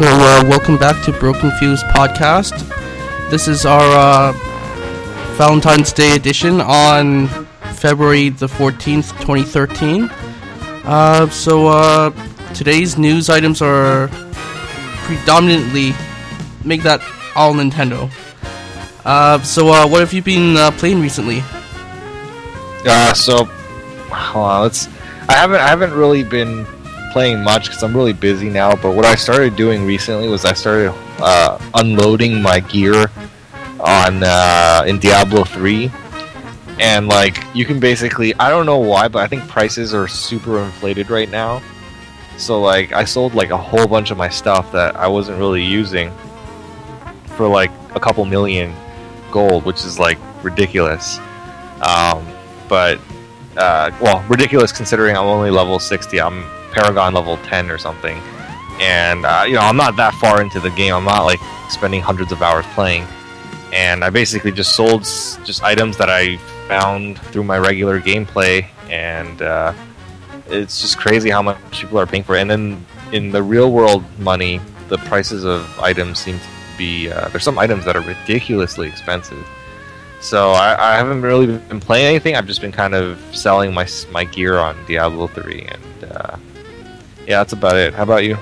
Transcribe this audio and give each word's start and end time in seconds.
So, 0.00 0.06
uh, 0.06 0.42
welcome 0.48 0.78
back 0.78 1.04
to 1.04 1.12
Broken 1.12 1.50
Fuse 1.58 1.82
podcast. 1.82 2.66
This 3.28 3.46
is 3.46 3.66
our 3.66 3.82
uh, 3.82 4.32
Valentine's 5.36 5.92
Day 5.92 6.16
edition 6.16 6.62
on 6.62 7.28
February 7.74 8.30
the 8.30 8.46
14th, 8.46 9.10
2013. 9.20 10.04
Uh, 10.84 11.28
so, 11.28 11.66
uh, 11.66 12.10
today's 12.54 12.96
news 12.96 13.28
items 13.28 13.60
are 13.60 14.08
predominantly 15.04 15.92
make 16.64 16.82
that 16.82 17.02
all 17.36 17.52
Nintendo. 17.52 18.10
Uh, 19.04 19.38
so, 19.42 19.68
uh, 19.68 19.86
what 19.86 20.00
have 20.00 20.14
you 20.14 20.22
been 20.22 20.56
playing 20.78 21.02
recently? 21.02 21.42
Uh, 22.86 23.12
so, 23.12 23.46
on, 24.10 24.60
let's. 24.62 24.88
I 25.28 25.34
haven't 25.34 25.60
I 25.60 25.68
haven't 25.68 25.92
really 25.92 26.24
been 26.24 26.66
playing 27.10 27.42
much 27.42 27.66
because 27.66 27.82
I'm 27.82 27.96
really 27.96 28.12
busy 28.12 28.48
now. 28.48 28.74
But 28.74 28.94
what 28.94 29.04
I 29.04 29.14
started 29.14 29.56
doing 29.56 29.84
recently 29.84 30.28
was 30.28 30.44
I 30.44 30.52
started 30.52 30.92
uh, 31.18 31.58
unloading 31.74 32.40
my 32.40 32.60
gear 32.60 33.06
on 33.80 34.22
uh, 34.22 34.84
in 34.86 34.98
Diablo 34.98 35.44
3, 35.44 35.90
and 36.78 37.08
like 37.08 37.42
you 37.54 37.64
can 37.64 37.80
basically 37.80 38.34
I 38.34 38.50
don't 38.50 38.66
know 38.66 38.78
why, 38.78 39.08
but 39.08 39.22
I 39.22 39.26
think 39.26 39.48
prices 39.48 39.94
are 39.94 40.08
super 40.08 40.60
inflated 40.60 41.10
right 41.10 41.30
now. 41.30 41.62
So 42.36 42.60
like 42.60 42.92
I 42.92 43.04
sold 43.04 43.34
like 43.34 43.50
a 43.50 43.56
whole 43.56 43.86
bunch 43.86 44.10
of 44.10 44.16
my 44.16 44.28
stuff 44.28 44.72
that 44.72 44.96
I 44.96 45.08
wasn't 45.08 45.38
really 45.38 45.64
using 45.64 46.12
for 47.36 47.46
like 47.46 47.70
a 47.94 48.00
couple 48.00 48.24
million 48.24 48.74
gold, 49.30 49.64
which 49.64 49.84
is 49.84 49.98
like 49.98 50.18
ridiculous. 50.42 51.18
Um, 51.82 52.26
but 52.68 52.98
uh, 53.56 53.90
well, 54.00 54.24
ridiculous 54.28 54.72
considering 54.72 55.16
I'm 55.16 55.26
only 55.26 55.50
level 55.50 55.78
60. 55.78 56.20
I'm 56.20 56.44
Paragon 56.72 57.14
level 57.14 57.36
10 57.38 57.70
or 57.70 57.78
something. 57.78 58.18
And, 58.80 59.26
uh, 59.26 59.44
you 59.46 59.54
know, 59.54 59.60
I'm 59.60 59.76
not 59.76 59.96
that 59.96 60.14
far 60.14 60.40
into 60.40 60.58
the 60.60 60.70
game. 60.70 60.94
I'm 60.94 61.04
not, 61.04 61.24
like, 61.24 61.40
spending 61.68 62.00
hundreds 62.00 62.32
of 62.32 62.42
hours 62.42 62.64
playing. 62.74 63.06
And 63.72 64.02
I 64.02 64.10
basically 64.10 64.52
just 64.52 64.74
sold 64.74 65.02
just 65.02 65.62
items 65.62 65.96
that 65.98 66.08
I 66.08 66.38
found 66.66 67.18
through 67.18 67.44
my 67.44 67.58
regular 67.58 68.00
gameplay. 68.00 68.66
And 68.88 69.42
uh, 69.42 69.74
it's 70.48 70.80
just 70.80 70.98
crazy 70.98 71.30
how 71.30 71.42
much 71.42 71.58
people 71.72 71.98
are 71.98 72.06
paying 72.06 72.24
for 72.24 72.36
it. 72.36 72.40
And 72.40 72.50
then 72.50 72.86
in 73.12 73.30
the 73.30 73.42
real 73.42 73.70
world 73.70 74.04
money, 74.18 74.60
the 74.88 74.98
prices 74.98 75.44
of 75.44 75.78
items 75.78 76.18
seem 76.18 76.38
to 76.38 76.46
be. 76.76 77.10
Uh, 77.10 77.28
there's 77.28 77.44
some 77.44 77.58
items 77.58 77.84
that 77.84 77.96
are 77.96 78.02
ridiculously 78.02 78.88
expensive. 78.88 79.46
So 80.20 80.50
I, 80.50 80.92
I 80.92 80.96
haven't 80.96 81.22
really 81.22 81.46
been 81.46 81.80
playing 81.80 82.06
anything. 82.06 82.36
I've 82.36 82.46
just 82.46 82.60
been 82.60 82.72
kind 82.72 82.94
of 82.94 83.18
selling 83.34 83.72
my 83.72 83.86
my 84.10 84.24
gear 84.24 84.58
on 84.58 84.76
Diablo 84.86 85.28
3, 85.28 85.62
and 85.62 86.12
uh, 86.12 86.36
yeah, 87.30 87.38
that's 87.38 87.52
about 87.52 87.76
it. 87.76 87.94
How 87.94 88.02
about 88.02 88.24
you? 88.24 88.36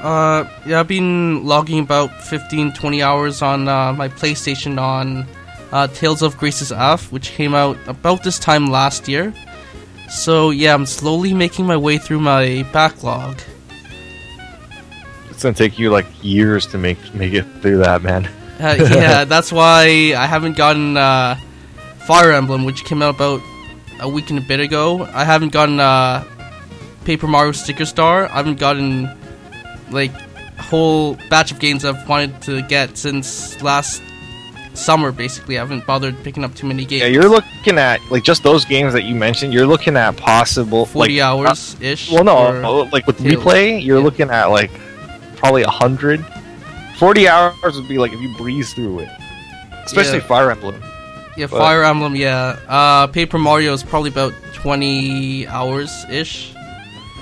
Uh, 0.00 0.48
yeah, 0.64 0.78
I've 0.78 0.86
been 0.86 1.44
logging 1.44 1.80
about 1.80 2.22
15, 2.22 2.72
20 2.72 3.02
hours 3.02 3.42
on 3.42 3.66
uh, 3.66 3.92
my 3.92 4.08
PlayStation 4.08 4.80
on 4.80 5.26
uh, 5.72 5.88
Tales 5.88 6.22
of 6.22 6.36
Graces 6.38 6.70
F, 6.70 7.10
which 7.10 7.32
came 7.32 7.52
out 7.52 7.76
about 7.88 8.22
this 8.22 8.38
time 8.38 8.66
last 8.66 9.08
year. 9.08 9.34
So 10.08 10.50
yeah, 10.50 10.72
I'm 10.72 10.86
slowly 10.86 11.34
making 11.34 11.66
my 11.66 11.76
way 11.76 11.98
through 11.98 12.20
my 12.20 12.64
backlog. 12.72 13.40
It's 15.30 15.42
gonna 15.42 15.54
take 15.54 15.78
you 15.78 15.90
like 15.90 16.06
years 16.22 16.66
to 16.68 16.78
make 16.78 16.98
make 17.14 17.32
it 17.32 17.46
through 17.60 17.78
that, 17.78 18.02
man. 18.02 18.26
Uh, 18.60 18.76
yeah, 18.90 19.24
that's 19.24 19.50
why 19.50 20.14
I 20.16 20.26
haven't 20.26 20.56
gotten 20.56 20.96
uh, 20.96 21.36
Fire 22.06 22.30
Emblem, 22.30 22.64
which 22.64 22.84
came 22.84 23.02
out 23.02 23.16
about 23.16 23.40
a 23.98 24.08
week 24.08 24.30
and 24.30 24.38
a 24.38 24.42
bit 24.42 24.60
ago. 24.60 25.08
I 25.12 25.24
haven't 25.24 25.52
gotten 25.52 25.80
uh, 25.80 26.24
Paper 27.04 27.26
Mario 27.26 27.52
Sticker 27.52 27.84
Star. 27.84 28.26
I 28.26 28.36
haven't 28.36 28.58
gotten 28.58 29.10
like 29.90 30.12
a 30.58 30.62
whole 30.62 31.16
batch 31.30 31.52
of 31.52 31.58
games 31.58 31.84
I've 31.84 32.08
wanted 32.08 32.40
to 32.42 32.62
get 32.62 32.96
since 32.96 33.60
last 33.62 34.02
summer. 34.74 35.12
Basically, 35.12 35.58
I 35.58 35.60
haven't 35.60 35.86
bothered 35.86 36.16
picking 36.22 36.44
up 36.44 36.54
too 36.54 36.66
many 36.66 36.84
games. 36.84 37.02
Yeah, 37.02 37.08
you're 37.08 37.28
looking 37.28 37.78
at 37.78 38.00
like 38.10 38.22
just 38.24 38.42
those 38.42 38.64
games 38.64 38.92
that 38.92 39.02
you 39.04 39.14
mentioned. 39.14 39.52
You're 39.52 39.66
looking 39.66 39.96
at 39.96 40.16
possible 40.16 40.86
forty 40.86 41.20
like, 41.20 41.22
hours 41.24 41.76
ish. 41.80 42.10
Well, 42.10 42.24
no, 42.24 42.88
like 42.92 43.06
with 43.06 43.18
replay, 43.18 43.84
you're 43.84 43.98
Yeah. 43.98 44.04
looking 44.04 44.30
at 44.30 44.46
like 44.46 44.70
probably 45.36 45.62
a 45.62 45.70
hundred. 45.70 46.24
Forty 46.96 47.26
hours 47.28 47.54
would 47.76 47.88
be 47.88 47.98
like 47.98 48.12
if 48.12 48.20
you 48.20 48.34
breeze 48.36 48.72
through 48.74 49.00
it, 49.00 49.08
especially 49.84 50.18
Yeah. 50.18 50.24
Fire 50.26 50.50
Emblem. 50.52 50.80
yeah, 51.36 51.46
but- 51.48 51.58
Fire 51.58 51.82
Emblem. 51.82 52.14
Yeah, 52.14 52.56
uh, 52.68 53.08
Paper 53.08 53.38
Mario 53.38 53.72
is 53.72 53.82
probably 53.82 54.10
about 54.10 54.32
twenty 54.54 55.46
hours 55.48 55.90
ish. 56.08 56.52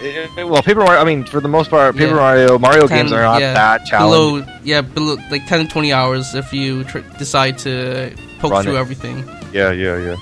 Eh, 0.02 0.26
eh, 0.38 0.42
Well, 0.44 0.62
Paper 0.62 0.80
Mario. 0.80 1.00
I 1.00 1.04
mean, 1.04 1.24
for 1.24 1.40
the 1.40 1.48
most 1.48 1.70
part, 1.70 1.94
Paper 1.96 2.14
Yeah. 2.14 2.20
Mario 2.20 2.58
Mario 2.58 2.86
10, 2.86 2.96
games 2.98 3.12
are 3.12 3.22
not 3.22 3.40
yeah, 3.40 3.52
that 3.54 3.84
challenging. 3.86 4.44
below 4.46 4.60
yeah 4.64 4.80
below 4.80 5.16
like 5.30 5.46
10 5.46 5.66
to 5.66 5.72
20 5.72 5.92
hours 5.92 6.34
if 6.34 6.52
you 6.52 6.84
tr- 6.84 7.00
decide 7.18 7.58
to 7.58 8.10
poke 8.40 8.52
Run 8.52 8.64
through 8.64 8.76
it. 8.76 8.80
everything 8.80 9.24
Yeah, 9.52 9.72
yeah, 9.72 9.96
yeah. 9.98 10.16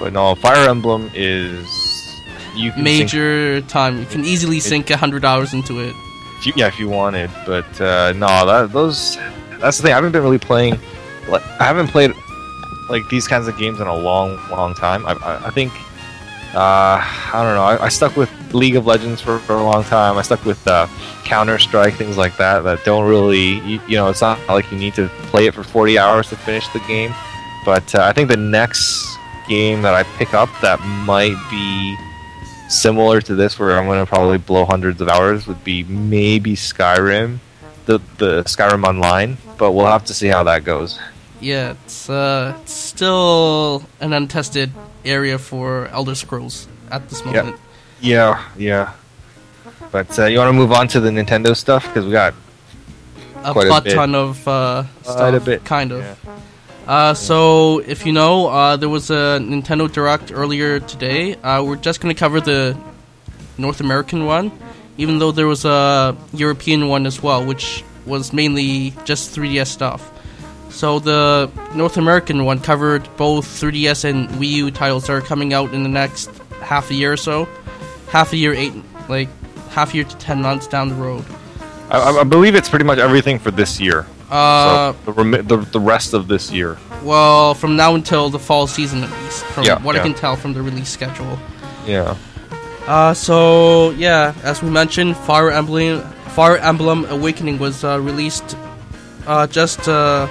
But 0.00 0.12
no, 0.12 0.34
Fire 0.34 0.68
Emblem 0.68 1.10
is 1.14 1.66
you 2.54 2.70
can 2.72 2.84
sink- 2.84 2.84
major 2.84 3.60
time 3.62 3.98
you 3.98 4.06
can 4.06 4.24
easily 4.24 4.60
sink 4.60 4.90
100 4.90 5.24
hours 5.24 5.54
into 5.54 5.80
it 5.80 5.94
if 6.38 6.46
you, 6.46 6.52
yeah, 6.56 6.66
if 6.68 6.78
you 6.78 6.88
wanted. 6.88 7.30
But 7.46 7.80
uh, 7.80 8.12
no, 8.14 8.28
that 8.46 8.72
those 8.72 9.16
that's 9.60 9.76
the 9.78 9.82
thing. 9.84 9.92
I 9.92 9.96
haven't 9.96 10.12
been 10.12 10.22
really 10.22 10.38
playing. 10.38 10.78
I 11.32 11.64
haven't 11.64 11.88
played 11.88 12.12
like 12.88 13.02
these 13.10 13.26
kinds 13.26 13.48
of 13.48 13.58
games 13.58 13.80
in 13.80 13.86
a 13.88 13.94
long, 13.94 14.38
long 14.50 14.72
time. 14.74 15.04
I, 15.06 15.12
I, 15.14 15.46
I 15.48 15.50
think 15.50 15.72
uh, 16.54 17.00
I 17.00 17.30
don't 17.32 17.54
know. 17.54 17.62
I, 17.62 17.84
I 17.84 17.88
stuck 17.88 18.16
with 18.16 18.30
League 18.54 18.76
of 18.76 18.86
Legends 18.86 19.20
for, 19.20 19.38
for 19.40 19.54
a 19.56 19.62
long 19.62 19.84
time. 19.84 20.16
I 20.16 20.22
stuck 20.22 20.44
with 20.44 20.66
uh, 20.66 20.86
Counter 21.24 21.58
Strike, 21.58 21.94
things 21.94 22.16
like 22.16 22.36
that. 22.38 22.60
That 22.60 22.84
don't 22.84 23.06
really, 23.08 23.60
you, 23.60 23.80
you 23.86 23.96
know, 23.96 24.08
it's 24.08 24.20
not 24.22 24.38
like 24.48 24.70
you 24.72 24.78
need 24.78 24.94
to 24.94 25.08
play 25.30 25.46
it 25.46 25.54
for 25.54 25.62
40 25.62 25.98
hours 25.98 26.28
to 26.30 26.36
finish 26.36 26.66
the 26.68 26.80
game. 26.80 27.12
But 27.64 27.94
uh, 27.94 28.02
I 28.02 28.12
think 28.12 28.28
the 28.30 28.36
next 28.36 29.16
game 29.48 29.82
that 29.82 29.94
I 29.94 30.02
pick 30.16 30.32
up 30.34 30.48
that 30.62 30.80
might 31.06 31.36
be 31.50 31.96
similar 32.68 33.20
to 33.22 33.34
this, 33.34 33.58
where 33.58 33.78
I'm 33.78 33.86
going 33.86 34.04
to 34.04 34.06
probably 34.06 34.38
blow 34.38 34.64
hundreds 34.64 35.00
of 35.00 35.08
hours, 35.08 35.46
would 35.46 35.62
be 35.64 35.84
maybe 35.84 36.54
Skyrim, 36.54 37.38
the 37.86 37.98
the 38.16 38.42
Skyrim 38.44 38.84
Online. 38.84 39.36
But 39.58 39.72
we'll 39.72 39.86
have 39.86 40.04
to 40.06 40.14
see 40.14 40.28
how 40.28 40.44
that 40.44 40.64
goes. 40.64 40.98
yeah 41.40 41.74
it's 41.84 42.10
uh 42.10 42.56
it's 42.60 42.72
still 42.72 43.84
an 44.00 44.12
untested 44.12 44.72
area 45.08 45.38
for 45.38 45.86
elder 45.88 46.14
scrolls 46.14 46.68
at 46.90 47.08
this 47.08 47.24
moment 47.24 47.56
Yeah, 48.00 48.42
yeah. 48.56 48.92
But 49.90 50.18
uh, 50.18 50.26
you 50.26 50.38
want 50.38 50.48
to 50.50 50.52
move 50.52 50.70
on 50.72 50.86
to 50.88 51.00
the 51.00 51.10
Nintendo 51.10 51.56
stuff 51.56 51.86
because 51.86 52.04
we 52.04 52.12
got 52.12 52.34
a 53.42 53.52
Quite 53.52 53.66
a 53.66 53.68
butt 53.70 53.84
bit. 53.84 53.94
ton 53.94 54.14
of 54.14 54.46
uh 54.46 54.84
Quite 55.04 55.34
a 55.34 55.40
bit, 55.40 55.64
kind 55.64 55.92
of 55.92 56.00
yeah. 56.02 56.14
Uh, 56.86 57.12
so 57.12 57.80
if 57.80 58.06
you 58.06 58.12
know, 58.12 58.46
uh, 58.48 58.76
there 58.76 58.88
was 58.88 59.10
a 59.10 59.38
Nintendo 59.42 59.92
Direct 59.92 60.32
earlier 60.32 60.80
today. 60.80 61.34
Uh, 61.36 61.62
we're 61.62 61.76
just 61.76 62.00
going 62.00 62.14
to 62.14 62.18
cover 62.18 62.40
the 62.40 62.74
North 63.58 63.80
American 63.80 64.24
one, 64.24 64.50
even 64.96 65.18
though 65.18 65.30
there 65.30 65.46
was 65.46 65.64
a 65.66 66.16
European 66.32 66.88
one 66.88 67.04
as 67.06 67.22
well, 67.22 67.44
which 67.44 67.84
was 68.06 68.32
mainly 68.32 68.94
just 69.04 69.36
3DS 69.36 69.66
stuff. 69.66 70.00
So 70.70 70.98
the 70.98 71.50
North 71.74 71.96
American 71.96 72.44
one 72.44 72.60
covered 72.60 73.08
both 73.16 73.46
3DS 73.46 74.04
and 74.04 74.28
Wii 74.30 74.48
U 74.48 74.70
titles 74.70 75.06
that 75.06 75.12
are 75.14 75.20
coming 75.20 75.52
out 75.52 75.72
in 75.74 75.82
the 75.82 75.88
next 75.88 76.30
half 76.60 76.90
a 76.90 76.94
year 76.94 77.12
or 77.12 77.16
so. 77.16 77.48
Half 78.10 78.32
a 78.32 78.36
year, 78.36 78.52
eight 78.54 78.72
like 79.08 79.28
half 79.70 79.92
a 79.92 79.96
year 79.96 80.04
to 80.04 80.16
ten 80.16 80.40
months 80.42 80.66
down 80.66 80.88
the 80.88 80.94
road. 80.94 81.24
I, 81.90 82.20
I- 82.20 82.24
believe 82.24 82.54
it's 82.54 82.68
pretty 82.68 82.84
much 82.84 82.98
everything 82.98 83.38
for 83.38 83.50
this 83.50 83.80
year. 83.80 84.06
Uh, 84.30 84.92
so 85.06 85.12
the, 85.12 85.42
the 85.42 85.56
the 85.72 85.80
rest 85.80 86.12
of 86.14 86.28
this 86.28 86.52
year. 86.52 86.76
well, 87.02 87.54
from 87.54 87.76
now 87.76 87.94
until 87.94 88.28
the 88.28 88.38
fall 88.38 88.66
season 88.66 89.02
at 89.04 89.10
least, 89.22 89.42
from 89.46 89.64
Yeah, 89.64 89.82
what 89.82 89.96
I 89.96 90.00
can 90.00 90.12
tell 90.14 90.36
from 90.36 90.52
the 90.52 90.60
release 90.62 90.90
schedule. 90.90 91.38
Yeah. 91.86 92.14
Uh, 92.86 93.14
so 93.14 93.90
yeah, 93.92 94.34
as 94.42 94.62
we 94.62 94.68
mentioned, 94.70 95.16
Fire 95.16 95.50
Emblem, 95.50 96.02
Fire 96.36 96.58
Emblem 96.58 97.06
Awakening 97.06 97.58
was 97.58 97.84
uh, 97.84 97.98
released 98.00 98.54
uh, 99.26 99.46
just 99.46 99.88
uh, 99.88 100.26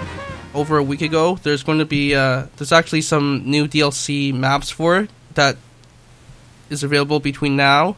over 0.57 0.77
a 0.77 0.83
week 0.83 1.01
ago. 1.01 1.37
There's 1.43 1.63
going 1.63 1.77
to 1.77 1.85
be 1.85 2.15
uh, 2.15 2.47
there's 2.57 2.71
actually 2.71 3.01
some 3.01 3.43
new 3.45 3.67
DLC 3.67 4.33
maps 4.33 4.69
for 4.69 4.97
it 4.97 5.09
that 5.35 5.55
is 6.69 6.83
available 6.83 7.19
between 7.19 7.55
now 7.55 7.95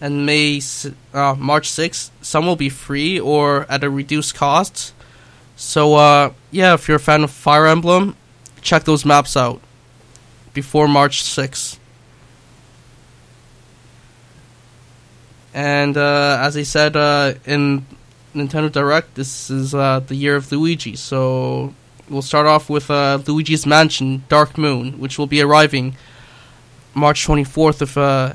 and 0.00 0.26
May 0.26 0.60
uh, 1.14 1.36
March 1.38 1.70
6th. 1.70 2.10
Some 2.20 2.44
will 2.44 2.56
be 2.56 2.68
free 2.68 3.20
or 3.20 3.66
at 3.70 3.84
a 3.84 3.88
reduced 3.88 4.34
cost. 4.34 4.92
So 5.54 5.94
uh, 5.94 6.32
yeah, 6.50 6.74
if 6.74 6.88
you're 6.88 6.96
a 6.96 7.00
fan 7.00 7.22
of 7.22 7.30
Fire 7.30 7.66
Emblem, 7.66 8.16
check 8.60 8.82
those 8.82 9.04
maps 9.04 9.36
out 9.36 9.60
before 10.52 10.88
March 10.88 11.22
6th. 11.22 11.78
And 15.54 15.96
uh, 15.96 16.38
as 16.40 16.56
I 16.56 16.62
said 16.64 16.96
uh, 16.96 17.34
in 17.44 17.86
Nintendo 18.34 18.72
Direct, 18.72 19.14
this 19.14 19.50
is 19.50 19.74
uh, 19.74 20.00
the 20.00 20.16
year 20.16 20.34
of 20.34 20.50
Luigi. 20.50 20.96
So 20.96 21.74
we'll 22.12 22.22
start 22.22 22.46
off 22.46 22.68
with 22.68 22.90
uh, 22.90 23.18
Luigi's 23.26 23.66
Mansion 23.66 24.24
Dark 24.28 24.58
Moon, 24.58 24.98
which 25.00 25.18
will 25.18 25.26
be 25.26 25.40
arriving 25.40 25.96
March 26.94 27.26
24th. 27.26 27.82
If 27.82 27.96
uh, 27.96 28.34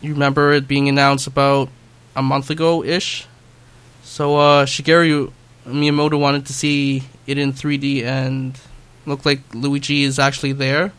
you 0.00 0.12
remember 0.12 0.52
it 0.52 0.68
being 0.68 0.88
announced 0.88 1.26
about 1.26 1.70
a 2.14 2.22
month 2.22 2.50
ago 2.50 2.84
ish. 2.84 3.26
So 4.02 4.36
uh, 4.36 4.66
Shigeru 4.66 5.32
Miyamoto 5.66 6.20
wanted 6.20 6.46
to 6.46 6.52
see 6.52 7.04
it 7.26 7.38
in 7.38 7.52
3D 7.52 8.04
and 8.04 8.58
look 9.06 9.24
like 9.24 9.40
Luigi 9.54 10.04
is 10.04 10.18
actually 10.18 10.52
there. 10.52 10.92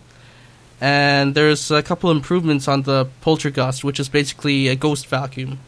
And 0.82 1.36
there's 1.36 1.70
a 1.72 1.84
couple 1.84 2.10
improvements 2.10 2.68
on 2.68 2.84
the 2.84 3.08
Poltergust, 3.22 3.84
which 3.84 4.00
is 4.00 4.10
basically 4.10 4.68
a 4.70 4.76
ghost 4.76 5.08
vacuum 5.08 5.60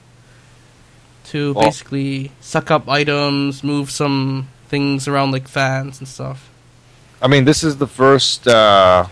to 1.25 1.53
Well- 1.53 1.65
basically 1.65 2.31
suck 2.39 2.71
up 2.71 2.87
items, 2.89 3.63
move 3.63 3.91
some 3.91 4.47
things 4.71 5.07
around 5.07 5.31
like 5.31 5.47
fans 5.47 5.99
and 5.99 6.07
stuff. 6.07 6.49
I 7.21 7.27
mean, 7.27 7.45
this 7.45 7.63
is 7.63 7.77
the 7.77 7.85
first. 7.85 8.47
Uh, 8.47 9.05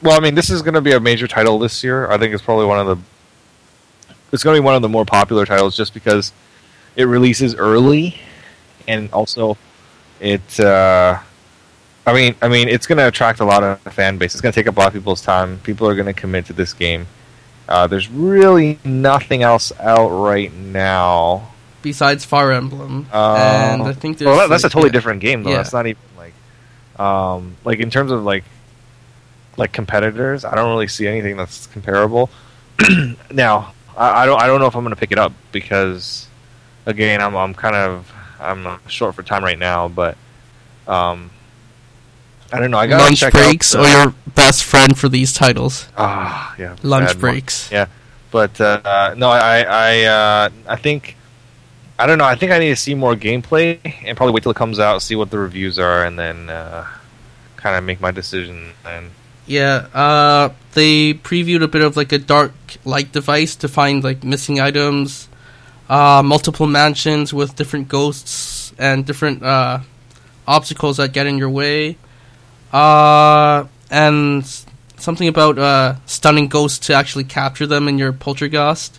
well, 0.00 0.16
I 0.16 0.20
mean, 0.20 0.34
this 0.34 0.48
is 0.48 0.62
going 0.62 0.74
to 0.74 0.80
be 0.80 0.92
a 0.92 1.00
major 1.00 1.26
title 1.26 1.58
this 1.58 1.84
year. 1.84 2.10
I 2.10 2.16
think 2.16 2.32
it's 2.32 2.42
probably 2.42 2.64
one 2.64 2.78
of 2.78 2.86
the. 2.86 4.14
It's 4.32 4.42
going 4.42 4.56
to 4.56 4.62
be 4.62 4.64
one 4.64 4.74
of 4.74 4.82
the 4.82 4.88
more 4.88 5.04
popular 5.04 5.44
titles 5.44 5.76
just 5.76 5.92
because 5.92 6.32
it 6.94 7.04
releases 7.04 7.54
early, 7.56 8.18
and 8.88 9.10
also 9.12 9.58
it. 10.20 10.58
Uh, 10.58 11.18
I 12.06 12.14
mean, 12.14 12.36
I 12.40 12.48
mean, 12.48 12.68
it's 12.68 12.86
going 12.86 12.98
to 12.98 13.08
attract 13.08 13.40
a 13.40 13.44
lot 13.44 13.64
of 13.64 13.80
fan 13.92 14.16
base. 14.16 14.32
It's 14.34 14.40
going 14.40 14.52
to 14.52 14.58
take 14.58 14.68
up 14.68 14.76
a 14.76 14.80
lot 14.80 14.86
of 14.88 14.92
people's 14.94 15.22
time. 15.22 15.58
People 15.64 15.88
are 15.88 15.94
going 15.96 16.06
to 16.06 16.14
commit 16.14 16.46
to 16.46 16.52
this 16.52 16.72
game. 16.72 17.08
Uh, 17.68 17.88
there's 17.88 18.08
really 18.08 18.78
nothing 18.84 19.42
else 19.42 19.72
out 19.80 20.08
right 20.08 20.52
now. 20.54 21.50
Besides 21.86 22.24
Fire 22.24 22.50
Emblem, 22.50 23.06
Uh, 23.12 23.36
and 23.70 23.82
I 23.84 23.92
think 23.92 24.18
there's 24.18 24.26
well, 24.26 24.38
that, 24.38 24.48
that's 24.48 24.64
a 24.64 24.68
totally 24.68 24.88
yeah. 24.88 24.92
different 24.98 25.20
game 25.20 25.44
though. 25.44 25.50
Yeah. 25.50 25.58
That's 25.58 25.72
not 25.72 25.86
even 25.86 26.02
like, 26.18 26.34
um, 26.98 27.54
like 27.64 27.78
in 27.78 27.90
terms 27.90 28.10
of 28.10 28.24
like, 28.24 28.42
like 29.56 29.70
competitors. 29.72 30.44
I 30.44 30.56
don't 30.56 30.68
really 30.68 30.88
see 30.88 31.06
anything 31.06 31.36
that's 31.36 31.68
comparable. 31.68 32.28
now, 33.30 33.72
I, 33.96 34.22
I 34.22 34.26
don't. 34.26 34.42
I 34.42 34.48
don't 34.48 34.58
know 34.58 34.66
if 34.66 34.74
I'm 34.74 34.82
going 34.82 34.96
to 34.96 35.00
pick 35.00 35.12
it 35.12 35.18
up 35.18 35.32
because, 35.52 36.26
again, 36.86 37.22
I'm 37.22 37.36
I'm 37.36 37.54
kind 37.54 37.76
of 37.76 38.12
I'm 38.40 38.66
uh, 38.66 38.78
short 38.88 39.14
for 39.14 39.22
time 39.22 39.44
right 39.44 39.58
now. 39.58 39.86
But, 39.86 40.16
um, 40.88 41.30
I 42.52 42.58
don't 42.58 42.72
know. 42.72 42.78
I 42.78 42.88
got 42.88 43.00
lunch 43.00 43.22
breaks 43.30 43.76
out, 43.76 43.84
or 43.84 43.88
your 43.88 44.14
best 44.34 44.64
friend 44.64 44.98
for 44.98 45.08
these 45.08 45.32
titles. 45.32 45.86
ah 45.96 46.52
yeah 46.58 46.74
Lunch 46.82 47.16
breaks. 47.16 47.70
Yeah, 47.70 47.86
but 48.32 48.60
uh, 48.60 49.14
no, 49.16 49.30
I 49.30 49.62
I 49.62 50.02
uh, 50.02 50.48
I 50.66 50.76
think 50.76 51.16
I 51.98 52.06
don't 52.06 52.18
know. 52.18 52.24
I 52.24 52.34
think 52.34 52.52
I 52.52 52.58
need 52.58 52.68
to 52.70 52.76
see 52.76 52.94
more 52.94 53.14
gameplay 53.14 53.78
and 54.04 54.16
probably 54.16 54.34
wait 54.34 54.42
till 54.42 54.52
it 54.52 54.56
comes 54.56 54.78
out, 54.78 55.00
see 55.00 55.16
what 55.16 55.30
the 55.30 55.38
reviews 55.38 55.78
are, 55.78 56.04
and 56.04 56.18
then 56.18 56.50
uh, 56.50 56.86
kind 57.56 57.76
of 57.76 57.84
make 57.84 58.00
my 58.00 58.10
decision. 58.10 58.72
And 58.84 59.10
Yeah, 59.46 59.86
uh, 59.94 60.50
they 60.74 61.14
previewed 61.14 61.62
a 61.62 61.68
bit 61.68 61.82
of 61.82 61.96
like 61.96 62.12
a 62.12 62.18
dark 62.18 62.52
light 62.84 63.12
device 63.12 63.56
to 63.56 63.68
find 63.68 64.04
like 64.04 64.24
missing 64.24 64.60
items, 64.60 65.28
uh, 65.88 66.22
multiple 66.24 66.66
mansions 66.66 67.32
with 67.32 67.56
different 67.56 67.88
ghosts 67.88 68.74
and 68.78 69.06
different 69.06 69.42
uh, 69.42 69.80
obstacles 70.46 70.98
that 70.98 71.12
get 71.12 71.26
in 71.26 71.38
your 71.38 71.50
way, 71.50 71.96
uh, 72.72 73.64
and 73.90 74.44
something 74.98 75.28
about 75.28 75.58
uh, 75.58 75.94
stunning 76.04 76.48
ghosts 76.48 76.86
to 76.86 76.94
actually 76.94 77.24
capture 77.24 77.66
them 77.66 77.88
in 77.88 77.96
your 77.96 78.12
poltergust. 78.12 78.98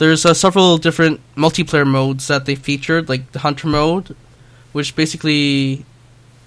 There's 0.00 0.24
uh, 0.24 0.32
several 0.32 0.78
different 0.78 1.20
multiplayer 1.36 1.86
modes 1.86 2.26
that 2.28 2.46
they 2.46 2.54
featured, 2.54 3.10
like 3.10 3.32
the 3.32 3.40
hunter 3.40 3.68
mode, 3.68 4.16
which 4.72 4.96
basically 4.96 5.84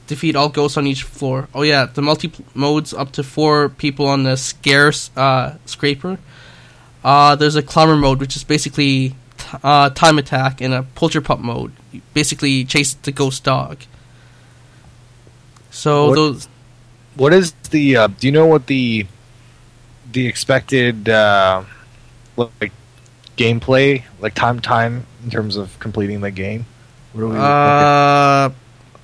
defeat 0.08 0.36
all 0.36 0.50
ghosts 0.50 0.76
on 0.76 0.88
each 0.88 1.04
floor. 1.04 1.48
Oh 1.54 1.62
yeah, 1.62 1.86
the 1.86 2.02
multi 2.02 2.32
modes 2.56 2.96
up 2.96 3.12
to 3.12 3.22
four 3.24 3.70
people 3.70 4.08
on 4.08 4.24
the 4.24 4.38
scarce 4.38 5.12
uh, 5.16 5.58
scraper. 5.68 6.18
Uh, 7.04 7.36
there's 7.36 7.56
a 7.56 7.62
climber 7.62 7.96
mode, 7.96 8.20
which 8.20 8.36
is 8.36 8.44
basically 8.44 9.10
t- 9.38 9.58
uh, 9.64 9.92
time 9.92 10.18
attack, 10.18 10.60
and 10.60 10.74
a 10.74 10.88
Polterpup 10.96 11.40
mode. 11.40 11.74
You 11.92 12.02
basically 12.16 12.66
chase 12.66 12.96
the 12.96 13.12
ghost 13.12 13.44
dog. 13.44 13.78
So 15.70 16.08
What- 16.08 16.16
those 16.16 16.48
what 17.16 17.34
is 17.34 17.54
the? 17.70 17.98
Uh, 17.98 18.08
do 18.08 18.26
you 18.26 18.32
know 18.34 18.48
what 18.48 18.66
the 18.66 19.06
the 20.12 20.26
expected 20.26 21.08
uh, 21.08 21.62
like 22.36 22.72
gameplay, 23.38 24.04
like 24.20 24.34
time 24.36 24.60
time 24.60 25.06
in 25.24 25.30
terms 25.32 25.56
of 25.56 25.78
completing 25.80 26.22
the 26.22 26.32
game? 26.32 26.66
What 27.14 27.24
are 27.24 27.28
we 27.28 27.36
uh, 27.38 28.50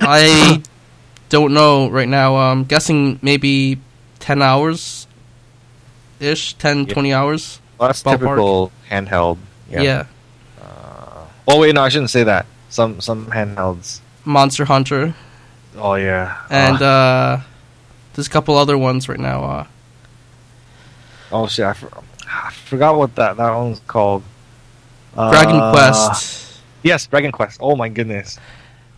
I 0.02 0.64
don't 1.30 1.54
know 1.54 1.90
right 1.90 2.08
now. 2.10 2.36
I'm 2.38 2.64
guessing 2.64 3.20
maybe 3.22 3.80
ten 4.20 4.42
hours 4.42 5.08
ish, 6.20 6.54
10, 6.56 6.86
Yeah. 6.88 6.94
20 6.94 7.14
hours. 7.14 7.62
Well, 7.78 7.88
that's 7.90 8.04
ballpark? 8.04 8.20
typical 8.20 8.72
handheld. 8.90 9.38
yeah. 9.70 10.06
Uh, 10.62 11.25
oh 11.48 11.60
wait, 11.62 11.74
no, 11.75 11.82
I 11.82 11.90
shouldn't 11.90 12.10
say 12.10 12.24
that. 12.24 12.46
Some 12.70 13.00
some 13.02 13.28
handhelds. 13.28 14.02
Monster 14.25 14.66
Hunter, 14.66 15.16
Oh 15.78 15.96
yeah. 15.96 16.38
and 16.50 16.82
Uh, 16.82 16.86
uh, 16.86 17.42
there's 18.14 18.28
a 18.28 18.30
couple 18.30 18.58
other 18.58 18.78
ones 18.78 19.08
right 19.08 19.20
now. 19.20 19.44
Uh, 19.44 19.68
oh 21.32 21.48
shit, 21.48 21.66
I, 21.66 21.74
for, 21.74 21.90
I 22.45 22.51
forgot 22.51 22.95
what 22.95 23.15
that 23.15 23.38
that 23.38 23.53
one's 23.53 23.80
called. 23.88 24.24
Dragon 25.15 25.56
Uh, 25.57 25.71
Quest. 25.74 26.59
Yes, 26.83 27.07
Dragon 27.07 27.31
Quest. 27.31 27.57
Oh 27.62 27.75
my 27.75 27.89
goodness. 27.89 28.38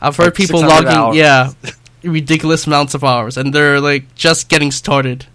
I've 0.02 0.16
heard 0.16 0.26
like 0.28 0.36
people 0.36 0.62
logging, 0.62 0.88
hours. 0.90 1.16
yeah, 1.16 1.52
ridiculous 2.04 2.66
amounts 2.68 2.94
of 2.94 3.04
hours, 3.04 3.38
and 3.38 3.54
they're 3.54 3.80
like 3.80 4.14
just 4.16 4.50
getting 4.50 4.72
started. 4.72 5.26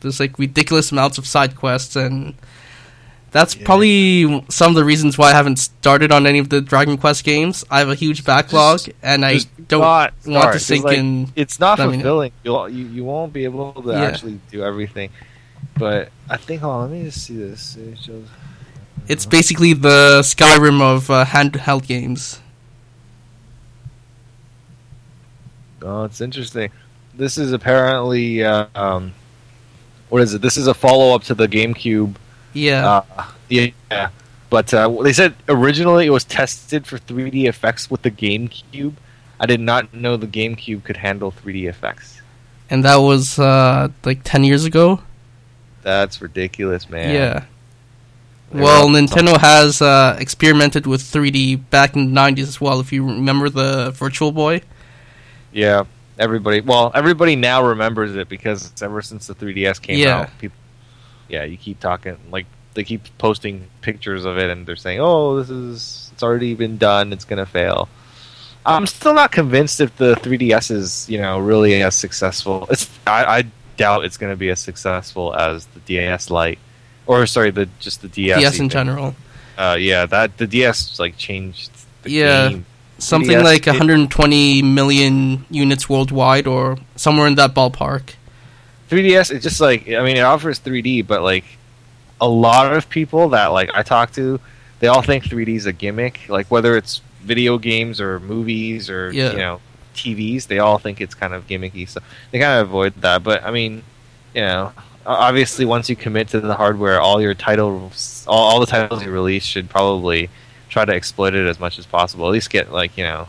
There's 0.00 0.20
like 0.20 0.38
ridiculous 0.38 0.90
amounts 0.92 1.18
of 1.18 1.26
side 1.26 1.54
quests, 1.56 1.96
and 1.96 2.34
that's 3.30 3.54
Yeah. 3.56 3.64
probably 3.66 4.44
some 4.48 4.70
of 4.70 4.74
the 4.74 4.84
reasons 4.84 5.18
why 5.18 5.30
I 5.30 5.34
haven't 5.34 5.56
started 5.58 6.12
on 6.12 6.26
any 6.26 6.38
of 6.38 6.48
the 6.48 6.60
Dragon 6.62 6.96
Quest 6.96 7.24
games. 7.24 7.62
I 7.70 7.78
have 7.80 7.90
a 7.90 7.94
huge 7.94 8.24
backlog, 8.24 8.80
and 9.02 9.24
I 9.24 9.40
don't 9.68 9.80
want 9.82 10.12
start. 10.22 10.52
to 10.54 10.60
sink 10.60 10.84
like- 10.86 10.96
in. 10.98 11.32
It's 11.36 11.60
not 11.60 11.78
fulfilling. 11.78 12.32
You'll, 12.42 12.68
you 12.70 12.86
you 12.86 13.04
won't 13.04 13.32
be 13.34 13.44
able 13.44 13.72
to 13.82 13.90
Yeah. 13.92 14.04
actually 14.04 14.40
do 14.50 14.62
everything. 14.64 15.10
But 15.78 16.10
I 16.28 16.36
think. 16.36 16.62
Hold 16.62 16.74
on, 16.74 16.90
let 16.90 16.98
me 16.98 17.04
just 17.04 17.24
see 17.24 17.36
this. 17.36 17.76
It's 19.08 19.26
basically 19.26 19.72
the 19.72 20.20
Skyrim 20.22 20.80
of 20.80 21.10
uh, 21.10 21.24
handheld 21.24 21.86
games. 21.86 22.40
Oh, 25.82 26.04
it's 26.04 26.20
interesting. 26.20 26.70
This 27.14 27.38
is 27.38 27.52
apparently. 27.52 28.42
Uh, 28.44 28.66
um, 28.74 29.12
what 30.08 30.22
is 30.22 30.34
it? 30.34 30.42
This 30.42 30.56
is 30.56 30.66
a 30.66 30.74
follow 30.74 31.14
up 31.14 31.24
to 31.24 31.34
the 31.34 31.48
GameCube 31.48 32.14
Yeah, 32.52 33.02
Uh, 33.16 33.26
yeah, 33.48 34.10
but 34.50 34.72
uh, 34.72 34.88
they 35.02 35.12
said 35.12 35.34
originally 35.48 36.06
it 36.06 36.10
was 36.10 36.22
tested 36.24 36.86
for 36.86 36.96
3D 36.98 37.48
effects 37.48 37.90
with 37.90 38.02
the 38.02 38.10
GameCube. 38.10 38.94
I 39.40 39.46
did 39.46 39.60
not 39.60 39.92
know 39.92 40.16
the 40.16 40.28
GameCube 40.28 40.84
could 40.84 40.96
handle 40.98 41.32
3D 41.32 41.68
effects. 41.68 42.22
and 42.70 42.84
that 42.84 42.96
was 42.96 43.38
uh, 43.38 43.88
like 44.04 44.20
ten 44.24 44.44
years 44.44 44.64
ago. 44.64 45.00
That's 45.86 46.20
ridiculous, 46.20 46.90
man. 46.90 47.14
Yeah. 47.14 47.44
They 48.50 48.60
Well, 48.60 48.88
Nintendo 48.88 49.38
has 49.40 49.80
uh, 49.80 50.16
experimented 50.18 50.84
with 50.84 51.00
3D 51.00 51.70
back 51.70 51.94
in 51.94 52.12
the 52.12 52.20
90s 52.20 52.42
as 52.48 52.60
well. 52.60 52.80
If 52.80 52.92
you 52.92 53.06
remember 53.06 53.48
the 53.48 53.92
Virtual 53.92 54.32
Boy, 54.32 54.62
Yeah, 55.52 55.84
everybody. 56.18 56.60
Well, 56.60 56.90
everybody 56.92 57.36
now 57.36 57.64
remembers 57.64 58.16
it 58.16 58.28
because 58.28 58.66
it's 58.68 58.82
ever 58.82 59.00
since 59.00 59.28
the 59.28 59.34
3DS 59.36 59.80
came 59.80 59.98
Yeah. 60.00 60.22
out, 60.22 60.30
people. 60.40 60.56
Yeah, 61.28 61.44
you 61.44 61.56
keep 61.56 61.78
talking 61.78 62.16
like 62.32 62.46
they 62.74 62.82
keep 62.82 63.02
posting 63.18 63.68
pictures 63.80 64.24
of 64.24 64.38
it, 64.38 64.50
and 64.50 64.66
they're 64.66 64.74
saying, 64.76 64.98
"Oh, 65.00 65.36
this 65.38 65.50
is 65.50 66.10
it's 66.12 66.22
already 66.24 66.54
been 66.54 66.78
done. 66.78 67.12
It's 67.12 67.24
gonna 67.24 67.46
fail." 67.46 67.88
I'm 68.66 68.86
still 68.88 69.14
not 69.14 69.30
convinced 69.30 69.80
if 69.80 69.96
the 69.96 70.16
3DS 70.16 70.70
is 70.72 71.08
you 71.08 71.18
know 71.20 71.38
really 71.38 71.80
as 71.82 71.94
successful. 71.94 72.66
It's 72.70 72.88
I, 73.06 73.38
I 73.38 73.44
doubt 73.76 74.04
it's 74.04 74.16
gonna 74.16 74.36
be 74.36 74.48
as 74.50 74.60
successful 74.60 75.34
as 75.34 75.66
the 75.66 75.80
DS 75.80 76.30
Lite, 76.30 76.58
or 77.06 77.26
sorry, 77.26 77.50
the 77.50 77.68
just 77.80 78.02
the 78.02 78.08
DS. 78.08 78.40
DS 78.40 78.58
in 78.60 78.68
general. 78.68 79.14
Uh, 79.58 79.76
yeah, 79.78 80.06
that 80.06 80.36
the 80.38 80.46
DS 80.46 80.98
like 80.98 81.16
changed. 81.16 81.70
The 82.02 82.10
Yeah. 82.10 82.48
game. 82.50 82.66
Something 82.98 83.38
3DS 83.38 83.44
like 83.44 83.66
it- 83.66 83.70
120 83.72 84.62
million 84.62 85.44
units 85.50 85.88
worldwide, 85.88 86.46
or 86.46 86.78
somewhere 86.96 87.26
in 87.26 87.34
that 87.36 87.54
ballpark. 87.54 88.14
3DS, 88.88 89.30
it's 89.30 89.42
just 89.42 89.60
like 89.60 89.88
I 89.88 90.02
mean, 90.02 90.16
it 90.16 90.20
offers 90.20 90.58
3D, 90.60 91.02
but 91.06 91.22
like 91.22 91.44
a 92.20 92.28
lot 92.28 92.72
of 92.72 92.88
people 92.88 93.30
that 93.30 93.48
like 93.48 93.70
I 93.74 93.82
talk 93.82 94.12
to, 94.14 94.40
they 94.80 94.86
all 94.86 95.02
think 95.02 95.24
3D 95.24 95.56
is 95.56 95.66
a 95.66 95.72
gimmick. 95.72 96.20
Like 96.28 96.50
whether 96.50 96.76
it's 96.76 97.00
video 97.22 97.58
games 97.58 98.00
or 98.00 98.20
movies 98.20 98.88
or 98.88 99.10
Yeah. 99.12 99.32
you 99.32 99.38
know 99.38 99.60
TVs, 99.96 100.46
they 100.46 100.58
all 100.58 100.78
think 100.78 101.00
it's 101.00 101.14
kind 101.14 101.32
of 101.34 101.46
gimmicky. 101.48 101.88
So 101.88 102.00
they 102.30 102.38
kind 102.38 102.60
of 102.60 102.68
avoid 102.68 102.94
that. 103.00 103.24
But 103.24 103.42
I 103.44 103.50
mean, 103.50 103.82
you 104.34 104.42
know, 104.42 104.72
obviously 105.04 105.64
once 105.64 105.88
you 105.90 105.96
commit 105.96 106.28
to 106.28 106.40
the 106.40 106.54
hardware, 106.54 107.00
all 107.00 107.20
your 107.20 107.34
titles, 107.34 108.24
all, 108.28 108.38
all 108.52 108.60
the 108.60 108.66
titles 108.66 109.04
you 109.04 109.10
release 109.10 109.44
should 109.44 109.68
probably 109.70 110.28
try 110.68 110.84
to 110.84 110.92
exploit 110.92 111.34
it 111.34 111.46
as 111.46 111.58
much 111.58 111.78
as 111.78 111.86
possible. 111.86 112.26
At 112.26 112.32
least 112.32 112.50
get 112.50 112.70
like 112.72 112.96
you 112.96 113.04
know, 113.04 113.28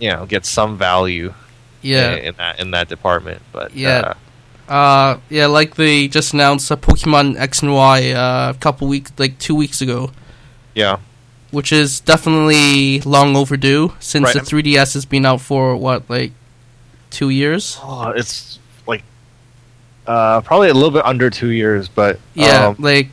you 0.00 0.10
know, 0.10 0.26
get 0.26 0.44
some 0.46 0.76
value 0.78 1.34
Yeah. 1.82 2.12
in, 2.14 2.24
in 2.24 2.34
that 2.36 2.60
in 2.60 2.70
that 2.72 2.88
department. 2.88 3.42
But 3.52 3.74
Yeah. 3.74 4.12
uh, 4.68 4.72
Uh, 4.72 5.18
yeah, 5.28 5.44
like 5.44 5.74
they 5.74 6.08
just 6.08 6.32
announced 6.32 6.72
uh, 6.72 6.76
Pokemon 6.76 7.36
X 7.38 7.60
and 7.60 7.74
Y 7.74 8.12
uh, 8.12 8.52
a 8.56 8.58
couple 8.58 8.88
weeks, 8.88 9.12
like 9.18 9.38
two 9.38 9.54
weeks 9.54 9.82
ago. 9.82 10.10
Yeah, 10.74 10.96
which 11.54 11.72
is 11.72 12.00
definitely 12.00 13.00
long 13.00 13.36
overdue 13.36 13.92
since 14.00 14.24
Right. 14.26 14.34
the 14.34 14.40
3DS 14.40 14.92
has 14.94 15.04
been 15.06 15.24
out 15.24 15.40
for 15.40 15.76
what 15.76 16.02
like 16.10 16.32
two 17.10 17.30
years. 17.30 17.78
Oh, 17.82 18.08
it's 18.10 18.58
like 18.86 19.02
uh, 20.06 20.40
probably 20.42 20.68
a 20.68 20.74
little 20.74 20.90
bit 20.90 21.04
under 21.06 21.30
two 21.30 21.48
years, 21.50 21.88
but 21.88 22.18
Yeah, 22.34 22.68
um, 22.68 22.76
like 22.78 23.08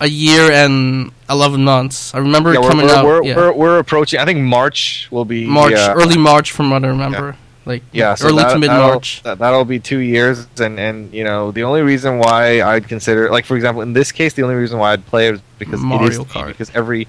a 0.00 0.08
year 0.08 0.52
and 0.52 1.10
eleven 1.28 1.64
months. 1.64 2.14
I 2.14 2.18
remember 2.18 2.54
yeah, 2.54 2.60
coming 2.60 2.86
we're, 2.86 2.94
out. 2.94 3.04
we're, 3.04 3.24
yeah. 3.24 3.36
we're, 3.36 3.52
we're 3.52 3.78
approaching. 3.80 4.20
I 4.20 4.24
think 4.24 4.38
March 4.40 5.08
will 5.10 5.24
be 5.24 5.44
March, 5.46 5.72
early 5.74 6.16
March, 6.18 6.52
from 6.52 6.70
what 6.70 6.84
I 6.84 6.88
remember. 6.88 7.36
Like 7.66 7.82
Yeah, 7.92 8.14
so 8.14 8.28
early 8.28 8.42
that, 8.44 8.52
to 8.54 8.58
mid 8.58 8.70
that'll- 8.70 8.88
March. 8.88 9.22
That, 9.24 9.38
that'll 9.40 9.64
be 9.64 9.78
two 9.80 9.98
years, 9.98 10.46
and 10.60 10.78
and 10.78 11.12
you 11.12 11.24
know 11.24 11.50
the 11.50 11.64
only 11.64 11.82
reason 11.82 12.18
why 12.18 12.62
I'd 12.62 12.86
consider, 12.88 13.28
like 13.30 13.44
for 13.44 13.56
example, 13.56 13.82
in 13.82 13.92
this 13.92 14.12
case, 14.12 14.32
the 14.34 14.42
only 14.42 14.54
reason 14.54 14.78
why 14.78 14.92
I'd 14.92 15.04
play 15.04 15.28
it 15.28 15.34
is 15.34 15.40
because 15.58 15.80
it 15.80 15.84
Mario 15.84 16.08
is 16.10 16.18
Kart. 16.20 16.46
because 16.48 16.70
every 16.74 17.08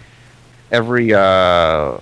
every 0.72 1.14
uh 1.14 1.98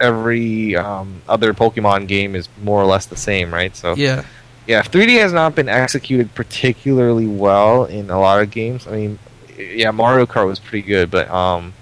every 0.00 0.76
um, 0.76 1.22
other 1.28 1.54
Pokemon 1.54 2.08
game 2.08 2.34
is 2.34 2.48
more 2.62 2.80
or 2.80 2.84
less 2.84 3.06
the 3.06 3.16
same, 3.16 3.52
right? 3.52 3.74
So 3.76 3.94
Yeah, 3.94 4.24
yeah, 4.66 4.80
if 4.80 4.90
3D 4.90 5.18
has 5.20 5.32
not 5.32 5.54
been 5.54 5.68
executed 5.68 6.34
particularly 6.34 7.26
well 7.26 7.84
in 7.84 8.10
a 8.10 8.18
lot 8.18 8.40
of 8.42 8.50
games, 8.50 8.86
I 8.86 8.92
mean, 8.92 9.18
yeah, 9.56 9.90
Mario 9.90 10.26
Kart 10.26 10.46
was 10.46 10.58
pretty 10.58 10.86
good, 10.86 11.10
but 11.10 11.30
um, 11.30 11.74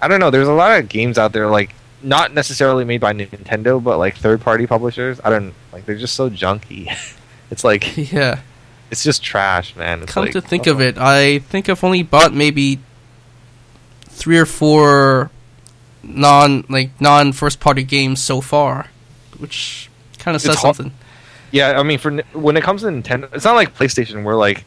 I 0.00 0.08
don't 0.08 0.20
know. 0.20 0.30
There's 0.30 0.48
a 0.48 0.52
lot 0.52 0.78
of 0.78 0.88
games 0.88 1.18
out 1.18 1.32
there 1.32 1.48
like 1.48 1.74
not 2.02 2.34
necessarily 2.34 2.84
made 2.84 3.00
by 3.00 3.12
Nintendo, 3.12 3.82
but 3.82 3.98
like 3.98 4.16
third-party 4.16 4.66
publishers. 4.66 5.20
I 5.24 5.30
don't 5.30 5.54
like. 5.72 5.86
They're 5.86 5.96
just 5.96 6.14
so 6.14 6.28
junky. 6.28 6.94
it's 7.50 7.64
like 7.64 7.96
yeah. 8.12 8.40
it's 8.90 9.02
just 9.02 9.22
trash, 9.22 9.74
man. 9.74 10.02
It's 10.02 10.12
Come 10.12 10.24
like, 10.24 10.32
to 10.32 10.40
think 10.40 10.66
oh. 10.68 10.72
of 10.72 10.80
it, 10.80 10.98
I 10.98 11.38
think 11.38 11.68
I've 11.68 11.82
only 11.82 12.02
bought 12.02 12.34
maybe 12.34 12.78
three 14.02 14.38
or 14.38 14.46
four 14.46 15.30
non 16.02 16.64
like 16.68 16.90
non 17.00 17.32
first 17.32 17.60
party 17.60 17.82
games 17.82 18.20
so 18.22 18.40
far, 18.40 18.88
which 19.38 19.90
kind 20.18 20.34
of 20.34 20.42
says 20.42 20.56
hard- 20.56 20.76
something. 20.76 20.94
Yeah, 21.50 21.78
I 21.78 21.82
mean, 21.82 21.98
for 21.98 22.16
when 22.32 22.56
it 22.56 22.62
comes 22.62 22.80
to 22.80 22.88
Nintendo, 22.88 23.28
it's 23.34 23.44
not 23.44 23.56
like 23.56 23.76
PlayStation 23.76 24.24
where 24.24 24.36
like, 24.36 24.64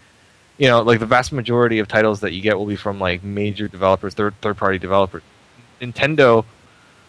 you 0.60 0.68
know, 0.68 0.84
like 0.84 1.00
the 1.00 1.08
vast 1.08 1.32
majority 1.32 1.80
of 1.80 1.88
titles 1.88 2.20
that 2.20 2.32
you 2.32 2.42
get 2.42 2.58
will 2.60 2.68
be 2.68 2.76
from 2.76 3.00
like 3.00 3.24
major 3.24 3.68
developers, 3.68 4.14
third 4.14 4.40
third 4.42 4.58
party 4.58 4.78
developers. 4.78 5.24
Nintendo, 5.82 6.46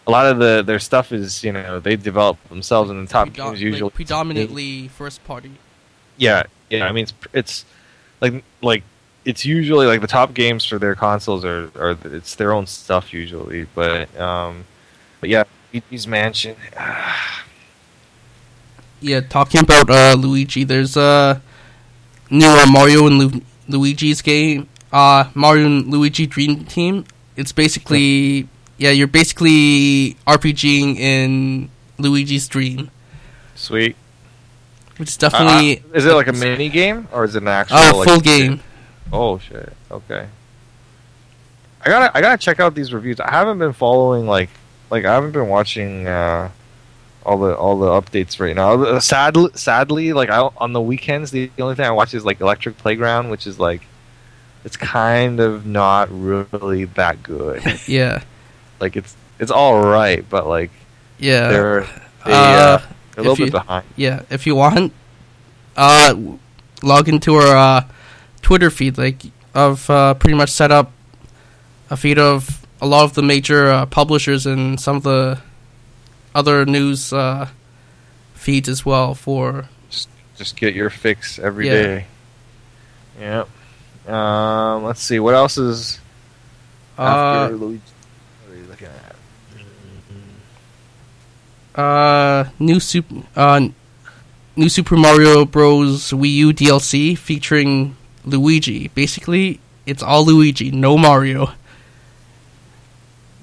a 0.07 0.11
lot 0.11 0.25
of 0.25 0.39
the 0.39 0.63
their 0.65 0.79
stuff 0.79 1.11
is 1.11 1.43
you 1.43 1.51
know 1.51 1.79
they 1.79 1.95
develop 1.95 2.37
themselves, 2.49 2.89
and 2.89 3.07
the 3.07 3.11
top 3.11 3.29
Predom- 3.29 3.33
games 3.35 3.61
usually 3.61 3.83
like, 3.83 3.93
predominantly 3.93 4.87
first 4.87 5.23
party. 5.25 5.51
Yeah, 6.17 6.43
yeah. 6.71 6.85
I 6.87 6.91
mean, 6.91 7.03
it's 7.03 7.13
it's 7.33 7.65
like 8.19 8.43
like 8.63 8.83
it's 9.27 9.45
usually 9.45 9.85
like 9.85 9.99
the 9.99 10.07
top 10.07 10.33
games 10.33 10.63
for 10.63 10.79
their 10.79 10.95
consoles 10.95 11.43
are 11.43 11.69
are 11.75 11.97
it's 12.05 12.35
their 12.35 12.53
own 12.53 12.65
stuff 12.65 13.13
usually, 13.13 13.67
but 13.75 14.17
um, 14.17 14.63
but 15.19 15.29
yeah, 15.29 15.43
Luigi's 15.73 16.07
Mansion. 16.07 16.55
Yeah, 18.99 19.21
talking 19.21 19.61
about 19.61 19.91
uh, 19.91 20.15
Luigi, 20.17 20.63
there's 20.63 20.97
a 20.97 21.39
new 22.31 22.47
uh, 22.47 22.65
Mario 22.65 23.05
and 23.05 23.19
Lu- 23.19 23.41
Luigi's 23.67 24.23
game, 24.23 24.67
uh, 24.91 25.29
Mario 25.35 25.67
and 25.67 25.85
Luigi 25.85 26.25
Dream 26.25 26.65
Team. 26.65 27.05
It's 27.35 27.51
basically 27.51 28.47
yeah, 28.79 28.89
you're 28.89 29.05
basically 29.05 30.17
RPGing 30.25 30.97
in 30.97 31.69
Luigi's 31.99 32.47
Dream, 32.47 32.89
Sweet. 33.53 33.95
which 34.97 35.09
is 35.09 35.17
definitely 35.17 35.83
Uh, 35.93 35.97
is 35.97 36.05
it 36.07 36.13
like 36.15 36.27
a 36.27 36.33
mini 36.33 36.67
game 36.67 37.07
or 37.11 37.23
is 37.23 37.35
it 37.35 37.43
an 37.43 37.49
actual 37.49 37.77
uh, 37.77 37.93
like, 37.93 38.09
full 38.09 38.19
game. 38.19 38.61
Oh 39.13 39.37
shit. 39.39 39.73
Okay. 39.91 40.27
I 41.81 41.89
gotta 41.89 42.17
I 42.17 42.21
gotta 42.21 42.37
check 42.37 42.59
out 42.59 42.75
these 42.75 42.93
reviews. 42.93 43.19
I 43.19 43.29
haven't 43.31 43.59
been 43.59 43.73
following 43.73 44.25
like 44.27 44.49
like 44.89 45.05
I 45.05 45.13
haven't 45.13 45.31
been 45.31 45.47
watching 45.47 46.07
uh, 46.07 46.49
all 47.25 47.37
the 47.39 47.55
all 47.55 47.77
the 47.79 47.87
updates 47.87 48.39
right 48.39 48.55
now. 48.55 48.73
Uh, 48.81 48.99
Sadly, 48.99 49.49
sadly, 49.53 50.13
like 50.13 50.29
I, 50.29 50.49
on 50.57 50.73
the 50.73 50.81
weekends, 50.81 51.31
the, 51.31 51.51
only 51.59 51.75
thing 51.75 51.85
I 51.85 51.91
watch 51.91 52.13
is 52.13 52.25
like 52.25 52.41
Electric 52.41 52.77
Playground, 52.77 53.29
which 53.29 53.47
is 53.47 53.59
like 53.59 53.81
it's 54.65 54.75
kind 54.77 55.39
of 55.39 55.65
not 55.65 56.09
really 56.11 56.85
that 56.85 57.21
good. 57.23 57.61
Yeah, 57.87 58.23
like 58.79 58.95
it's 58.97 59.15
it's 59.39 59.51
all 59.51 59.81
right, 59.83 60.27
but 60.29 60.47
like 60.47 60.71
yeah. 61.19 61.49
they're 61.49 61.81
they, 62.25 62.33
Uh, 62.33 62.35
uh, 62.35 62.77
they're 62.77 63.23
a 63.25 63.27
little 63.29 63.31
if 63.33 63.37
bit 63.37 63.45
you- 63.45 63.51
behind. 63.51 63.85
Yeah, 63.95 64.21
if 64.29 64.45
you 64.47 64.55
want, 64.55 64.91
uh, 65.77 66.15
log 66.83 67.07
into 67.07 67.35
our 67.35 67.55
uh, 67.55 67.85
Twitter 68.47 68.69
feed. 68.69 68.97
Like, 68.97 69.23
I've 69.53 69.89
uh, 69.89 70.13
pretty 70.13 70.37
much 70.37 70.49
set 70.51 70.71
up 70.71 70.93
a 71.89 71.97
feed 71.97 72.17
of 72.17 72.65
a 72.81 72.87
lot 72.87 73.03
of 73.03 73.13
the 73.13 73.21
major 73.21 73.69
uh, 73.69 73.85
publishers 73.87 74.45
and 74.45 74.79
some 74.79 74.95
of 74.95 75.03
the 75.03 75.41
other 76.33 76.65
news 76.65 77.11
uh, 77.11 77.49
feeds 78.35 78.69
as 78.69 78.85
well. 78.85 79.13
For 79.15 79.67
Just 80.37 80.55
get 80.55 80.73
your 80.73 80.89
fix 80.89 81.39
every 81.39 81.67
Yeah. 81.67 81.73
day. 81.73 82.05
Yep. 83.19 83.49
Um, 84.15 84.83
let's 84.85 85.01
see 85.01 85.19
what 85.19 85.33
else 85.33 85.57
is 85.57 85.99
uh, 86.97 87.01
after 87.01 87.57
Luigi. 87.57 87.81
What 88.45 88.53
are 88.55 88.57
you 88.61 88.67
looking 88.69 88.87
at? 91.75 91.81
uh, 91.81 92.45
new 92.59 92.79
super 92.79 93.23
uh, 93.35 93.67
new 94.55 94.69
Super 94.69 94.95
Mario 94.95 95.43
Bros. 95.43 96.11
Wii 96.11 96.31
U 96.35 96.53
DLC 96.53 97.17
featuring 97.17 97.97
Luigi. 98.27 98.89
Basically, 98.89 99.59
it's 99.85 100.03
all 100.03 100.25
Luigi, 100.25 100.71
no 100.71 100.97
Mario. 100.97 101.51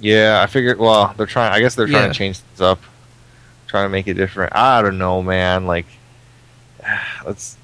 Yeah, 0.01 0.41
I 0.43 0.47
figured. 0.47 0.79
Well, 0.79 1.15
they're 1.17 1.27
trying. 1.27 1.53
I 1.53 1.61
guess 1.61 1.75
they're 1.75 1.87
trying 1.87 2.03
Yeah. 2.05 2.09
to 2.09 2.15
change 2.15 2.39
things 2.39 2.61
up, 2.61 2.81
trying 3.67 3.87
to 3.87 3.89
make 3.89 4.07
it 4.07 4.15
different. 4.15 4.55
I 4.55 4.83
don't 4.83 4.99
know, 4.99 5.23
man. 5.23 5.67
Like, 5.67 5.87
let's 7.27 7.57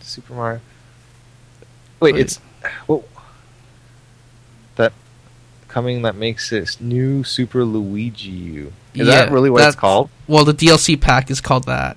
Super 0.00 0.34
Mario. 0.34 0.60
Wait, 2.00 2.14
Wait. 2.14 2.20
it's 2.20 2.40
well 2.86 3.04
that 4.76 4.92
coming 5.68 6.02
that 6.02 6.14
makes 6.14 6.50
this 6.50 6.80
new 6.80 7.24
Super 7.24 7.64
Luigi 7.64 8.28
U. 8.30 8.72
Is 8.94 9.06
that 9.06 9.30
really 9.30 9.48
what 9.50 9.62
it's 9.66 9.76
called? 9.76 10.10
Well, 10.26 10.44
the 10.44 10.52
DLC 10.54 11.00
pack 11.00 11.30
is 11.30 11.40
called 11.40 11.64
that. 11.64 11.96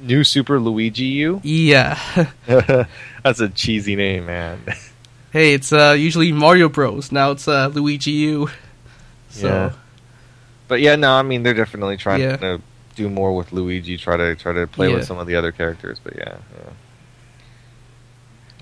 New 0.00 0.24
Super 0.24 0.60
Luigi 0.60 1.04
U. 1.04 1.40
Yeah. 1.42 1.98
That's 3.24 3.40
a 3.40 3.48
cheesy 3.48 3.96
name, 3.96 4.26
man. 4.26 4.60
hey, 5.32 5.54
it's 5.54 5.72
uh, 5.72 5.94
usually 5.98 6.32
Mario 6.32 6.68
Bros. 6.68 7.10
Now 7.12 7.30
it's 7.32 7.48
uh, 7.48 7.68
Luigi 7.68 8.10
U. 8.12 8.48
So 9.30 9.48
Yeah. 9.48 9.72
But 10.68 10.80
yeah, 10.80 10.96
no, 10.96 11.12
I 11.12 11.22
mean 11.22 11.42
they're 11.42 11.54
definitely 11.54 11.96
trying 11.96 12.20
Yeah. 12.20 12.36
to 12.36 12.60
do 12.94 13.08
more 13.08 13.34
with 13.34 13.52
Luigi. 13.52 13.96
Try 13.96 14.16
to 14.16 14.34
try 14.36 14.52
to 14.52 14.66
play 14.66 14.88
Yeah. 14.88 14.96
with 14.96 15.06
some 15.06 15.18
of 15.18 15.26
the 15.26 15.34
other 15.34 15.52
characters. 15.52 15.98
But 16.02 16.16
yeah, 16.16 16.36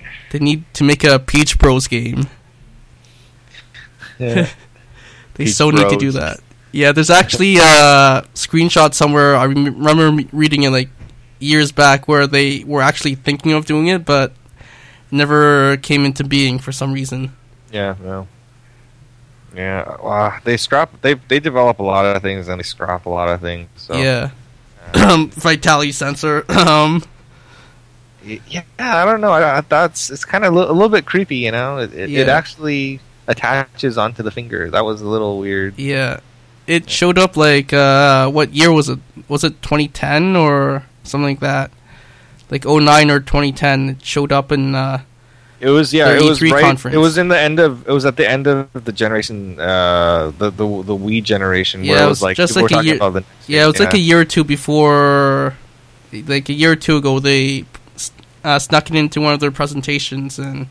yeah. 0.01 0.09
they 0.31 0.39
need 0.39 0.65
to 0.75 0.85
make 0.85 1.05
a 1.05 1.19
Peach 1.19 1.59
Bros 1.59 1.87
game. 1.87 2.29
Yeah. 4.19 4.49
They 5.35 5.45
Peach 5.45 5.55
so 5.55 5.71
need 5.71 5.89
to 5.91 5.97
do 5.97 6.13
that. 6.13 6.41
Yeah, 6.73 6.93
there's 6.93 7.11
actually 7.11 7.57
a 7.57 8.25
screenshot 8.35 8.93
somewhere. 8.95 9.35
I 9.37 9.47
rem- 9.47 9.83
remember 9.83 10.29
reading 10.33 10.63
it 10.65 10.71
like 10.71 10.89
years 11.39 11.73
back 11.73 12.09
where 12.09 12.27
they 12.27 12.65
were 12.65 12.83
actually 12.83 13.15
thinking 13.15 13.53
of 13.53 13.67
doing 13.67 13.87
it, 13.89 14.05
but 14.05 14.33
never 15.11 15.77
came 15.79 16.05
into 16.05 16.25
being 16.25 16.59
for 16.59 16.73
some 16.73 16.93
reason. 16.93 17.33
yeah, 17.73 17.95
no. 18.03 18.27
Yeah, 19.55 19.97
wow. 20.03 20.39
They 20.45 20.57
scrap. 20.59 21.01
They 21.01 21.15
they 21.15 21.41
develop 21.41 21.79
a 21.79 21.83
lot 21.83 22.05
of 22.05 22.21
things 22.23 22.47
and 22.49 22.59
they 22.59 22.63
scrap 22.65 23.07
a 23.07 23.11
lot 23.11 23.29
of 23.31 23.41
things. 23.41 23.69
So 23.77 23.95
Yeah. 23.97 24.31
Vitality 25.31 25.93
sensor. 25.93 26.45
um, 26.51 27.03
yeah, 28.25 28.63
I 28.79 29.05
don't 29.05 29.21
know. 29.21 29.31
I, 29.31 29.59
I, 29.59 29.61
that's 29.63 30.11
it's 30.11 30.25
kind 30.25 30.45
of 30.45 30.53
a 30.53 30.57
little 30.73 30.89
bit 30.89 31.07
creepy, 31.07 31.37
you 31.37 31.53
know. 31.53 31.79
It, 31.79 31.95
it, 31.95 32.11
it 32.13 32.29
actually 32.29 33.01
attaches 33.29 33.97
onto 33.97 34.23
the 34.23 34.31
finger. 34.31 34.71
That 34.71 34.85
was 34.85 35.01
a 35.01 35.07
little 35.09 35.39
weird. 35.39 35.79
yeah. 35.79 36.21
It 36.67 36.91
showed 36.91 37.17
up 37.17 37.37
like 37.37 37.73
uh, 37.73 38.29
what 38.29 38.53
year 38.53 38.73
was 38.73 38.89
it? 38.89 38.99
Was 39.29 39.45
it 39.45 39.63
2010 39.63 40.35
or 40.35 40.83
something 41.07 41.29
like 41.29 41.41
that? 41.41 41.71
Like 42.51 42.65
09 42.65 43.11
or 43.11 43.21
2010. 43.21 43.89
It 43.91 44.05
showed 44.05 44.33
up 44.33 44.53
in 44.53 44.75
uh, 44.75 45.03
It 45.61 45.71
was 45.71 45.93
yeah. 45.93 46.15
It 46.15 46.23
was 46.23 46.41
E3 46.41 46.51
right. 46.53 46.63
conference. 46.63 46.95
It 46.95 46.99
was 46.99 47.19
in 47.19 47.29
the 47.29 47.39
end 47.39 47.59
of. 47.59 47.89
It 47.89 47.93
was 47.93 48.05
at 48.05 48.17
the 48.17 48.29
end 48.29 48.47
of 48.47 48.69
the 48.73 48.93
generation. 48.93 49.59
Uh, 49.59 50.33
the 50.39 50.51
the 50.51 50.67
the 50.83 50.97
Wii 50.97 51.23
generation. 51.23 51.83
Yeah, 51.83 51.93
where 51.93 52.05
it 52.05 52.09
was 52.09 52.23
like 52.23 52.37
just 52.37 52.57
like 52.57 52.71
a 52.71 52.85
year- 52.85 52.97
about 52.97 53.15
the. 53.15 53.21
next 53.21 53.49
Yeah, 53.49 53.65
it 53.65 53.67
was 53.67 53.77
thing, 53.77 53.87
like 53.87 53.95
a 53.95 53.99
year 53.99 54.21
or 54.21 54.25
two 54.25 54.45
before, 54.45 55.57
like 56.13 56.49
a 56.49 56.53
year 56.53 56.73
or 56.73 56.77
two 56.77 56.97
ago, 56.99 57.19
they 57.19 57.65
uh, 58.47 58.59
snuck 58.61 58.89
it 58.89 58.97
into 58.97 59.21
one 59.21 59.35
of 59.35 59.41
their 59.41 59.51
presentations, 59.51 60.39
and 60.39 60.69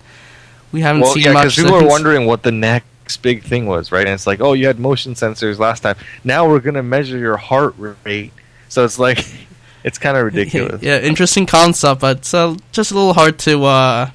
we 0.72 0.82
haven't 0.82 1.02
well, 1.02 1.14
seen 1.14 1.24
yeah, 1.24 1.34
much. 1.34 1.44
because 1.44 1.56
people 1.56 1.74
were 1.74 1.88
wondering 1.88 2.26
what 2.26 2.44
the 2.44 2.52
next 2.52 3.18
big 3.22 3.44
thing 3.44 3.66
was, 3.66 3.92
right? 3.92 4.06
And 4.06 4.14
it's 4.14 4.26
like, 4.26 4.40
oh, 4.40 4.54
you 4.54 4.68
had 4.68 4.80
motion 4.80 5.14
sensors 5.14 5.60
last 5.60 5.82
time. 5.82 5.98
Now 6.24 6.48
we're 6.48 6.62
gonna 6.62 6.84
measure 6.84 7.18
your 7.18 7.38
heart 7.38 7.76
rate. 7.78 8.32
So 8.70 8.86
it's 8.86 8.98
like, 8.98 9.26
it's 9.86 9.98
kind 10.00 10.18
of 10.18 10.26
ridiculous. 10.32 10.82
yeah, 10.82 11.00
interesting 11.00 11.46
concept, 11.46 12.02
but 12.02 12.18
it's 12.18 12.34
uh, 12.34 12.58
just 12.74 12.92
a 12.92 12.96
little 12.96 13.14
hard 13.14 13.40
to 13.40 13.64
uh, 13.64 14.10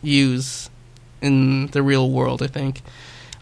use 0.00 0.70
in 1.20 1.66
the 1.68 1.82
real 1.82 2.10
world. 2.10 2.42
I 2.42 2.46
think. 2.46 2.80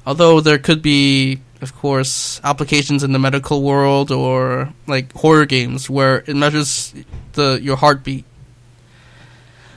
Although 0.05 0.41
there 0.41 0.59
could 0.59 0.83
be, 0.83 1.41
of 1.61 1.77
course, 1.77 2.41
applications 2.43 3.05
in 3.05 3.13
the 3.13 3.21
medical 3.21 3.63
world 3.63 4.11
or 4.11 4.73
like 4.89 5.13
horror 5.13 5.47
games 5.47 5.89
where 5.89 6.25
it 6.27 6.35
measures 6.35 6.93
the 7.35 7.61
your 7.63 7.77
heartbeat. 7.77 8.25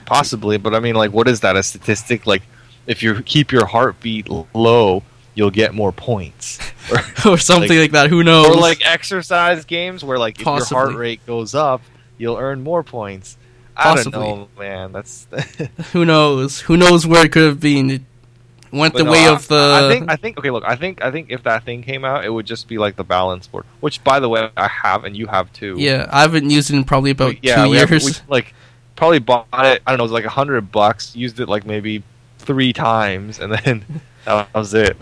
Possibly, 0.06 0.56
but 0.56 0.74
I 0.74 0.80
mean, 0.80 0.94
like, 0.94 1.12
what 1.12 1.28
is 1.28 1.40
that? 1.40 1.56
A 1.56 1.62
statistic? 1.62 2.26
Like, 2.26 2.42
if 2.86 3.02
you 3.02 3.22
keep 3.22 3.52
your 3.52 3.66
heartbeat 3.66 4.28
low, 4.54 5.02
you'll 5.36 5.50
get 5.52 5.72
more 5.74 5.92
points. 5.92 6.58
Or, 6.90 6.98
or 7.32 7.38
something 7.38 7.68
Like- 7.70 7.78
like, 7.78 7.90
that. 7.92 8.10
Who 8.10 8.24
knows? 8.24 8.48
or 8.48 8.54
like 8.60 8.84
exercise 8.84 9.64
games 9.64 10.02
where, 10.02 10.18
like, 10.18 10.40
if 10.40 10.44
your 10.46 10.64
heart 10.64 10.94
rate 10.96 11.24
goes 11.26 11.54
up, 11.54 11.82
you'll 12.18 12.36
earn 12.38 12.62
more 12.64 12.82
points. 12.82 13.36
I 13.76 13.82
Possibly. 13.94 14.12
don't 14.26 14.38
know, 14.38 14.48
man. 14.58 14.92
That's 14.92 15.26
Who 15.92 16.04
knows? 16.04 16.60
Who 16.62 16.76
knows 16.76 17.06
where 17.06 17.24
it 17.26 17.30
could 17.32 17.44
have 17.46 17.60
been? 17.60 17.90
It 17.90 18.02
went 18.72 18.94
But 18.94 19.00
the 19.00 19.04
no, 19.04 19.12
way 19.12 19.26
I- 19.26 19.32
of 19.34 19.46
the. 19.48 19.80
I 19.84 19.92
think. 19.92 20.10
I 20.10 20.16
think. 20.16 20.38
Okay, 20.38 20.50
look. 20.50 20.64
I 20.66 20.76
think. 20.76 21.04
I 21.04 21.10
think 21.10 21.30
if 21.30 21.42
that 21.42 21.64
thing 21.64 21.82
came 21.82 22.02
out, 22.04 22.24
it 22.24 22.30
would 22.30 22.46
just 22.46 22.68
be 22.68 22.78
like 22.78 22.96
the 22.96 23.04
balance 23.04 23.46
board, 23.46 23.66
which, 23.80 24.02
by 24.02 24.18
the 24.18 24.28
way, 24.30 24.48
I 24.56 24.66
have 24.68 25.04
and 25.04 25.14
you 25.14 25.26
have 25.26 25.52
too. 25.52 25.74
yeah, 25.78 26.08
I 26.10 26.22
haven't 26.22 26.48
used 26.48 26.70
it 26.70 26.76
in 26.76 26.84
probably 26.84 27.10
about 27.10 27.34
We- 27.34 27.40
yeah, 27.42 27.64
two 27.64 27.70
we 27.70 27.76
have- 27.76 27.90
years. 27.90 28.04
we, 28.22 28.32
like 28.32 28.54
probably 28.96 29.18
bought 29.18 29.46
it. 29.52 29.82
I 29.86 29.90
don't 29.90 29.98
know. 29.98 30.04
It 30.04 30.06
was 30.06 30.12
like 30.12 30.24
a 30.24 30.30
hundred 30.30 30.72
bucks. 30.72 31.14
Used 31.14 31.38
it 31.38 31.46
like 31.48 31.66
maybe 31.66 32.02
three 32.38 32.72
times, 32.72 33.38
and 33.40 33.52
then 33.52 33.84
that 34.26 34.54
was 34.54 34.74
it. 34.74 34.96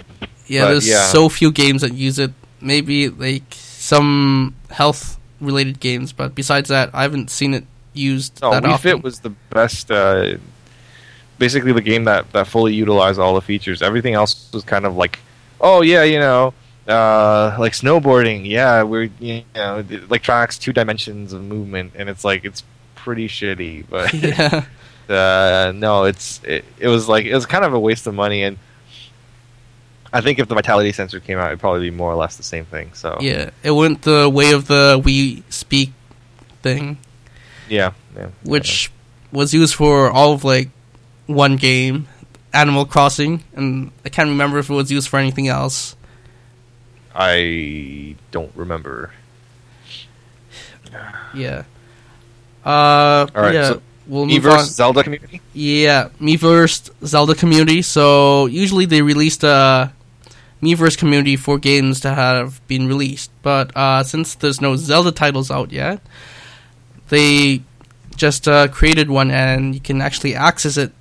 yeah, 0.47 0.63
but 0.63 0.69
there's 0.71 0.89
yeah. 0.89 1.07
so 1.07 1.29
few 1.29 1.51
games 1.51 1.83
that 1.83 1.95
use 1.95 2.19
it. 2.19 2.33
Maybe 2.61 3.09
like 3.09 3.43
some 3.51 4.55
health 4.71 5.19
related 5.41 5.81
games, 5.81 6.13
but 6.13 6.35
besides 6.35 6.69
that, 6.69 6.91
I 6.95 7.03
haven't 7.03 7.31
seen 7.31 7.53
it 7.55 7.65
used 7.93 8.41
No, 8.41 8.51
that 8.51 8.63
Wii 8.63 8.73
often. 8.73 8.97
Fit 8.97 9.05
was 9.05 9.21
the 9.21 9.31
best. 9.51 9.91
Uh, 9.91 10.37
basically, 11.39 11.73
the 11.73 11.81
game 11.81 12.05
that 12.05 12.33
that 12.33 12.47
fully 12.47 12.75
utilized 12.75 13.19
all 13.19 13.35
the 13.35 13.41
features. 13.41 13.83
Everything 13.83 14.15
else 14.15 14.51
was 14.53 14.65
kind 14.65 14.87
of 14.87 14.97
like, 14.97 15.19
oh 15.61 15.83
yeah, 15.83 16.03
you 16.03 16.19
know. 16.19 16.55
Uh, 16.87 17.57
like 17.59 17.73
snowboarding, 17.73 18.47
yeah, 18.47 18.83
we're 18.83 19.09
you 19.19 19.43
know 19.55 19.83
like 20.11 20.23
tracks, 20.23 20.59
two 20.59 20.71
dimensions 20.71 21.33
of 21.33 21.43
movement, 21.43 21.93
and 21.95 22.11
it's 22.11 22.25
like 22.25 22.45
it's 22.45 22.63
pretty 22.95 23.27
shitty. 23.27 23.87
But 23.89 24.13
yeah, 24.29 24.65
uh, 25.09 25.73
no, 25.75 26.05
it's 26.05 26.43
it, 26.45 26.65
it 26.79 26.89
was 26.89 27.09
like 27.09 27.25
it 27.25 27.35
was 27.35 27.47
kind 27.47 27.65
of 27.65 27.73
a 27.73 27.81
waste 27.81 28.07
of 28.07 28.13
money, 28.13 28.43
and 28.43 28.59
I 30.15 30.21
think 30.21 30.39
if 30.39 30.47
the 30.47 30.55
vitality 30.55 30.93
sensor 30.93 31.19
came 31.19 31.39
out, 31.39 31.49
it'd 31.49 31.59
probably 31.59 31.91
be 31.91 31.95
more 31.95 32.13
or 32.13 32.15
less 32.15 32.37
the 32.37 32.45
same 32.45 32.65
thing. 32.65 32.93
So 32.95 33.19
yeah, 33.21 33.51
it 33.65 33.73
went 33.73 34.03
the 34.03 34.31
way 34.31 34.53
of 34.53 34.69
the 34.69 35.01
Wii 35.05 35.43
Speak 35.53 35.93
thing, 36.63 36.99
yeah, 37.69 37.93
yeah. 38.17 38.29
which 38.45 38.93
was 39.33 39.53
used 39.53 39.75
for 39.75 40.09
all 40.11 40.33
of 40.33 40.45
like 40.45 40.71
one 41.27 41.57
game, 41.57 42.07
Animal 42.53 42.85
Crossing, 42.85 43.43
and 43.57 43.91
I 44.05 44.09
can't 44.09 44.29
remember 44.29 44.59
if 44.59 44.71
it 44.71 44.75
was 44.75 44.93
used 44.93 45.09
for 45.09 45.19
anything 45.19 45.49
else. 45.49 45.97
I 47.13 48.15
don't 48.31 48.53
remember. 48.55 49.11
Yeah. 51.35 51.65
Uh, 52.65 53.27
All 53.35 53.43
right, 53.43 53.55
yeah. 53.55 53.69
so 53.69 53.83
we'll 54.07 54.27
move 54.27 54.43
Miiverse 54.43 54.59
on. 54.59 54.65
Zelda 54.65 55.03
community. 55.03 55.41
Yeah, 55.53 56.09
Miiverse 56.21 56.91
Zelda 57.05 57.35
community. 57.35 57.83
So 57.83 58.47
usually 58.47 58.87
they 58.87 59.03
released 59.03 59.43
a 59.45 59.93
Miiverse 60.65 60.97
community 60.97 61.37
for 61.37 61.59
games 61.59 62.01
that 62.01 62.17
have 62.17 62.67
been 62.69 62.89
released, 62.89 63.31
but 63.43 63.71
uh, 63.77 64.03
since 64.03 64.35
there's 64.37 64.61
no 64.61 64.77
Zelda 64.77 65.13
titles 65.13 65.51
out 65.51 65.71
yet, 65.73 66.01
they 67.09 67.63
just 68.17 68.49
uh, 68.49 68.69
created 68.69 69.11
one, 69.11 69.31
and 69.31 69.75
you 69.75 69.81
can 69.81 70.01
actually 70.01 70.35
access 70.35 70.77
it 70.77 70.93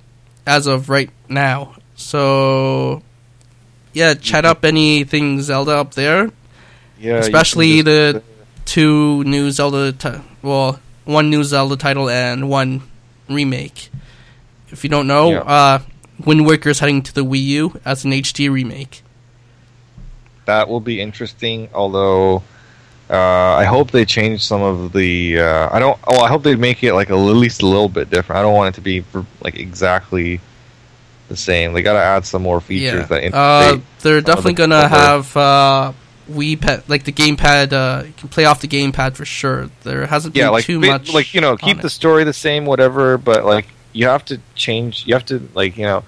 as 0.46 0.66
of 0.66 0.88
right 0.90 1.10
now. 1.28 1.74
So 1.96 3.02
yeah, 3.92 4.14
chat 4.14 4.44
up 4.44 4.64
anything 4.64 5.40
Zelda 5.40 5.72
up 5.78 5.94
there. 5.94 6.30
Yeah, 7.00 7.16
Especially 7.16 7.76
can 7.76 7.84
the- 7.86 8.12
just- 8.14 8.24
Two 8.66 9.22
new 9.24 9.50
Zelda, 9.50 9.92
ti- 9.92 10.22
well, 10.40 10.80
one 11.04 11.28
new 11.28 11.44
Zelda 11.44 11.76
title 11.76 12.08
and 12.08 12.48
one 12.48 12.80
remake. 13.28 13.90
If 14.70 14.82
you 14.84 14.88
don't 14.90 15.06
know, 15.06 15.32
Yeah. 15.32 15.40
uh, 15.40 15.78
Wind 16.24 16.46
Waker 16.46 16.70
is 16.70 16.78
heading 16.80 17.02
to 17.02 17.12
the 17.14 17.22
Wii 17.26 17.44
U 17.60 17.80
as 17.84 18.06
an 18.06 18.12
HD 18.14 18.48
remake. 18.50 19.02
That 20.46 20.68
will 20.68 20.80
be 20.80 21.00
interesting. 21.00 21.68
Although 21.74 22.42
uh, 23.10 23.54
I 23.54 23.64
hope 23.64 23.90
they 23.90 24.04
change 24.04 24.44
some 24.44 24.62
of 24.62 24.92
the. 24.92 25.40
Uh, 25.40 25.68
I 25.70 25.78
don't. 25.78 25.98
Oh, 26.06 26.20
I 26.20 26.28
hope 26.28 26.42
they 26.42 26.56
make 26.56 26.82
it 26.82 26.94
like 26.94 27.10
a, 27.10 27.14
at 27.14 27.16
least 27.16 27.62
a 27.62 27.66
little 27.66 27.88
bit 27.88 28.08
different. 28.08 28.38
I 28.38 28.42
don't 28.42 28.54
want 28.54 28.74
it 28.74 28.76
to 28.76 28.80
be 28.80 29.00
for, 29.00 29.26
like 29.42 29.56
exactly 29.56 30.40
the 31.28 31.36
same. 31.36 31.74
They 31.74 31.82
got 31.82 31.94
to 31.94 32.02
add 32.02 32.24
some 32.24 32.42
more 32.42 32.60
features 32.62 33.06
yeah, 33.10 33.30
that 33.30 33.34
uh, 33.34 33.78
they're 34.00 34.22
definitely 34.22 34.52
the 34.52 34.56
gonna 34.56 34.88
have 34.88 35.36
uh, 35.36 35.92
Wii 36.30 36.58
pad, 36.58 36.84
like 36.88 37.04
the 37.04 37.12
gamepad. 37.12 37.74
Uh, 37.74 38.04
you 38.06 38.12
can 38.14 38.30
play 38.30 38.46
off 38.46 38.62
the 38.62 38.68
gamepad 38.68 39.16
for 39.16 39.26
sure. 39.26 39.68
There 39.82 40.06
hasn't 40.06 40.34
yeah, 40.34 40.46
been 40.46 40.52
like 40.52 40.64
too 40.64 40.80
much. 40.80 41.12
like 41.12 41.34
you 41.34 41.42
know, 41.42 41.58
keep 41.58 41.82
the 41.82 41.90
story 41.90 42.24
the 42.24 42.32
same, 42.32 42.64
whatever. 42.64 43.18
But 43.18 43.44
like 43.44 43.66
you 43.92 44.06
have 44.06 44.24
to 44.26 44.40
change. 44.54 45.06
You 45.06 45.12
have 45.12 45.26
to 45.26 45.46
like 45.54 45.76
you 45.76 45.84
know 45.84 46.04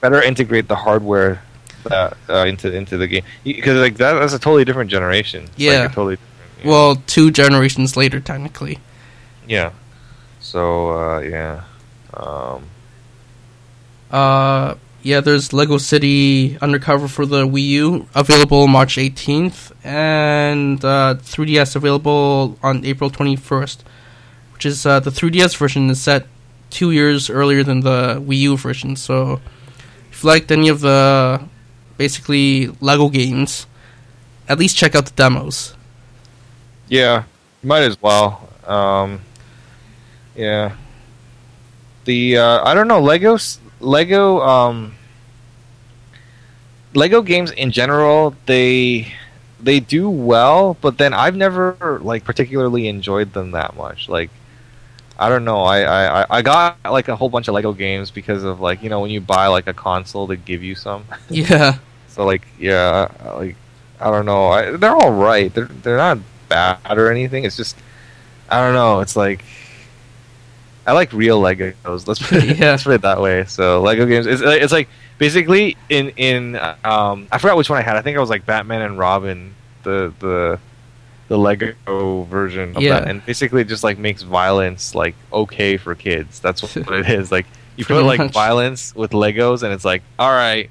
better 0.00 0.20
integrate 0.20 0.66
the 0.66 0.76
hardware 0.76 1.42
that, 1.84 2.16
uh, 2.28 2.44
into 2.46 2.72
into 2.74 2.96
the 2.96 3.06
game 3.06 3.24
because 3.44 3.78
like 3.80 3.96
that, 3.96 4.14
that's 4.14 4.32
a 4.32 4.38
totally 4.38 4.64
different 4.64 4.90
generation. 4.90 5.44
Like, 5.44 5.52
Yeah. 5.56 5.84
a 5.84 5.88
totally. 5.88 6.16
Different, 6.16 6.58
you 6.58 6.64
know. 6.64 6.70
Well, 6.70 6.96
two 7.06 7.30
generations 7.30 7.96
later, 7.96 8.20
technically. 8.20 8.78
Yeah. 9.48 9.70
So 10.40 10.90
uh, 10.90 11.18
yeah. 11.20 11.62
Um, 12.14 12.64
Uh, 14.10 14.74
yeah, 15.02 15.20
there's 15.20 15.52
Lego 15.52 15.76
City 15.78 16.56
Undercover 16.62 17.08
for 17.08 17.26
the 17.26 17.46
Wii 17.46 17.66
U 17.82 18.06
available 18.14 18.66
March 18.68 18.96
18th, 18.96 19.72
and 19.84 20.82
uh, 20.84 21.16
3DS 21.20 21.76
available 21.76 22.56
on 22.62 22.84
April 22.84 23.10
21st. 23.10 23.78
Which 24.52 24.64
is 24.64 24.86
uh, 24.86 25.00
the 25.00 25.10
3DS 25.10 25.56
version 25.56 25.90
is 25.90 26.00
set 26.00 26.26
two 26.70 26.90
years 26.92 27.28
earlier 27.28 27.62
than 27.64 27.80
the 27.80 28.22
Wii 28.24 28.38
U 28.50 28.56
version. 28.56 28.96
So, 28.96 29.40
if 30.10 30.22
you 30.22 30.28
liked 30.30 30.50
any 30.52 30.68
of 30.68 30.80
the 30.80 31.40
basically 31.96 32.68
Lego 32.80 33.08
games, 33.08 33.66
at 34.48 34.58
least 34.58 34.76
check 34.76 34.94
out 34.94 35.06
the 35.06 35.12
demos. 35.12 35.74
yeah. 36.88 37.24
Might 37.62 37.84
as 37.84 38.00
well. 38.02 38.46
Um, 38.66 39.22
yeah. 40.36 40.76
The 42.04 42.36
uh, 42.36 42.62
I 42.62 42.74
don't 42.74 42.88
know 42.88 43.00
Legos 43.00 43.58
Lego 43.80 44.40
um, 44.42 44.94
Lego 46.92 47.22
games 47.22 47.50
in 47.52 47.70
general 47.70 48.36
they 48.44 49.14
they 49.60 49.80
do 49.80 50.10
well, 50.10 50.76
but 50.82 50.98
then 50.98 51.14
I've 51.14 51.36
never 51.36 52.00
like 52.02 52.24
particularly 52.24 52.86
enjoyed 52.86 53.32
them 53.32 53.52
that 53.52 53.76
much. 53.76 54.10
Like 54.10 54.28
I 55.18 55.28
don't 55.28 55.44
know. 55.44 55.60
I, 55.62 55.80
I, 55.82 56.22
I- 56.22 56.26
I 56.38 56.42
got 56.42 56.78
like 56.84 57.08
a 57.08 57.14
whole 57.16 57.28
bunch 57.28 57.46
of 57.48 57.54
Lego 57.54 57.72
games 57.72 58.10
because 58.10 58.42
of 58.42 58.60
like 58.60 58.82
you 58.82 58.90
know 58.90 59.00
when 59.00 59.10
you 59.10 59.20
buy 59.20 59.46
like 59.46 59.66
a 59.68 59.74
console 59.74 60.26
they 60.26 60.36
give 60.36 60.62
you 60.62 60.74
some. 60.74 61.04
Yeah, 61.30 61.78
So 62.08 62.24
like 62.24 62.46
yeah, 62.58 63.08
like 63.36 63.56
I 64.00 64.10
don't 64.10 64.26
know. 64.26 64.48
I, 64.48 64.72
they're 64.76 64.96
all 64.96 65.12
right. 65.12 65.52
They're 65.54 65.66
they're 65.66 65.96
not 65.96 66.18
bad 66.48 66.98
or 66.98 67.10
anything. 67.10 67.44
It's 67.44 67.56
just 67.56 67.76
I 68.50 68.60
don't 68.64 68.74
know. 68.74 69.00
It's 69.00 69.14
like 69.16 69.44
I 70.86 70.92
like 70.92 71.12
real 71.12 71.40
Legos. 71.40 72.06
Let's 72.06 72.20
put 72.20 72.44
it, 72.44 72.56
Yeah. 72.58 72.72
let's 72.72 72.84
put 72.84 72.94
it 72.94 73.02
that 73.02 73.20
way. 73.20 73.44
So 73.46 73.80
Lego 73.82 74.06
games. 74.06 74.26
It's 74.26 74.42
it's 74.42 74.72
like 74.72 74.88
basically 75.18 75.76
in 75.88 76.10
in 76.10 76.56
um 76.84 77.28
I 77.32 77.38
forgot 77.38 77.56
which 77.56 77.70
one 77.70 77.78
I 77.78 77.82
had. 77.82 77.96
I 77.96 78.02
think 78.02 78.16
it 78.16 78.20
was 78.20 78.30
like 78.30 78.44
Batman 78.46 78.82
and 78.82 78.98
Robin. 78.98 79.54
The 79.84 80.12
the 80.18 80.58
the 81.28 81.38
Lego 81.38 82.22
version 82.24 82.76
of 82.76 82.82
Yeah. 82.82 83.00
that, 83.00 83.08
and 83.08 83.24
basically 83.24 83.62
it 83.62 83.68
just 83.68 83.84
like 83.84 83.98
makes 83.98 84.22
violence 84.22 84.94
like 84.94 85.14
okay 85.32 85.76
for 85.76 85.94
kids. 85.94 86.40
That's 86.40 86.62
what 86.62 86.76
it 86.92 87.08
is. 87.08 87.32
Like 87.32 87.46
you 87.76 87.84
put 87.84 88.04
like 88.04 88.18
much. 88.18 88.32
violence 88.32 88.94
with 88.94 89.12
Legos, 89.12 89.62
and 89.62 89.72
it's 89.72 89.84
like 89.84 90.02
all 90.18 90.30
right, 90.30 90.70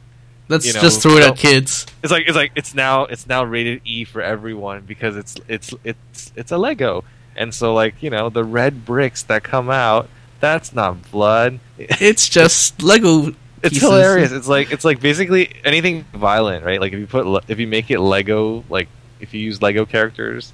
let's 0.50 0.66
You 0.66 0.74
know, 0.74 0.82
just 0.82 1.02
throw 1.02 1.18
it 1.18 1.24
at 1.24 1.38
kids. 1.38 1.86
it's 2.04 2.12
like 2.12 2.26
it's 2.28 2.36
like 2.36 2.52
it's 2.56 2.74
now 2.76 3.06
it's 3.06 3.28
now 3.28 3.44
rated 3.44 3.82
E 3.86 4.04
for 4.06 4.22
everyone 4.22 4.82
because 4.86 5.18
it's 5.18 5.36
it's 5.48 5.74
it's 5.84 6.32
it's 6.36 6.52
a 6.52 6.58
Lego, 6.58 7.04
and 7.36 7.54
so 7.54 7.74
like 7.74 7.96
you 8.02 8.10
know 8.10 8.30
the 8.30 8.44
red 8.44 8.86
bricks 8.86 9.24
that 9.24 9.44
come 9.44 9.70
out, 9.70 10.08
that's 10.40 10.74
not 10.74 11.12
blood. 11.12 11.60
It's 11.78 12.30
just 12.30 12.82
Lego. 12.84 13.34
It's 13.64 13.76
pieces. 13.76 13.82
hilarious. 13.90 14.32
It's 14.34 14.48
like 14.48 14.72
it's 14.72 14.84
like 14.86 15.00
basically 15.00 15.54
anything 15.64 16.04
violent, 16.14 16.64
right? 16.66 16.80
Like 16.82 16.92
if 16.94 17.00
you 17.00 17.08
put 17.08 17.44
if 17.48 17.60
you 17.60 17.68
make 17.68 17.90
it 17.90 18.00
Lego, 18.00 18.64
like 18.70 18.88
if 19.24 19.34
you 19.34 19.42
use 19.42 19.62
Lego 19.62 19.86
characters, 19.86 20.54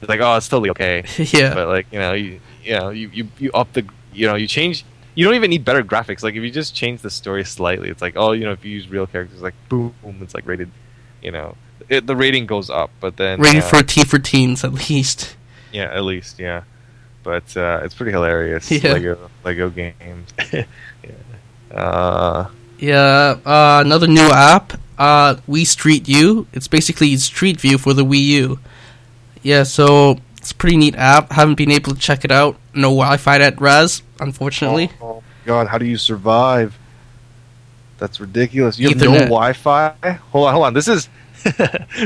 it's 0.00 0.08
like 0.08 0.20
oh, 0.20 0.36
it's 0.36 0.48
totally 0.48 0.70
okay. 0.70 1.04
yeah. 1.18 1.54
But 1.54 1.68
like 1.68 1.86
you 1.90 1.98
know 1.98 2.12
you 2.12 2.40
you 2.62 2.78
know 2.78 2.90
you 2.90 3.08
you, 3.12 3.28
you 3.38 3.50
up 3.52 3.72
the 3.72 3.86
you 4.12 4.26
know 4.26 4.36
you 4.36 4.46
change. 4.46 4.84
You 5.14 5.26
don't 5.26 5.34
even 5.34 5.50
need 5.50 5.64
better 5.64 5.82
graphics. 5.82 6.22
Like 6.22 6.34
if 6.34 6.42
you 6.42 6.50
just 6.50 6.74
change 6.74 7.02
the 7.02 7.10
story 7.10 7.44
slightly, 7.44 7.88
it's 7.90 8.00
like 8.00 8.14
oh 8.16 8.32
you 8.32 8.44
know 8.44 8.52
if 8.52 8.64
you 8.64 8.70
use 8.70 8.88
real 8.88 9.06
characters, 9.06 9.42
like 9.42 9.54
boom, 9.68 9.94
it's 10.20 10.34
like 10.34 10.46
rated. 10.46 10.70
You 11.22 11.30
know, 11.32 11.56
it, 11.88 12.06
the 12.06 12.16
rating 12.16 12.46
goes 12.46 12.68
up, 12.70 12.90
but 13.00 13.16
then 13.16 13.40
Rated 13.40 13.62
uh, 13.62 13.68
for 13.68 13.82
T 13.82 14.04
for 14.04 14.18
teens, 14.18 14.64
at 14.64 14.72
least. 14.72 15.36
yeah, 15.72 15.84
at 15.84 16.04
least 16.04 16.38
yeah. 16.38 16.62
But 17.22 17.56
uh, 17.56 17.80
it's 17.84 17.94
pretty 17.94 18.10
hilarious. 18.12 18.70
Yeah. 18.70 18.92
Lego 18.94 19.30
Lego 19.44 19.70
games. 19.70 20.28
yeah. 20.52 20.64
Uh, 21.70 22.48
Yeah, 22.78 23.38
uh, 23.46 23.82
another 23.84 24.08
new 24.08 24.28
app 24.32 24.72
uh, 24.98 25.36
Wii 25.48 25.66
Street 25.66 26.08
U. 26.08 26.46
It's 26.52 26.68
basically 26.68 27.16
Street 27.16 27.60
View 27.60 27.78
for 27.78 27.92
the 27.94 28.04
Wii 28.04 28.24
U. 28.26 28.58
Yeah, 29.42 29.64
so 29.64 30.18
it's 30.36 30.52
a 30.52 30.54
pretty 30.54 30.76
neat 30.76 30.94
app. 30.96 31.32
Haven't 31.32 31.56
been 31.56 31.70
able 31.70 31.92
to 31.92 31.98
check 31.98 32.24
it 32.24 32.30
out. 32.30 32.56
No 32.74 32.88
Wi-Fi 32.90 33.38
at 33.40 33.60
Res, 33.60 34.02
unfortunately. 34.20 34.90
Oh, 35.00 35.06
oh 35.06 35.22
God, 35.44 35.66
how 35.66 35.78
do 35.78 35.84
you 35.84 35.96
survive? 35.96 36.78
That's 37.98 38.20
ridiculous. 38.20 38.78
You 38.78 38.88
have 38.88 38.98
no 38.98 39.12
Wi-Fi. 39.12 39.94
Hold 40.32 40.46
on, 40.48 40.52
hold 40.54 40.66
on. 40.66 40.74
This 40.74 40.88
is 40.88 41.08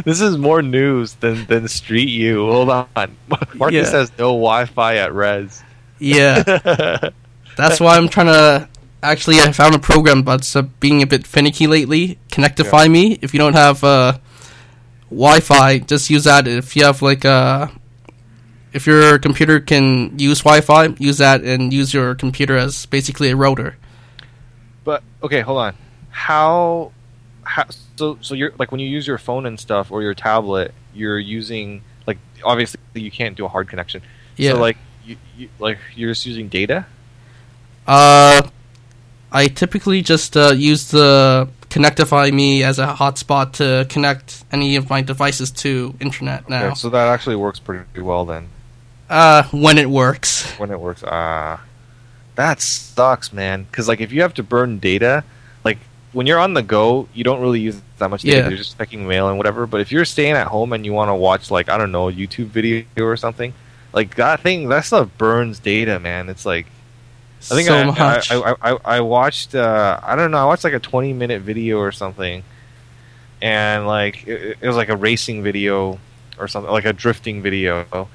this 0.05 0.20
is 0.20 0.37
more 0.38 0.62
news 0.62 1.14
than 1.14 1.44
than 1.46 1.68
Street 1.68 2.09
U. 2.09 2.46
Hold 2.51 2.70
on. 2.70 2.87
Marcus 3.55 3.72
Yeah. 3.92 3.99
has 3.99 4.11
no 4.18 4.29
Wi-Fi 4.33 4.96
at 4.96 5.14
Res. 5.14 5.62
Yeah, 5.99 6.42
that's 7.57 7.81
why 7.81 7.96
I'm 7.96 8.09
trying 8.09 8.27
to. 8.27 8.68
Actually, 9.07 9.38
I 9.38 9.53
found 9.53 9.73
a 9.77 9.79
program, 9.79 10.25
but 10.25 10.40
it's 10.40 10.57
uh, 10.57 10.62
being 10.62 11.01
a 11.01 11.07
bit 11.07 11.27
finicky 11.27 11.69
lately. 11.69 12.19
Connectify 12.29 12.90
Me. 12.90 13.19
If 13.23 13.33
you 13.33 13.38
don't 13.38 13.55
have 13.55 13.85
uh, 13.85 14.19
Wi-Fi, 15.11 15.79
just 15.79 16.11
use 16.11 16.25
that. 16.25 16.49
If 16.49 16.75
you 16.75 16.85
have 16.85 17.03
like 17.03 17.25
uh, 17.25 17.69
if 18.73 18.85
your 18.85 19.21
computer 19.21 19.61
can 19.61 20.19
use 20.19 20.40
Wi-Fi, 20.42 20.97
use 20.99 21.19
that 21.19 21.42
and 21.42 21.73
use 21.73 21.95
your 21.95 22.16
computer 22.16 22.57
as 22.57 22.87
basically 22.87 23.31
a 23.31 23.37
router. 23.37 23.77
But 24.83 25.05
okay, 25.23 25.40
hold 25.40 25.59
on. 25.59 25.77
How, 26.11 26.90
how 27.45 27.66
so 27.95 28.19
so 28.21 28.35
you're 28.35 28.55
like 28.59 28.73
when 28.73 28.81
you 28.81 28.88
use 28.88 29.07
your 29.07 29.19
phone 29.19 29.47
and 29.47 29.59
stuff 29.59 29.92
or 29.92 30.03
your 30.03 30.14
tablet, 30.14 30.75
you're 30.92 31.21
using 31.21 31.83
like 32.09 32.19
obviously 32.45 32.81
you 32.95 33.12
can't 33.12 33.37
do 33.37 33.45
a 33.45 33.49
hard 33.49 33.69
connection. 33.69 34.03
Yeah. 34.37 34.53
So 34.53 34.59
like 34.59 34.79
you, 35.05 35.16
you 35.37 35.49
like 35.61 35.79
you're 35.95 36.11
just 36.11 36.27
using 36.27 36.49
data. 36.49 36.87
Uh, 37.87 38.42
I 39.37 39.49
typically 39.49 40.01
just 40.01 40.37
uh, 40.37 40.53
use 40.53 40.90
the 40.90 41.49
Connectify 41.68 42.33
Me 42.33 42.62
as 42.62 42.79
a 42.79 42.87
hotspot 42.87 43.53
to 43.55 43.87
connect 43.90 44.44
any 44.51 44.77
of 44.77 44.88
my 44.88 45.03
devices 45.03 45.51
to 45.62 45.94
internet 46.01 46.49
now. 46.49 46.66
Okay, 46.66 46.75
so 46.75 46.88
that 46.88 47.09
actually 47.09 47.37
works 47.37 47.59
pretty 47.59 48.01
well 48.01 48.25
then 48.25 48.49
uh, 49.11 49.42
when 49.51 49.77
it 49.77 49.90
works. 49.90 50.51
when 50.59 50.70
it 50.70 50.81
works. 50.81 51.05
Ah, 51.07 51.62
that 52.35 52.61
sucks, 52.61 53.33
man. 53.33 53.64
Because 53.64 53.88
like 53.88 54.01
if 54.01 54.11
you 54.11 54.22
have 54.22 54.35
to 54.35 54.42
burn 54.42 54.79
data, 54.79 55.25
like 55.64 55.79
when 56.12 56.27
you're 56.27 56.38
on 56.38 56.55
the 56.55 56.62
go, 56.62 57.09
you 57.12 57.25
don't 57.25 57.42
really 57.42 57.61
use 57.61 57.81
that 57.99 58.09
much 58.09 58.22
data. 58.22 58.38
Yeah. 58.38 58.49
You're 58.49 58.59
just 58.59 58.79
checking 58.79 59.07
mail 59.07 59.29
and 59.29 59.37
whatever. 59.37 59.66
But 59.66 59.81
if 59.83 59.92
you're 59.92 60.05
staying 60.05 60.33
at 60.33 60.46
home 60.46 60.72
and 60.72 60.85
you 60.87 60.92
want 60.92 61.11
to 61.11 61.14
watch 61.14 61.51
like 61.51 61.68
I 61.68 61.77
don't 61.77 61.92
know 61.92 62.09
a 62.09 62.12
YouTube 62.12 62.46
video 62.46 62.85
or 62.99 63.16
something, 63.16 63.53
like 63.92 64.14
that 64.16 64.40
thing 64.40 64.68
that 64.68 64.87
stuff 64.87 65.11
burns 65.18 65.59
data, 65.59 66.01
man. 66.01 66.29
It's 66.29 66.46
like 66.46 66.66
I 67.40 67.55
think 67.55 67.68
so 67.68 67.77
I, 67.77 67.85
much. 67.85 68.31
I, 68.31 68.37
I, 68.37 68.55
I, 68.62 68.79
I 68.85 69.01
watched 69.01 69.55
uh, 69.55 70.01
I 70.03 70.16
don't 70.16 70.31
know 70.31 70.38
I 70.38 70.44
watched 70.44 70.64
like 70.64 70.72
a 70.72 70.81
20 70.81 71.12
minute 71.12 71.42
video 71.42 71.79
or 71.79 71.92
something, 71.92 72.42
and 73.40 73.87
like 73.87 74.27
it, 74.27 74.59
it 74.61 74.66
was 74.66 74.77
like 74.77 74.88
a 74.88 74.96
racing 74.96 75.42
video 75.42 75.99
or 76.38 76.49
something 76.49 76.72
like 76.72 76.85
a 76.87 76.92
drifting 76.92 77.42
video, 77.42 78.09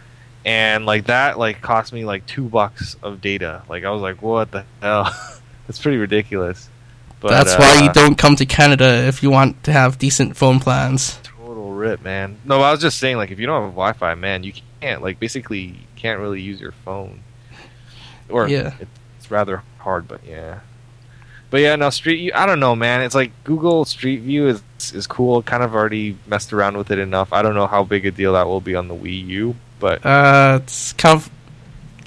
and 0.43 0.86
like 0.86 1.05
that 1.05 1.38
like 1.39 1.62
cost 1.62 1.93
me 1.93 2.03
like 2.03 2.25
two 2.25 2.43
bucks 2.43 2.95
of 3.01 3.21
data. 3.21 3.63
Like 3.69 3.84
I 3.84 3.91
was 3.91 4.01
like 4.01 4.21
what 4.21 4.51
the 4.51 4.65
hell? 4.81 5.13
That's 5.67 5.79
pretty 5.79 5.97
ridiculous. 5.97 6.69
But 7.21 7.29
That's 7.29 7.55
why 7.55 7.84
you 7.84 7.89
uh, 7.89 7.93
don't 7.93 8.17
come 8.17 8.36
to 8.38 8.47
Canada 8.47 9.05
if 9.07 9.21
you 9.21 9.29
want 9.29 9.63
to 9.65 9.71
have 9.71 9.99
decent 9.99 10.36
phone 10.36 10.60
plans. 10.60 11.19
total 11.23 11.71
rip, 11.71 12.01
man. 12.01 12.38
No, 12.43 12.62
I 12.62 12.71
was 12.71 12.81
just 12.81 12.97
saying 12.97 13.17
like 13.17 13.29
if 13.29 13.39
you 13.39 13.45
don't 13.45 13.62
have 13.62 13.71
Wi-Fi, 13.73 14.15
man, 14.15 14.43
you 14.43 14.53
can't 14.81 15.03
like 15.03 15.19
basically 15.19 15.75
can't 15.95 16.19
really 16.19 16.41
use 16.41 16.60
your 16.60 16.71
phone. 16.71 17.21
Or 18.27 18.47
Yeah. 18.47 18.73
it's 18.79 18.99
rather 19.31 19.63
hard, 19.79 20.07
but 20.07 20.21
yeah. 20.27 20.59
But 21.49 21.61
yeah, 21.61 21.75
no 21.75 21.89
Street 21.89 22.17
View. 22.17 22.31
I 22.33 22.45
don't 22.45 22.59
know, 22.59 22.75
man. 22.75 23.01
It's 23.01 23.15
like 23.15 23.31
Google 23.43 23.83
Street 23.85 24.21
View 24.21 24.47
is 24.47 24.61
is 24.93 25.05
cool. 25.07 25.41
Kind 25.41 25.63
of 25.63 25.75
already 25.75 26.17
messed 26.27 26.53
around 26.53 26.77
with 26.77 26.91
it 26.91 26.99
enough. 26.99 27.33
I 27.33 27.41
don't 27.41 27.55
know 27.55 27.67
how 27.67 27.83
big 27.83 28.05
a 28.05 28.11
deal 28.11 28.33
that 28.33 28.47
will 28.47 28.61
be 28.61 28.75
on 28.75 28.87
the 28.87 28.95
Wii 28.95 29.27
U, 29.27 29.55
but 29.79 30.05
Uh, 30.05 30.59
it's 30.63 30.93
kind 30.93 31.17
of 31.17 31.29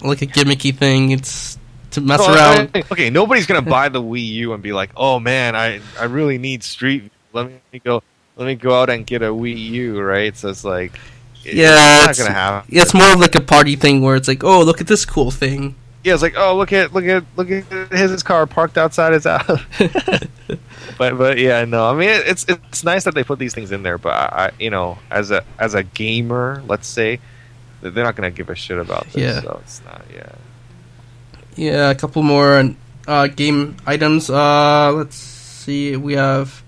like 0.02 0.22
a 0.22 0.26
gimmicky 0.26 0.74
thing. 0.74 1.10
It's 1.10 1.58
to 1.90 2.00
mess 2.00 2.20
around. 2.26 2.68
okay, 2.68 2.84
Okay, 2.90 3.10
nobody's 3.10 3.46
gonna 3.46 3.62
buy 3.62 3.88
the 3.90 4.02
Wii 4.02 4.26
U 4.26 4.52
and 4.54 4.62
be 4.62 4.72
like, 4.72 4.90
"Oh 4.96 5.20
man, 5.20 5.54
I 5.54 5.80
I 6.00 6.04
really 6.04 6.38
need 6.38 6.62
Street. 6.64 7.02
View. 7.02 7.10
Let 7.34 7.50
me 7.72 7.78
go. 7.84 8.02
Let 8.37 8.46
me 8.46 8.54
go 8.54 8.80
out 8.80 8.88
and 8.90 9.06
get 9.06 9.20
a 9.22 9.26
Wii 9.26 9.58
U." 9.72 10.00
Right? 10.00 10.34
So 10.37 10.48
it's 10.48 10.64
like, 10.64 10.98
Yeah, 11.44 12.08
it's 12.08 12.18
not 12.18 12.24
gonna 12.26 12.38
happen. 12.38 12.70
Yeah, 12.74 12.80
it's 12.82 12.94
more 12.94 13.12
of 13.12 13.20
like 13.20 13.34
a 13.34 13.40
party 13.42 13.76
thing 13.76 14.00
where 14.00 14.16
it's 14.16 14.26
like, 14.26 14.42
oh, 14.42 14.62
look 14.62 14.80
at 14.80 14.87
this 14.87 15.04
cool 15.04 15.30
thing. 15.30 15.74
Yeah, 16.05 16.12
it's 16.12 16.23
like, 16.23 16.35
oh, 16.37 16.55
look 16.57 16.73
at 16.73 16.93
look 16.93 17.07
at 17.07 17.25
look 17.35 17.51
at 17.51 17.90
his 17.90 18.23
car 18.23 18.47
parked 18.47 18.77
outside 18.77 19.14
his 19.14 19.25
house. 19.25 19.61
but 20.99 21.17
but 21.17 21.38
yeah, 21.38 21.64
no, 21.64 21.88
I 21.88 21.95
mean 21.95 22.11
it, 22.11 22.27
it's 22.27 22.45
it's 22.47 22.85
nice 22.85 23.05
that 23.05 23.14
they 23.14 23.25
put 23.25 23.38
these 23.38 23.55
things 23.55 23.73
in 23.73 23.83
there. 23.83 23.97
But 23.97 24.11
I, 24.11 24.47
I 24.47 24.51
you 24.59 24.69
know 24.69 24.99
as 25.11 25.31
a 25.31 25.43
as 25.59 25.73
a 25.73 25.83
gamer, 25.83 26.62
let's 26.67 26.87
say, 26.87 27.21
they're 27.81 28.05
not 28.05 28.17
gonna 28.17 28.31
give 28.31 28.51
a 28.51 28.55
shit 28.55 28.79
about 28.79 29.05
this. 29.12 29.17
Yeah. 29.17 29.40
So 29.40 29.61
it's 29.64 29.83
not. 29.85 30.05
Yeah. 30.12 30.33
Yeah, 31.57 31.90
a 31.90 31.95
couple 31.95 32.23
more 32.23 32.75
uh, 33.07 33.27
game 33.29 33.77
items. 33.87 34.29
Uh, 34.29 34.93
let's 34.93 35.17
see. 35.17 35.97
We 35.97 36.14
have 36.14 36.62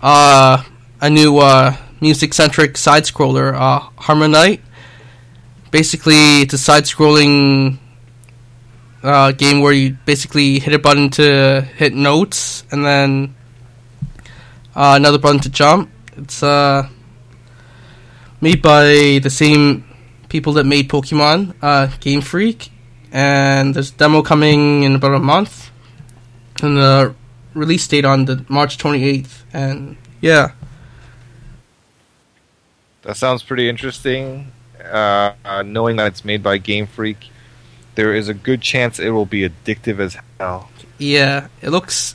uh, 0.00 0.62
a 1.00 1.10
new 1.10 1.38
uh, 1.38 1.76
music-centric 2.00 2.76
side 2.76 3.02
scroller, 3.02 3.52
uh, 3.52 3.80
HarmoKnight. 4.00 4.60
Basically, 5.72 6.42
it's 6.42 6.54
a 6.54 6.58
side-scrolling 6.58 7.78
uh, 9.02 9.32
game 9.32 9.60
where 9.60 9.72
you 9.72 9.96
basically 10.04 10.58
hit 10.58 10.74
a 10.74 10.78
button 10.78 11.10
to 11.10 11.62
hit 11.76 11.94
notes, 11.94 12.64
and 12.70 12.84
then 12.84 13.34
uh, 14.74 14.94
another 14.96 15.18
button 15.18 15.40
to 15.40 15.50
jump. 15.50 15.90
It's 16.16 16.42
uh, 16.42 16.88
made 18.40 18.62
by 18.62 19.20
the 19.22 19.30
same 19.30 19.84
people 20.28 20.54
that 20.54 20.64
made 20.64 20.88
Pokemon, 20.88 21.54
uh, 21.62 21.88
Game 22.00 22.20
Freak 22.20 22.70
and 23.12 23.74
there's 23.74 23.90
a 23.90 23.94
demo 23.94 24.22
coming 24.22 24.82
in 24.82 24.94
about 24.94 25.14
a 25.14 25.18
month, 25.18 25.70
and 26.62 26.78
the 26.78 27.14
release 27.54 27.86
date 27.86 28.06
on 28.06 28.24
the 28.24 28.44
March 28.48 28.78
28th. 28.78 29.42
And 29.52 29.96
yeah, 30.20 30.52
That 33.02 33.16
sounds 33.16 33.42
pretty 33.42 33.68
interesting. 33.68 34.50
Uh, 34.82 35.34
uh, 35.44 35.62
knowing 35.62 35.96
that 35.96 36.06
it's 36.08 36.24
made 36.24 36.42
by 36.42 36.58
Game 36.58 36.86
Freak, 36.86 37.28
there 37.94 38.14
is 38.14 38.28
a 38.28 38.34
good 38.34 38.60
chance 38.62 38.98
it 38.98 39.10
will 39.10 39.26
be 39.26 39.48
addictive 39.48 39.98
as 40.00 40.16
hell. 40.38 40.68
yeah, 40.98 41.48
it 41.60 41.70
looks 41.70 42.14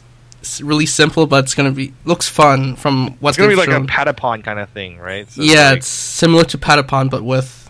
really 0.62 0.86
simple, 0.86 1.28
but 1.28 1.44
it's 1.44 1.54
gonna 1.56 1.72
be 1.72 1.94
looks 2.06 2.28
fun 2.30 2.76
from 2.76 3.18
what 3.20 3.30
It's 3.30 3.38
gonna 3.38 3.50
be 3.50 3.56
like 3.56 3.70
shown. 3.70 3.84
a 3.84 3.88
Patapon 3.88 4.44
kind 4.44 4.60
of 4.60 4.70
thing, 4.70 4.98
right? 4.98 5.30
So 5.30 5.42
yeah, 5.42 5.70
like- 5.70 5.80
it's 5.80 5.88
similar 5.88 6.44
to 6.46 6.58
Patapon, 6.58 7.10
but 7.10 7.24
with 7.24 7.70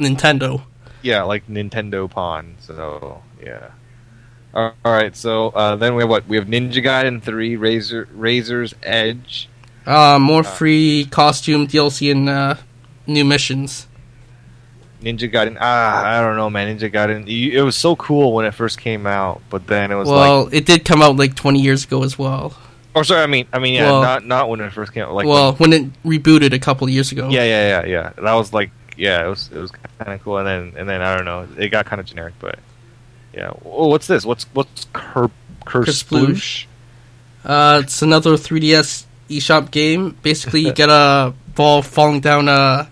Nintendo. 0.00 0.62
Yeah, 1.02 1.22
like 1.22 1.46
Nintendo 1.48 2.08
Pon. 2.10 2.56
So 2.60 3.22
yeah. 3.42 3.70
All 4.54 4.72
right. 4.84 5.16
So 5.16 5.48
uh, 5.48 5.76
then 5.76 5.94
we 5.94 6.02
have 6.02 6.10
what? 6.10 6.28
We 6.28 6.36
have 6.36 6.46
Ninja 6.46 6.84
Gaiden 6.84 7.22
three, 7.22 7.56
Razor 7.56 8.08
Razor's 8.14 8.74
Edge. 8.82 9.48
Uh, 9.86 10.18
more 10.20 10.44
free 10.44 11.06
costume 11.10 11.66
DLC 11.66 12.10
and 12.12 12.28
uh, 12.28 12.54
new 13.06 13.24
missions. 13.24 13.88
Ninja 15.02 15.30
Gaiden. 15.30 15.56
Ah, 15.60 16.04
I 16.04 16.20
don't 16.20 16.36
know, 16.36 16.48
man. 16.50 16.76
Ninja 16.78 16.90
Gaiden. 16.92 17.26
you- 17.26 17.58
It 17.58 17.62
was 17.62 17.76
so 17.76 17.96
cool 17.96 18.32
when 18.32 18.44
it 18.46 18.54
first 18.54 18.78
came 18.80 19.06
out, 19.06 19.40
but 19.50 19.66
then 19.66 19.90
it 19.90 19.96
was 19.96 20.08
Well, 20.08 20.44
like. 20.44 20.54
it 20.54 20.66
did 20.66 20.84
come 20.84 21.02
out 21.02 21.16
like 21.16 21.34
20 21.34 21.60
years 21.60 21.84
ago 21.84 22.02
as 22.04 22.18
well. 22.18 22.54
Oh, 22.94 23.02
sorry. 23.02 23.22
I 23.22 23.26
mean, 23.26 23.46
I 23.52 23.58
mean, 23.58 23.74
yeah, 23.74 23.90
Well- 23.90 24.02
not 24.02 24.26
not 24.26 24.48
when 24.48 24.60
it 24.60 24.72
first 24.72 24.92
came 24.92 25.02
out. 25.04 25.14
Like, 25.14 25.26
well, 25.26 25.54
when 25.54 25.72
it 25.72 26.02
rebooted 26.04 26.52
a 26.52 26.58
couple 26.58 26.88
years 26.88 27.10
ago. 27.12 27.28
yeah, 27.30 27.44
yeah, 27.44 27.68
yeah, 27.82 27.86
yeah. 27.86 28.10
That 28.22 28.34
was 28.34 28.52
like, 28.52 28.70
yeah, 28.96 29.24
it 29.24 29.28
was 29.28 29.48
it 29.52 29.58
was 29.58 29.70
kind 29.98 30.12
of 30.12 30.22
cool, 30.22 30.38
and 30.38 30.46
then 30.46 30.72
and 30.78 30.88
then 30.88 31.00
I 31.02 31.16
don't 31.16 31.24
know, 31.24 31.46
it 31.58 31.68
got 31.70 31.86
kind 31.86 32.00
of 32.00 32.06
generic, 32.06 32.34
but 32.38 32.58
yeah. 33.34 33.50
Oh, 33.64 33.88
what's 33.88 34.06
this? 34.06 34.24
What's 34.26 34.44
what's 34.52 34.86
Ker 34.92 35.30
Kersploosh? 35.64 36.66
Uh, 37.44 37.80
it's 37.82 38.02
another 38.02 38.32
3DS 38.36 39.04
eShop 39.30 39.70
game. 39.70 40.16
Basically, 40.22 40.60
you 40.60 40.72
get 40.82 40.88
a 40.90 41.32
ball 41.54 41.80
falling 41.82 42.20
down 42.20 42.48
a 42.48 42.90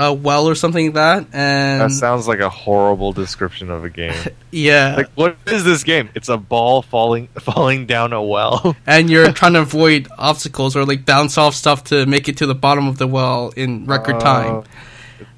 a 0.00 0.12
well 0.12 0.48
or 0.48 0.54
something 0.54 0.86
like 0.86 0.94
that, 0.94 1.26
and 1.34 1.80
That 1.80 1.90
sounds 1.90 2.28
like 2.28 2.38
a 2.38 2.48
horrible 2.48 3.12
description 3.12 3.68
of 3.70 3.84
a 3.84 3.90
game. 3.90 4.14
yeah, 4.52 4.94
like, 4.96 5.08
what 5.16 5.36
is 5.46 5.64
this 5.64 5.82
game? 5.82 6.08
It's 6.14 6.28
a 6.28 6.36
ball 6.36 6.82
falling 6.82 7.26
falling 7.40 7.86
down 7.86 8.12
a 8.12 8.22
well. 8.22 8.76
and 8.86 9.10
you're 9.10 9.32
trying 9.32 9.54
to 9.54 9.60
avoid 9.62 10.06
obstacles 10.16 10.76
or 10.76 10.84
like 10.86 11.04
bounce 11.04 11.36
off 11.36 11.54
stuff 11.54 11.84
to 11.84 12.06
make 12.06 12.28
it 12.28 12.36
to 12.38 12.46
the 12.46 12.54
bottom 12.54 12.86
of 12.86 12.98
the 12.98 13.06
well 13.08 13.52
in 13.56 13.86
record 13.86 14.16
Uh, 14.16 14.20
time. 14.20 14.64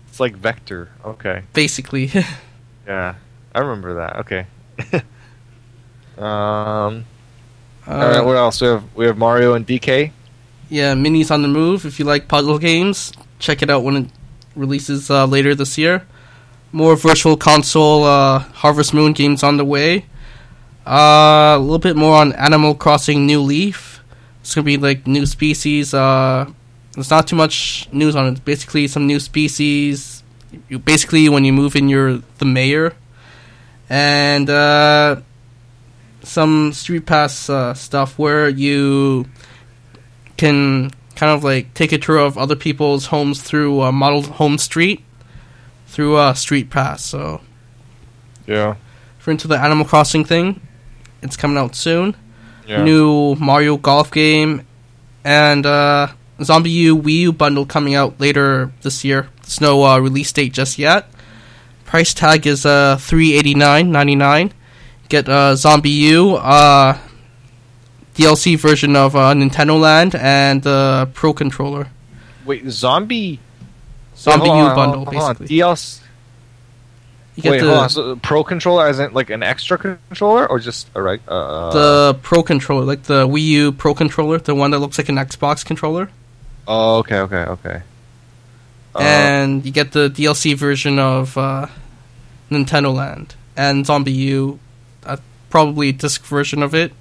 It's 0.08 0.20
like 0.20 0.36
Vector. 0.36 0.90
Okay. 1.04 1.42
Basically, 1.54 2.10
Yeah, 2.86 3.14
I 3.54 3.58
remember 3.60 3.94
that. 3.94 4.16
Okay. 4.20 4.46
um. 6.18 7.04
uh, 7.86 7.90
all 7.92 7.98
right. 8.10 8.20
What 8.24 8.36
else? 8.36 8.60
We 8.60 8.66
have 8.68 8.84
we 8.94 9.06
have 9.06 9.16
Mario 9.16 9.54
and 9.54 9.66
DK. 9.66 10.10
yeah, 10.68 10.94
minis 10.94 11.30
on 11.30 11.42
the 11.42 11.48
move. 11.48 11.86
If 11.86 11.98
you 11.98 12.04
like 12.04 12.28
puzzle 12.28 12.58
games, 12.58 13.12
check 13.38 13.62
it 13.62 13.70
out 13.70 13.82
when 13.84 13.96
it 13.96 14.06
releases 14.60 15.10
uh, 15.10 15.26
later 15.26 15.54
this 15.54 15.76
year. 15.76 16.06
More 16.72 16.94
virtual 16.94 17.36
console 17.36 18.04
uh, 18.04 18.38
Harvest 18.38 18.94
Moon 18.94 19.12
games 19.12 19.42
on 19.42 19.56
the 19.56 19.64
way. 19.64 20.06
Uh, 20.86 21.56
a 21.56 21.58
little 21.58 21.78
bit 21.78 21.96
more 21.96 22.16
on 22.16 22.32
Animal 22.34 22.74
Crossing 22.74 23.26
New 23.26 23.40
Leaf. 23.40 24.00
it's 24.40 24.54
gonna 24.54 24.64
be 24.64 24.76
like 24.76 25.06
new 25.06 25.26
species. 25.26 25.92
Uh, 25.92 26.46
there's 26.92 27.10
not 27.10 27.26
too 27.26 27.36
much 27.36 27.88
news 27.92 28.14
on 28.14 28.26
it. 28.26 28.44
Basically, 28.44 28.86
some 28.86 29.06
new 29.06 29.18
species. 29.18 30.22
You 30.68 30.78
basically 30.78 31.28
when 31.28 31.44
you 31.44 31.52
move 31.52 31.74
in, 31.74 31.88
you're 31.88 32.18
the 32.38 32.44
mayor, 32.44 32.94
and 33.88 34.48
some 36.22 36.72
StreetPass 36.72 37.76
stuff 37.76 38.18
where 38.18 38.48
you 38.48 39.26
can 40.36 40.90
kind 41.20 41.32
of 41.36 41.44
like 41.44 41.74
take 41.74 41.92
a 41.92 41.98
tour 41.98 42.16
of 42.16 42.38
other 42.38 42.56
people's 42.56 43.06
homes 43.12 43.42
through 43.42 43.82
uh, 43.82 43.92
model 43.92 44.22
home 44.22 44.56
street 44.56 45.04
through 45.86 46.16
uh, 46.16 46.32
StreetPass. 46.32 47.00
So 47.00 47.42
Yeah. 48.46 48.76
if 49.18 49.26
you're 49.26 49.32
into 49.32 49.46
the 49.48 49.58
Animal 49.60 49.84
Crossing 49.84 50.24
thing, 50.24 50.60
it's 51.20 51.36
coming 51.36 51.58
out 51.58 51.76
soon. 51.76 52.16
Yeah. 52.66 52.82
New 52.84 53.34
Mario 53.36 53.76
Golf 53.76 54.10
game 54.10 54.64
and 55.22 55.66
uh, 55.66 56.08
Zombie 56.42 56.70
U 56.88 56.96
Wii 56.96 57.28
U 57.28 57.32
bundle 57.32 57.66
coming 57.66 57.94
out 57.94 58.18
later 58.18 58.72
this 58.80 59.04
year. 59.04 59.28
There's 59.42 59.60
no 59.60 59.84
uh, 59.84 59.98
release 59.98 60.32
date 60.32 60.54
just 60.54 60.78
yet. 60.78 61.10
Price 61.84 62.14
tag 62.14 62.46
is 62.46 62.64
uh, 62.64 62.96
three 62.96 63.34
eighty 63.34 63.52
nine 63.54 63.90
ninety 63.92 64.14
nine. 64.14 64.52
Get 65.10 65.28
uh, 65.28 65.56
Zombie 65.56 65.90
U, 66.14 66.36
uh, 66.36 66.96
DLC 68.20 68.58
version 68.58 68.96
of 68.96 69.16
uh, 69.16 69.32
Nintendo 69.34 69.80
Land, 69.80 70.14
and 70.14 70.66
uh, 70.66 71.06
Pro 71.06 71.32
controller. 71.32 71.88
Wait, 72.44 72.68
zombie. 72.68 73.40
Zombie 74.16 74.50
Wait, 74.50 74.56
U 74.56 74.62
on, 74.64 74.76
bundle, 74.76 75.04
hold 75.06 75.38
basically. 75.38 75.46
DLC. 75.48 76.00
You 77.36 77.42
get 77.42 77.50
Wait, 77.52 77.60
the 77.60 77.66
hold 77.68 77.78
on. 77.78 77.88
So, 77.90 78.16
pro 78.16 78.44
controller 78.44 78.88
isn't 78.90 79.14
like 79.14 79.30
an 79.30 79.42
extra 79.42 79.78
controller, 79.78 80.46
or 80.50 80.58
just 80.58 80.88
a 80.94 81.00
reg- 81.00 81.22
uh, 81.28 81.70
the 81.72 82.18
Pro 82.22 82.42
controller, 82.42 82.84
like 82.84 83.04
the 83.04 83.26
Wii 83.26 83.42
U 83.42 83.72
Pro 83.72 83.94
controller, 83.94 84.38
the 84.38 84.54
one 84.54 84.72
that 84.72 84.78
looks 84.80 84.98
like 84.98 85.08
an 85.08 85.16
Xbox 85.16 85.64
controller. 85.64 86.10
Oh, 86.68 86.98
okay, 86.98 87.20
okay, 87.20 87.44
okay. 87.44 87.82
Uh, 88.94 88.98
and 88.98 89.64
you 89.64 89.70
get 89.72 89.92
the 89.92 90.10
DLC 90.10 90.54
version 90.56 90.98
of 90.98 91.38
uh, 91.38 91.68
Nintendo 92.50 92.92
Land 92.94 93.36
and 93.56 93.84
ZombiU, 93.86 94.58
uh, 95.06 95.16
probably 95.48 95.92
disc 95.92 96.24
version 96.24 96.62
of 96.62 96.74
it. 96.74 96.92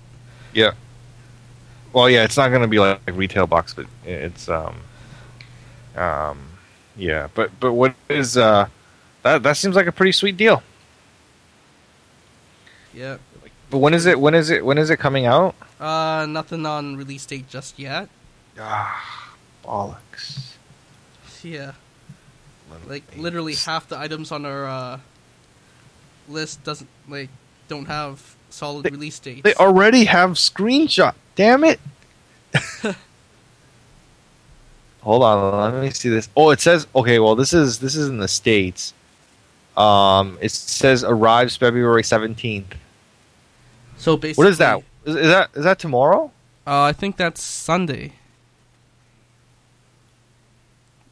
yeah. 0.53 0.71
Well, 1.93 2.09
yeah, 2.09 2.23
it's 2.23 2.37
not 2.37 2.49
going 2.49 2.61
to 2.61 2.67
be 2.67 2.79
like 2.79 3.01
a 3.07 3.13
retail 3.13 3.47
box, 3.47 3.73
but 3.73 3.87
it's 4.05 4.47
um, 4.47 4.75
um, 5.95 6.39
yeah. 6.95 7.27
But 7.33 7.51
but 7.59 7.73
what 7.73 7.95
is 8.09 8.37
uh, 8.37 8.67
that 9.23 9.43
that 9.43 9.57
seems 9.57 9.75
like 9.75 9.87
a 9.87 9.91
pretty 9.91 10.11
sweet 10.11 10.37
deal. 10.37 10.61
Yeah. 12.93 13.17
But 13.69 13.79
when 13.79 13.93
is 13.93 14.05
it? 14.05 14.19
When 14.19 14.33
is 14.33 14.49
it? 14.49 14.65
When 14.65 14.77
is 14.77 14.89
it 14.89 14.97
coming 14.97 15.25
out? 15.25 15.55
Uh, 15.79 16.25
nothing 16.27 16.65
on 16.65 16.97
release 16.97 17.25
date 17.25 17.47
just 17.49 17.77
yet. 17.77 18.09
Ah, 18.59 19.35
bollocks. 19.63 20.55
Yeah, 21.43 21.73
like 22.87 23.03
literally 23.15 23.55
half 23.55 23.87
the 23.87 23.97
items 23.97 24.31
on 24.31 24.45
our 24.45 24.65
uh, 24.65 24.99
list 26.27 26.63
doesn't 26.63 26.89
like 27.07 27.29
don't 27.67 27.85
have 27.85 28.35
solid 28.49 28.83
They- 28.83 28.89
release 28.91 29.19
dates. 29.19 29.41
They 29.43 29.53
already 29.55 30.05
have 30.05 30.31
screenshot. 30.31 31.13
Damn 31.35 31.63
it. 31.63 31.79
Hold 35.01 35.23
on, 35.23 35.73
let 35.73 35.81
me 35.81 35.89
see 35.91 36.09
this. 36.09 36.27
Oh, 36.35 36.49
it 36.49 36.59
says 36.59 36.85
okay. 36.93 37.19
Well, 37.19 37.35
this 37.35 37.53
is 37.53 37.79
this 37.79 37.95
is 37.95 38.09
in 38.09 38.17
the 38.17 38.27
states. 38.27 38.93
Um, 39.77 40.37
it 40.41 40.51
says 40.51 41.03
arrives 41.05 41.55
February 41.55 42.03
seventeenth. 42.03 42.75
so 43.97 44.17
basically, 44.17 44.43
What 44.43 44.51
is 44.51 44.57
that? 44.57 44.81
Is, 45.05 45.15
is 45.15 45.27
that 45.27 45.49
is 45.55 45.63
that 45.63 45.79
tomorrow? 45.79 46.31
Uh, 46.67 46.81
I 46.83 46.91
think 46.93 47.15
that's 47.15 47.41
Sunday. 47.41 48.13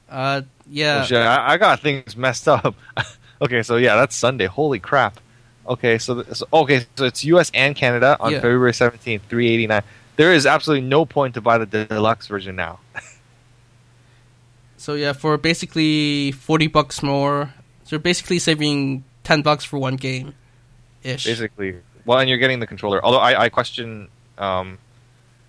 Uh, 0.10 0.42
yeah. 0.70 1.06
Oh, 1.10 1.16
I, 1.18 1.54
I 1.54 1.58
got 1.58 1.80
things 1.80 2.16
messed 2.18 2.48
up. 2.48 2.76
okay, 3.42 3.64
so 3.64 3.78
yeah, 3.78 3.96
that's 3.96 4.16
Sunday. 4.16 4.46
Holy 4.48 4.80
crap. 4.80 5.20
Okay, 5.68 5.98
so, 5.98 6.24
so 6.24 6.48
okay, 6.54 6.86
so 6.96 7.06
it's 7.06 7.26
U.S. 7.26 7.52
and 7.54 7.76
Canada 7.76 8.16
on 8.20 8.32
Yeah. 8.32 8.40
February 8.40 8.74
seventeenth, 8.74 9.24
three 9.30 9.50
eighty 9.50 9.68
nine. 9.68 9.84
There 10.16 10.34
is 10.34 10.46
absolutely 10.46 10.88
no 10.88 11.06
point 11.06 11.34
to 11.36 11.42
buy 11.42 11.58
the 11.58 11.66
deluxe 11.66 12.28
version 12.28 12.56
now. 12.56 12.80
So 14.78 14.94
yeah, 14.94 15.14
for 15.14 15.38
basically 15.38 16.32
forty 16.32 16.68
bucks 16.68 17.02
more, 17.04 17.54
so 17.84 17.96
you're 17.96 18.00
basically 18.00 18.40
saving 18.40 19.04
ten 19.24 19.42
bucks 19.42 19.66
for 19.66 19.78
one 19.80 19.96
game, 19.96 20.34
ish. 21.04 21.26
basically. 21.26 21.78
Well, 22.06 22.20
and 22.20 22.30
you're 22.30 22.38
getting 22.38 22.60
the 22.60 22.68
controller. 22.68 23.04
Although 23.04 23.18
I, 23.20 23.44
I 23.46 23.50
question 23.50 24.08
um, 24.38 24.78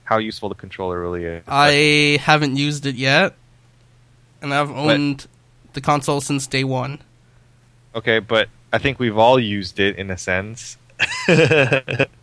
how 0.04 0.18
useful 0.18 0.48
the 0.48 0.54
controller 0.56 1.00
really 1.00 1.24
is. 1.24 1.44
I 1.46 2.18
haven't 2.22 2.56
used 2.56 2.86
it 2.86 2.96
yet, 2.96 3.34
and 4.42 4.52
I've 4.52 4.70
owned 4.70 5.26
the 5.74 5.80
console 5.80 6.20
since 6.20 6.46
day 6.46 6.64
one. 6.64 6.98
okay, 7.94 8.18
but 8.18 8.48
I 8.72 8.78
think 8.78 8.98
we've 8.98 9.16
all 9.18 9.38
used 9.40 9.80
it 9.80 9.96
in 9.96 10.10
a 10.10 10.18
sense. 10.18 10.76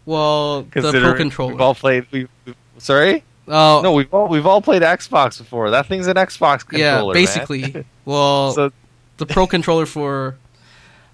Well, 0.05 0.63
the 0.63 0.91
Pro 0.91 1.13
controller. 1.15 1.53
We've 1.53 1.61
all 1.61 1.75
played. 1.75 2.05
We've, 2.11 2.29
we've- 2.45 2.57
sorry. 2.77 3.23
oh, 3.47 3.81
No, 3.83 3.93
we've 3.93 4.13
all 4.13 4.27
we've 4.27 4.45
all 4.45 4.61
played 4.61 4.81
Xbox 4.83 5.37
before. 5.39 5.71
That 5.71 5.87
thing's 5.87 6.07
an 6.07 6.15
Xbox 6.15 6.65
controller. 6.65 7.13
yeah, 7.15 7.19
basically. 7.21 7.85
well, 8.05 8.51
so 8.53 8.71
the 9.17 9.25
Pro 9.25 9.47
controller 9.47 9.85
for. 9.85 10.35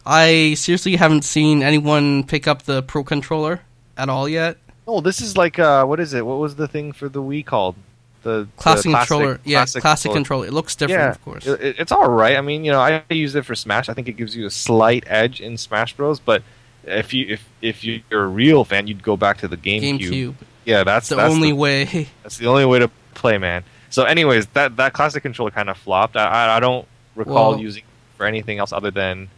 I 0.06 0.56
seriously 0.56 0.96
haven't 0.96 1.24
seen 1.24 1.62
anyone 1.62 2.24
pick 2.26 2.48
up 2.48 2.64
the 2.64 2.82
Pro 2.84 3.04
controller 3.04 3.62
at 3.98 4.10
all 4.10 4.28
yet. 4.28 4.58
no, 4.88 5.00
this 5.00 5.22
is 5.22 5.38
like 5.38 5.60
uh, 5.60 5.86
what 5.86 6.00
is 6.00 6.14
it? 6.14 6.26
What 6.26 6.40
was 6.40 6.56
the 6.56 6.68
thing 6.68 6.92
for 6.92 7.08
the 7.08 7.22
Wii 7.22 7.46
called? 7.46 7.76
The 8.24 8.48
Classic, 8.56 8.92
the 8.92 8.98
controller, 8.98 9.40
yeah, 9.44 9.66
classic, 9.66 9.82
controller. 10.12 10.16
controller. 10.16 10.46
It 10.48 10.54
looks 10.54 10.76
different, 10.76 11.00
yeah, 11.02 11.10
of 11.10 11.24
course. 11.24 11.48
It, 11.48 11.60
it- 11.62 11.76
it's 11.80 11.92
all 11.92 12.10
right. 12.10 12.38
I 12.38 12.42
mean, 12.42 12.64
you 12.64 12.72
know, 12.72 12.80
I 12.80 13.04
use 13.10 13.34
it 13.36 13.46
for 13.46 13.56
Smash. 13.56 13.90
I 13.90 13.94
think 13.94 14.08
it 14.08 14.14
gives 14.14 14.36
you 14.36 14.46
a 14.46 14.52
slight 14.52 15.04
edge 15.08 15.42
in 15.42 15.58
Smash 15.58 15.94
Bros. 15.96 16.20
But 16.20 16.44
if 16.84 17.14
you 17.14 17.26
if 17.30 17.48
if 17.62 17.84
you're 17.84 18.02
a 18.12 18.28
real 18.28 18.64
fan, 18.64 18.86
you'd 18.88 19.02
go 19.04 19.18
back 19.18 19.38
to 19.40 19.48
the 19.48 19.58
GameCube. 19.58 20.00
GameCube, 20.00 20.34
Yeah, 20.66 20.84
that's 20.84 21.10
the 21.10 21.16
that's 21.16 21.34
only 21.34 21.50
the, 21.50 21.56
way. 21.56 21.86
that's 22.24 22.38
the 22.38 22.46
only 22.48 22.66
way 22.66 22.80
to 22.80 22.90
play, 23.16 23.38
man. 23.40 23.64
So, 23.90 24.04
anyways, 24.04 24.46
that 24.54 24.78
that 24.78 24.94
classic 24.94 25.24
controller 25.24 25.52
kind 25.52 25.70
of 25.70 25.78
flopped. 25.78 26.16
I 26.16 26.26
I, 26.26 26.58
I 26.58 26.60
don't 26.60 26.88
recall 27.16 27.52
Well- 27.52 27.60
using 27.60 27.84
it 27.84 28.18
for 28.18 28.26
anything 28.28 28.60
else 28.60 28.72
other 28.72 28.92
than 28.92 29.30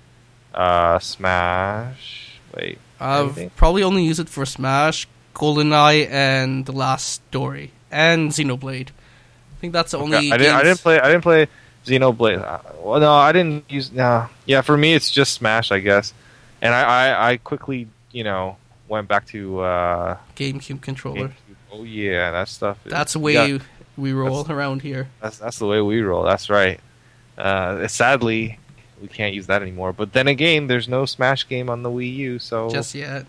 uh, 0.54 1.00
Smash. 1.00 2.39
Wait, 2.56 2.78
I've 3.00 3.26
Anything? 3.26 3.50
probably 3.56 3.82
only 3.84 4.04
used 4.04 4.19
it 4.19 4.30
for 4.30 4.46
Smash, 4.46 5.08
GoldenEye, 5.34 6.08
and 6.10 6.65
The 6.65 6.72
Last 6.74 7.24
Story, 7.30 7.72
and 7.93 8.32
Xenoblade. 8.32 8.89
I 8.89 9.60
think 9.62 9.73
that's 9.73 9.91
the 9.91 9.99
only. 9.99 10.32
I 10.32 10.38
didn't. 10.38 10.56
I 10.56 10.63
didn't 10.63 10.79
play. 10.79 10.99
I 10.99 11.08
didn't 11.10 11.23
play 11.23 11.47
Xenoblade. 11.86 12.41
Uh, 12.41 12.60
Well, 12.82 12.99
no, 12.99 13.13
I 13.13 13.32
didn't 13.32 13.69
use. 13.71 13.91
No, 13.91 14.27
yeah. 14.45 14.62
For 14.62 14.75
me, 14.75 14.93
it's 14.93 15.10
just 15.10 15.34
Smash, 15.34 15.71
I 15.71 15.79
guess. 15.79 16.13
And 16.62 16.73
I, 16.73 16.82
I, 16.82 17.32
I 17.32 17.38
quickly, 17.38 17.88
you 18.12 18.23
know, 18.23 18.58
went 18.88 19.08
back 19.08 19.27
to. 19.27 19.60
Uh, 19.62 20.17
GameCube 20.36 20.82
controller. 20.82 21.29
GameCube. 21.29 21.56
Oh 21.71 21.84
yeah, 21.84 22.32
that 22.32 22.49
stuff. 22.49 22.77
That's 22.86 23.13
the 23.13 23.19
way 23.19 23.34
got- 23.34 23.62
we 23.95 24.12
roll 24.12 24.45
around 24.49 24.82
here. 24.82 25.10
that's 25.21 25.38
that's 25.38 25.60
the 25.60 25.67
way 25.67 25.82
we 25.82 26.01
roll. 26.01 26.23
That's 26.23 26.49
right. 26.49 26.79
Uh, 27.38 27.88
sadly, 27.88 28.60
we 29.01 29.08
can't 29.08 29.34
use 29.34 29.47
that 29.47 29.62
anymore. 29.62 29.93
But 29.93 30.13
then 30.13 30.27
again, 30.27 30.67
there's 30.67 30.88
no 30.88 31.06
Smash 31.06 31.47
game 31.47 31.69
on 31.69 31.84
the 31.84 31.89
Wii 31.89 32.13
U, 32.15 32.39
so 32.39 32.69
Just 32.69 32.95
yet. 32.95 33.25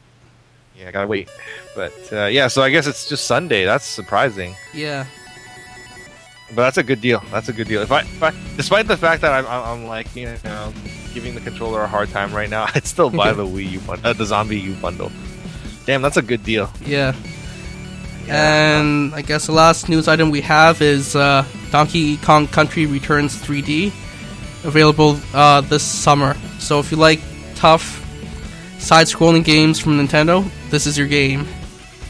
Yeah, 0.79 0.89
I 0.89 0.91
gotta 0.91 1.07
wait. 1.07 1.31
But 1.75 1.93
uh, 2.13 2.27
yeah, 2.27 2.49
so 2.49 2.63
I 2.63 2.71
guess 2.71 2.87
it's 2.87 3.09
just 3.09 3.27
Sunday. 3.27 3.65
That's 3.65 3.85
surprising. 3.85 4.55
Yeah. 4.73 5.07
But 6.49 6.63
that's 6.63 6.79
a 6.79 6.83
good 6.83 7.01
deal. 7.01 7.23
That's 7.31 7.49
a 7.49 7.53
good 7.53 7.69
deal. 7.69 7.83
If 7.83 7.91
I, 7.91 8.01
if 8.01 8.23
I 8.23 8.33
despite 8.57 8.87
the 8.87 8.97
fact 8.97 9.23
that 9.23 9.33
I'm, 9.33 9.47
I'm, 9.47 9.63
I'm 9.81 9.87
like, 9.87 10.15
you 10.15 10.27
know, 10.45 10.73
giving 11.13 11.35
the 11.35 11.41
controller 11.41 11.83
a 11.83 11.89
hard 11.89 12.11
time 12.11 12.35
right 12.35 12.51
now, 12.51 12.67
I'd 12.75 12.87
still 12.87 13.11
buy 13.11 13.33
the 13.35 13.45
Wii 13.47 13.73
U, 13.73 13.81
bundle, 13.81 14.07
uh, 14.07 14.13
the 14.13 14.25
ZombiU 14.25 14.81
bundle. 14.81 15.11
Damn, 15.87 16.03
that's 16.03 16.17
a 16.17 16.23
good 16.23 16.43
deal. 16.45 16.71
Yeah. 16.85 17.15
And 18.29 19.15
I 19.15 19.21
guess 19.21 19.47
the 19.47 19.53
last 19.53 19.89
news 19.89 20.09
item 20.09 20.31
we 20.31 20.41
have 20.41 20.81
is 20.81 21.15
uh, 21.15 21.45
Donkey 21.71 22.17
Kong 22.19 22.47
Country 22.47 22.87
Returns 22.87 23.37
3D, 23.37 23.89
available 24.65 25.19
uh, 25.35 25.61
this 25.61 25.83
summer. 25.83 26.35
So 26.59 26.79
if 26.81 26.91
you 26.91 26.97
like 26.97 27.21
tough 27.55 28.01
side-scrolling 28.79 29.45
games 29.45 29.79
from 29.79 29.99
Nintendo, 29.99 30.49
this 30.75 30.87
is 30.87 30.99
your 30.99 31.07
game. 31.07 31.47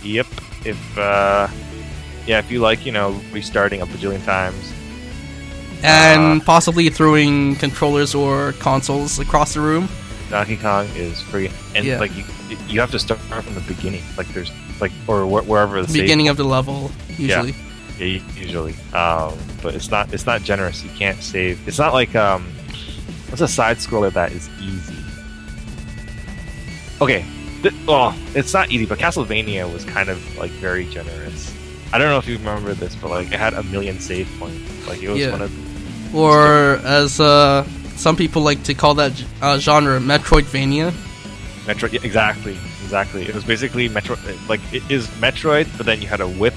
Yep. 0.03 0.27
If 0.65 0.99
uh, 0.99 1.47
yeah, 2.27 2.39
if 2.39 2.51
you 2.51 2.61
like, 2.61 2.87
you 2.87 2.93
know, 2.93 3.21
restarting 3.33 3.83
a 3.83 3.87
bajillion 3.87 4.25
times. 4.25 4.73
And 5.83 6.41
Uh. 6.41 6.45
possibly 6.45 6.89
throwing 6.89 7.57
controllers 7.57 8.15
or 8.15 8.53
consoles 8.59 9.19
across 9.19 9.53
the 9.55 9.61
room. 9.61 9.87
Donkey 10.31 10.57
Kong 10.57 10.89
is 10.97 11.21
free, 11.21 11.51
and 11.77 11.85
Yeah. 11.85 12.01
like 12.01 12.11
you, 12.17 12.25
you 12.67 12.81
have 12.81 12.91
to 12.93 12.99
start 12.99 13.21
from 13.21 13.55
the 13.55 13.61
beginning. 13.69 14.03
Like 14.17 14.27
there's 14.29 14.51
like 14.81 14.93
or 15.07 15.27
wh- 15.29 15.47
wherever 15.47 15.83
the 15.85 15.93
Beginning 15.93 16.29
of 16.29 16.37
the 16.39 16.45
level, 16.45 16.91
usually. 17.19 17.55
Yeah, 17.99 18.07
u- 18.07 18.23
usually. 18.35 18.75
Um, 18.95 19.37
but 19.63 19.75
it's 19.75 19.91
not 19.91 20.13
it's 20.15 20.25
not 20.27 20.41
generous. 20.43 20.83
You 20.83 20.91
can't 20.99 21.21
save. 21.23 21.61
It's 21.69 21.79
not 21.79 21.93
like 21.93 22.17
um, 22.17 22.43
what's 23.29 23.43
a 23.43 23.49
side 23.49 23.77
scroller 23.77 24.11
that 24.15 24.33
is 24.33 24.49
easy. 24.61 24.97
Okay, 27.03 27.25
th- 27.65 27.75
well, 27.87 28.15
it's 28.35 28.53
not 28.53 28.71
easy, 28.71 28.87
but 28.87 28.99
Castlevania 28.99 29.71
was 29.73 29.85
kind 29.85 30.09
of 30.09 30.19
like 30.39 30.53
very 30.53 30.85
generous. 30.87 31.53
I 31.93 31.99
don't 31.99 32.09
know 32.09 32.19
if 32.19 32.29
you 32.29 32.39
remember 32.39 32.75
this, 32.75 32.95
but 32.95 33.11
like 33.11 33.27
it 33.33 33.39
had 33.41 33.55
a 33.55 33.63
million 33.65 33.99
save 33.99 34.29
points. 34.39 34.87
Like 34.89 35.03
it 35.03 35.09
was 35.09 35.19
Yeah. 35.19 35.33
one 35.33 35.43
of 35.43 36.15
Or 36.15 36.77
as 36.85 37.19
uh, 37.21 37.67
some 37.97 38.15
people 38.17 38.43
like 38.43 38.63
to 38.65 38.75
call 38.75 38.95
that 38.95 39.13
uh, 39.43 39.59
genre, 39.59 39.99
Metroidvania. 39.99 40.93
Metro. 41.67 41.89
Yeah, 41.89 42.01
exactly, 42.05 42.53
exactly. 42.85 43.23
It 43.27 43.35
was 43.35 43.43
basically 43.45 43.89
Metroid, 43.89 44.21
Like 44.49 44.61
it 44.73 44.83
is 44.91 45.07
Metroid, 45.19 45.67
but 45.77 45.87
then 45.87 46.01
you 46.03 46.07
had 46.09 46.21
a 46.21 46.29
whip 46.29 46.55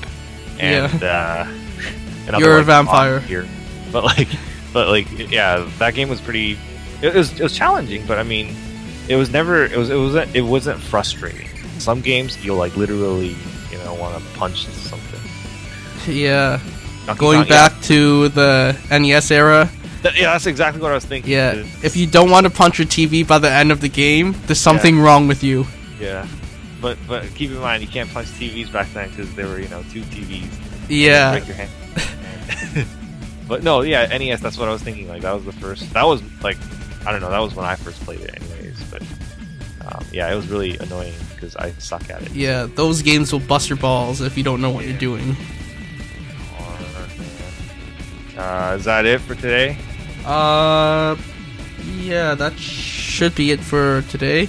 and 0.60 1.02
uh, 1.04 1.46
another 2.28 2.44
You're 2.44 2.60
a 2.60 2.64
vampire. 2.64 3.20
Here, 3.22 3.48
but 3.92 4.04
like, 4.04 4.28
but 4.74 4.90
like, 4.90 5.08
yeah, 5.32 5.68
that 5.80 5.94
game 5.94 6.10
was 6.10 6.20
pretty. 6.20 6.58
It 7.02 7.14
was 7.14 7.32
it 7.40 7.44
was 7.44 7.56
challenging, 7.56 8.06
but 8.08 8.18
I 8.20 8.24
mean, 8.24 8.54
it 9.10 9.16
was 9.16 9.30
never. 9.32 9.66
It 9.66 9.78
was 9.78 9.90
it 9.90 9.98
wasn't 9.98 10.36
it 10.36 10.42
wasn't 10.42 10.80
frustrating. 10.80 11.48
Some 11.80 12.02
games 12.02 12.44
you'll 12.44 12.58
like 12.58 12.76
literally, 12.76 13.36
you 13.72 13.78
know, 13.80 13.94
want 13.94 14.22
to 14.22 14.30
punch 14.38 14.68
something. 14.68 16.14
Yeah. 16.14 16.60
Going 17.18 17.40
yeah. 17.40 17.46
back 17.46 17.82
to 17.84 18.28
the 18.30 18.78
NES 18.92 19.32
era, 19.32 19.70
yeah, 20.16 20.34
that's 20.34 20.46
exactly 20.46 20.82
what 20.82 20.92
I 20.92 20.96
was 20.96 21.06
thinking. 21.06 21.32
yeah. 21.32 21.56
dude. 21.56 21.68
If 21.84 21.96
you 21.96 22.08
don't 22.08 22.30
want 22.30 22.46
to 22.46 22.50
punch 22.50 22.80
your 22.80 22.88
TV 22.88 23.28
by 23.28 23.40
the 23.40 23.52
end 23.52 23.72
of 23.72 23.82
the 23.82 23.90
game, 23.90 24.36
there's 24.46 24.60
something 24.60 25.00
wrong 25.00 25.28
with 25.28 25.44
you. 25.44 25.66
Yeah, 26.00 26.28
but 26.82 26.98
but 27.08 27.26
keep 27.36 27.52
in 27.52 27.60
mind 27.60 27.82
you 27.82 27.90
can't 27.90 28.10
punch 28.12 28.28
TVs 28.28 28.72
back 28.72 28.92
then 28.94 29.10
because 29.10 29.34
there 29.36 29.48
were 29.48 29.60
you 29.60 29.68
know 29.70 29.84
two 29.92 30.02
TVs. 30.02 30.50
Yeah. 30.90 31.32
Break 31.32 31.48
your 31.48 31.58
hand. 31.58 32.88
but 33.48 33.64
no, 33.64 33.82
yeah, 33.82 34.06
NES. 34.18 34.42
That's 34.42 34.58
what 34.58 34.70
I 34.70 34.72
was 34.72 34.82
thinking. 34.82 35.08
Like 35.08 35.22
that 35.24 35.34
was 35.34 35.46
the 35.46 35.54
first. 35.54 35.92
That 35.94 36.06
was 36.06 36.22
like 36.42 36.58
I 37.06 37.12
don't 37.12 37.22
know. 37.22 37.30
That 37.30 37.40
was 37.40 37.56
when 37.56 37.66
I 37.66 37.76
first 37.76 38.02
played 38.02 38.22
it, 38.22 38.36
anyways. 38.36 38.57
But 38.90 39.02
um, 39.86 40.06
yeah, 40.12 40.32
it 40.32 40.36
was 40.36 40.48
really 40.48 40.78
annoying 40.78 41.14
because 41.34 41.56
I 41.56 41.72
suck 41.74 42.10
at 42.10 42.22
it. 42.22 42.32
Yeah, 42.32 42.68
those 42.76 43.02
games 43.02 43.32
will 43.32 43.40
bust 43.40 43.70
your 43.70 43.78
balls 43.78 44.22
if 44.22 44.38
you 44.38 44.44
don't 44.44 44.62
know 44.62 44.70
what 44.72 44.86
you're 44.86 44.98
doing. 44.98 45.36
Uh, 48.38 48.76
is 48.78 48.86
that 48.86 49.06
it 49.06 49.20
for 49.22 49.34
today? 49.36 49.78
Uh, 50.24 51.16
yeah, 51.98 52.36
that 52.36 52.58
should 52.58 53.34
be 53.34 53.52
it 53.52 53.60
for 53.60 54.04
today. 54.04 54.48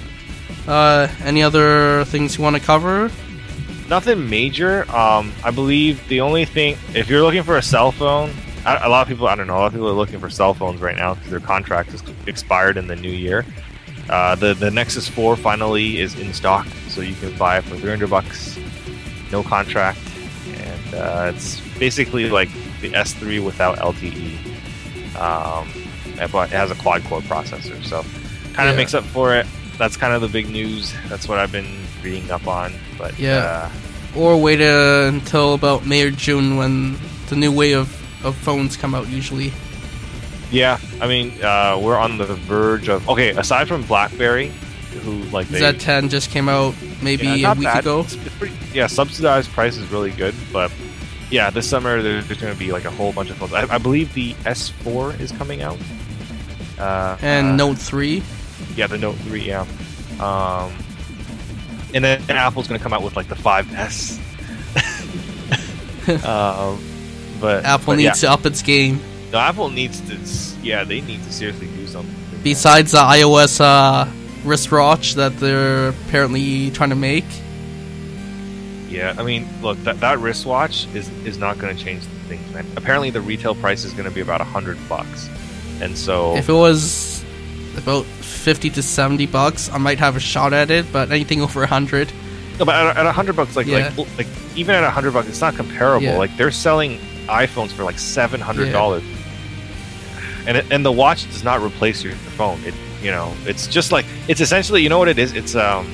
Uh, 0.67 1.09
any 1.25 1.43
other 1.43 2.05
things 2.05 2.37
you 2.37 2.45
want 2.45 2.57
to 2.57 2.63
cover? 2.63 3.11
Nothing 3.89 4.29
major. 4.29 4.83
Um, 4.95 5.33
I 5.43 5.51
believe 5.51 6.07
the 6.09 6.21
only 6.21 6.45
thing, 6.45 6.77
if 6.95 7.09
you're 7.09 7.23
looking 7.23 7.43
for 7.43 7.57
a 7.57 7.63
cell 7.63 7.91
phone, 7.91 8.31
a 8.67 8.81
a 8.83 8.89
lot 8.91 9.01
of 9.03 9.09
people, 9.09 9.27
I 9.27 9.35
don't 9.35 9.47
know, 9.47 9.57
a 9.57 9.61
lot 9.61 9.67
of 9.69 9.73
people 9.73 9.89
are 9.89 9.93
looking 9.93 10.21
for 10.21 10.29
cell 10.29 10.53
phones 10.53 10.81
right 10.83 10.97
now 10.97 11.15
because 11.15 11.31
their 11.31 11.41
contract 11.41 11.95
is 11.95 12.03
expired 12.27 12.77
in 12.77 12.87
the 12.87 12.97
new 12.97 13.11
year. 13.11 13.47
Uh, 14.09 14.35
the 14.37 14.55
the 14.55 14.71
Nexus 14.71 15.07
4 15.09 15.37
finally 15.37 15.99
is 16.01 16.15
in 16.19 16.33
stock, 16.33 16.67
so 16.89 17.01
you 17.03 17.15
can 17.15 17.37
buy 17.37 17.59
it 17.59 17.65
for 17.65 17.77
300 17.77 18.09
bucks, 18.09 18.59
no 19.31 19.43
contract, 19.43 19.99
and 20.55 20.95
uh, 20.95 21.33
it's 21.35 21.61
basically 21.79 22.31
like 22.31 22.49
the 22.81 22.91
S3 22.91 23.45
without 23.45 23.79
LTE. 23.79 24.37
Um, 25.17 25.69
but 26.33 26.51
it 26.51 26.57
has 26.57 26.71
a 26.71 26.75
quad 26.77 27.05
core 27.05 27.21
processor, 27.21 27.83
so 27.85 28.03
kind 28.55 28.69
of 28.69 28.75
Yeah. 28.75 28.81
makes 28.83 28.95
up 28.95 29.05
for 29.05 29.35
it. 29.37 29.47
That's 29.79 29.97
kind 29.97 30.13
of 30.15 30.21
the 30.23 30.29
big 30.29 30.49
news. 30.49 30.93
That's 31.09 31.29
what 31.29 31.39
I've 31.39 31.53
been 31.53 31.79
reading 32.03 32.31
up 32.31 32.47
on. 32.49 32.73
But 32.97 33.19
Yeah. 33.19 33.37
uh, 33.39 33.71
Or 34.19 34.37
wait 34.41 34.61
uh, 34.61 35.07
until 35.09 35.55
about 35.55 35.87
May 35.87 36.03
or 36.03 36.11
June 36.11 36.57
when 36.57 36.99
the 37.29 37.37
new 37.37 37.53
wave 37.53 37.77
of, 37.79 38.25
of 38.25 38.35
phones 38.37 38.77
come 38.77 38.95
out, 38.95 39.09
usually. 39.09 39.53
Yeah, 40.51 40.79
I 41.01 41.09
mean, 41.09 41.33
uh, 41.43 41.79
we're 41.83 41.99
on 41.99 42.17
the 42.17 42.25
verge 42.25 42.89
of. 42.89 43.09
Okay, 43.09 43.31
aside 43.31 43.69
from 43.69 43.83
BlackBerry, 43.83 44.51
who 45.03 45.23
like 45.25 45.49
they 45.49 45.61
Z10 45.61 46.11
just 46.11 46.31
came 46.31 46.49
out 46.49 46.75
maybe 47.03 47.27
yeah, 47.27 47.53
a 47.53 47.55
week 47.55 47.65
bad. 47.65 47.81
ago. 47.81 48.01
It's, 48.01 48.15
it's 48.15 48.35
pretty, 48.37 48.57
yeah, 48.73 48.87
subsidized 48.87 49.51
price 49.51 49.77
is 49.77 49.91
really 49.91 50.11
good, 50.11 50.35
but 50.53 50.73
yeah, 51.31 51.51
this 51.51 51.69
summer 51.69 52.01
there, 52.01 52.23
there's 52.23 52.41
going 52.41 52.53
to 52.53 52.59
be 52.59 52.73
like 52.73 52.85
a 52.85 52.91
whole 52.91 53.13
bunch 53.13 53.31
of 53.31 53.37
phones. 53.37 53.53
I, 53.53 53.75
I 53.75 53.79
believe 53.79 54.13
the 54.15 54.33
S4 54.45 55.21
is 55.21 55.33
coming 55.33 55.63
out, 55.63 55.79
uh, 56.79 57.19
And 57.21 57.49
uh, 57.49 57.57
Note 57.57 57.79
3. 57.79 58.23
yeah, 58.77 58.87
the 58.87 58.99
Note 58.99 59.17
3, 59.17 59.43
yeah, 59.43 59.67
um, 60.21 60.73
and 61.95 62.05
then 62.05 62.23
Apple's 62.31 62.69
going 62.69 62.79
to 62.79 62.83
come 62.83 62.95
out 62.95 63.03
with 63.03 63.17
like 63.17 63.29
the 63.29 63.35
5S. 63.35 64.19
um, 66.25 66.83
but 67.41 67.65
Apple 67.65 67.87
but, 67.95 67.99
yeah. 67.99 68.09
needs 68.09 68.21
to 68.23 68.31
up 68.31 68.47
its 68.47 68.63
game. 68.63 69.01
No, 69.33 69.39
Apple 69.39 69.71
needs 69.71 70.01
to. 70.09 70.17
Yeah, 70.65 70.85
they 70.85 71.01
need 71.01 71.23
to 71.25 71.33
seriously 71.33 71.67
do 71.69 71.87
something. 71.87 72.15
Besides 72.43 72.93
the 72.93 72.99
iOS 72.99 73.61
uh, 73.61 74.07
wristwatch 74.45 75.15
that 75.15 75.37
they're 75.39 75.89
apparently 75.89 76.71
trying 76.71 76.91
to 76.91 76.97
make. 76.97 77.25
Yeah, 78.89 79.15
I 79.19 79.23
mean, 79.23 79.47
look, 79.61 79.77
that, 79.85 80.01
that 80.01 80.19
wristwatch 80.19 80.87
is 80.95 81.09
is 81.27 81.37
not 81.39 81.59
going 81.59 81.77
to 81.77 81.83
change 81.83 82.03
things, 82.29 82.51
man. 82.55 82.67
Apparently, 82.77 83.11
the 83.11 83.21
retail 83.21 83.55
price 83.55 83.85
is 83.85 83.93
going 83.93 84.07
to 84.09 84.11
be 84.15 84.21
about 84.23 84.41
a 84.41 84.45
hundred 84.45 84.79
bucks, 84.89 85.29
and 85.83 85.97
so 85.97 86.37
If 86.37 86.49
it 86.49 86.55
was 86.55 87.23
about 87.77 88.07
50 88.07 88.71
to 88.71 88.83
70 88.83 89.27
bucks, 89.27 89.69
I 89.71 89.79
might 89.79 89.99
have 89.99 90.17
a 90.17 90.21
shot 90.21 90.53
at 90.53 90.71
it, 90.71 90.91
but 90.91 91.11
anything 91.13 91.43
over 91.43 91.61
a 91.61 91.67
100. 91.69 92.11
no, 92.59 92.65
but 92.65 92.75
at, 92.97 93.07
a 93.07 93.13
hundred 93.13 93.37
bucks, 93.37 93.55
like 93.57 93.67
Yeah. 93.67 93.93
like 93.97 94.17
like 94.17 94.27
even 94.57 94.75
at 94.75 94.83
a 94.85 94.91
hundred 94.91 95.13
bucks, 95.13 95.29
it's 95.29 95.41
not 95.43 95.55
comparable. 95.55 96.03
Yeah. 96.07 96.17
Like 96.17 96.35
they're 96.39 96.51
selling 96.51 96.99
iPhones 97.29 97.71
for 97.73 97.85
like 97.85 97.99
seven 97.99 98.41
hundred 98.41 98.73
dollars, 98.73 99.03
and 100.49 100.57
it, 100.57 100.67
and 100.73 100.85
the 100.85 100.91
watch 100.91 101.25
does 101.31 101.45
not 101.45 101.61
replace 101.63 102.03
your 102.03 102.15
phone. 102.37 102.59
It 102.65 102.75
you 103.03 103.13
know, 103.13 103.33
it's 103.45 103.69
just 103.69 103.93
like 103.93 104.05
it's 104.27 104.41
essentially 104.41 104.83
you 104.83 104.89
know 104.89 104.99
what 104.99 105.07
it 105.09 105.19
is. 105.19 105.33
It's 105.35 105.55
um, 105.55 105.87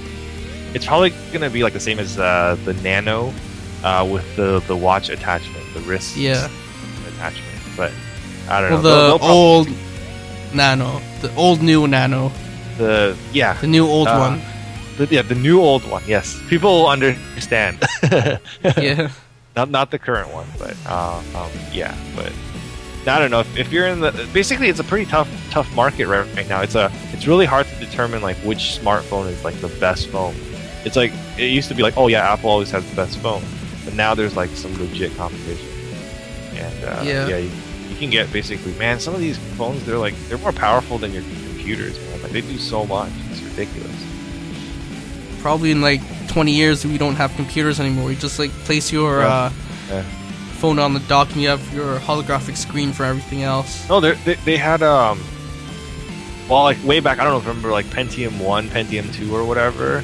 it's 0.74 0.86
probably 0.86 1.10
going 1.32 1.42
to 1.42 1.50
be 1.50 1.62
like 1.62 1.74
the 1.74 1.80
same 1.80 1.98
as 1.98 2.18
uh, 2.18 2.56
the 2.64 2.72
Nano, 2.74 3.32
uh, 3.82 4.08
with 4.10 4.24
the 4.36 4.60
the 4.66 4.76
watch 4.76 5.10
attachment, 5.10 5.64
the 5.74 5.80
wrist 5.80 6.16
Yeah. 6.16 6.48
attachment. 7.08 7.60
But 7.76 7.92
I 8.48 8.60
don't 8.62 8.70
Well, 8.72 8.82
know. 8.82 8.82
the 8.82 8.88
They'll- 8.88 9.08
they'll 9.08 9.18
prob- 9.18 9.30
old 9.30 9.68
Nano. 10.54 11.00
The 11.20 11.34
old 11.36 11.60
new 11.62 11.86
Nano. 11.86 12.30
the 12.78 13.16
yeah 13.32 13.54
The 13.60 13.66
new 13.68 13.86
old 13.86 14.08
Uh, 14.08 14.18
one. 14.18 14.40
the, 14.96 15.06
yeah 15.14 15.22
the 15.22 15.34
new 15.34 15.60
old 15.60 15.84
one. 15.90 16.02
Yes, 16.06 16.36
people 16.48 16.86
understand. 16.88 17.78
Yeah. 18.78 19.10
not 19.56 19.70
not 19.70 19.90
the 19.90 19.98
current 19.98 20.30
one, 20.34 20.46
but 20.58 20.74
uh, 20.86 21.20
um, 21.36 21.50
yeah, 21.72 21.94
but 22.16 22.32
I 23.06 23.18
don't 23.18 23.30
know 23.30 23.40
if, 23.40 23.56
if 23.56 23.70
you're 23.72 23.86
in 23.86 24.00
the 24.00 24.28
basically 24.32 24.68
it's 24.68 24.80
a 24.80 24.84
pretty 24.84 25.04
tough 25.10 25.28
tough 25.50 25.72
market 25.74 26.06
right, 26.06 26.26
right 26.36 26.48
now. 26.48 26.62
It's 26.62 26.74
a 26.74 26.90
it's 27.12 27.26
really 27.26 27.46
hard 27.46 27.66
to 27.66 27.76
determine 27.76 28.22
like 28.22 28.36
which 28.38 28.78
smartphone 28.80 29.26
is 29.28 29.44
like 29.44 29.54
the 29.60 29.68
best 29.80 30.08
phone. 30.08 30.34
It's 30.84 30.96
like 30.96 31.12
it 31.38 31.50
used 31.50 31.68
to 31.68 31.74
be 31.74 31.82
like 31.82 31.96
oh 31.96 32.08
yeah 32.08 32.32
Apple 32.32 32.50
always 32.50 32.70
has 32.70 32.88
the 32.88 32.96
best 32.96 33.18
phone, 33.18 33.42
but 33.84 33.94
now 33.94 34.14
there's 34.14 34.36
like 34.36 34.50
some 34.50 34.72
legit 34.78 35.14
competition, 35.16 35.68
and 36.54 36.84
uh, 36.84 37.02
Yeah. 37.04 37.28
yeah, 37.28 37.36
you, 37.38 37.50
you 37.90 37.96
can 37.96 38.10
get 38.10 38.32
basically 38.32 38.72
man 38.78 38.98
some 39.00 39.14
of 39.14 39.20
these 39.20 39.38
phones 39.56 39.84
they're 39.84 39.98
like 39.98 40.14
they're 40.28 40.38
more 40.38 40.52
powerful 40.52 40.98
than 40.98 41.12
your 41.12 41.22
computers 41.22 41.98
man 42.10 42.22
like 42.22 42.32
they 42.32 42.40
do 42.40 42.58
so 42.58 42.84
much 42.86 43.10
it's 43.30 43.40
ridiculous. 43.42 43.90
Probably 45.42 45.70
in 45.70 45.82
like 45.82 46.00
20 46.28 46.52
years, 46.52 46.86
we 46.86 46.96
don't 46.96 47.16
have 47.16 47.34
computers 47.36 47.78
anymore. 47.78 48.10
You 48.10 48.16
just 48.16 48.38
like 48.38 48.50
place 48.64 48.90
your 48.90 49.20
Yeah. 49.20 49.26
uh, 49.28 49.50
Yeah. 49.90 50.04
Phone 50.64 50.78
on 50.78 50.94
the 50.94 51.00
dock 51.00 51.30
and 51.32 51.42
you 51.42 51.48
have 51.50 51.74
your 51.74 51.98
holographic 51.98 52.56
screen 52.56 52.90
for 52.90 53.04
everything 53.04 53.42
else. 53.42 53.86
No, 53.86 54.00
they 54.00 54.14
they 54.46 54.56
had 54.56 54.82
um, 54.82 55.22
well, 56.48 56.62
like 56.62 56.82
way 56.82 57.00
back, 57.00 57.18
I 57.18 57.24
don't 57.24 57.34
know, 57.34 57.38
if 57.38 57.44
you 57.44 57.50
remember 57.50 57.70
like 57.70 57.84
Pentium 57.86 58.42
One, 58.42 58.68
Pentium 58.68 59.12
Two, 59.12 59.36
or 59.36 59.44
whatever. 59.44 60.02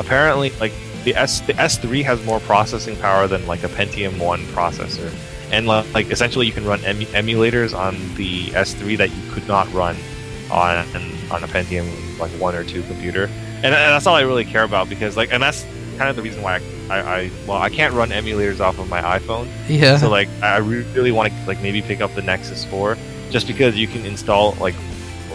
Apparently, 0.00 0.50
like 0.58 0.72
the 1.04 1.14
S 1.14 1.42
the 1.42 1.54
S 1.54 1.78
three 1.78 2.02
has 2.02 2.24
more 2.24 2.40
processing 2.40 2.96
power 2.96 3.28
than 3.28 3.46
like 3.46 3.62
a 3.62 3.68
Pentium 3.68 4.18
One 4.18 4.40
processor, 4.46 5.14
and 5.52 5.68
like 5.68 6.10
essentially 6.10 6.44
you 6.44 6.52
can 6.52 6.64
run 6.64 6.80
emu- 6.80 7.06
emulators 7.06 7.72
on 7.72 7.94
the 8.16 8.52
S 8.56 8.74
three 8.74 8.96
that 8.96 9.10
you 9.10 9.30
could 9.30 9.46
not 9.46 9.72
run 9.72 9.94
on 10.50 10.84
on 11.30 11.44
a 11.44 11.46
Pentium 11.46 11.86
like 12.18 12.32
one 12.32 12.56
or 12.56 12.64
two 12.64 12.82
computer, 12.82 13.26
and, 13.62 13.66
and 13.66 13.74
that's 13.94 14.08
all 14.08 14.16
I 14.16 14.22
really 14.22 14.44
care 14.44 14.64
about 14.64 14.88
because 14.88 15.16
like, 15.16 15.32
and 15.32 15.40
that's 15.40 15.64
kind 16.00 16.08
of 16.10 16.16
the 16.16 16.22
reason 16.22 16.40
why 16.42 16.54
I, 16.88 16.94
I, 16.96 16.98
I 17.18 17.30
well 17.46 17.58
I 17.60 17.68
can't 17.68 17.92
run 17.92 18.08
emulators 18.08 18.58
off 18.60 18.78
of 18.78 18.88
my 18.88 19.02
iPhone 19.18 19.46
Yeah. 19.68 19.98
so 19.98 20.08
like 20.08 20.28
I 20.42 20.56
re- 20.56 20.86
really 20.94 21.12
want 21.12 21.30
to 21.32 21.46
like 21.46 21.60
maybe 21.60 21.82
pick 21.82 22.00
up 22.00 22.14
the 22.14 22.22
Nexus 22.22 22.64
4 22.64 22.96
just 23.30 23.46
because 23.46 23.76
you 23.76 23.86
can 23.86 24.06
install 24.06 24.52
like 24.66 24.74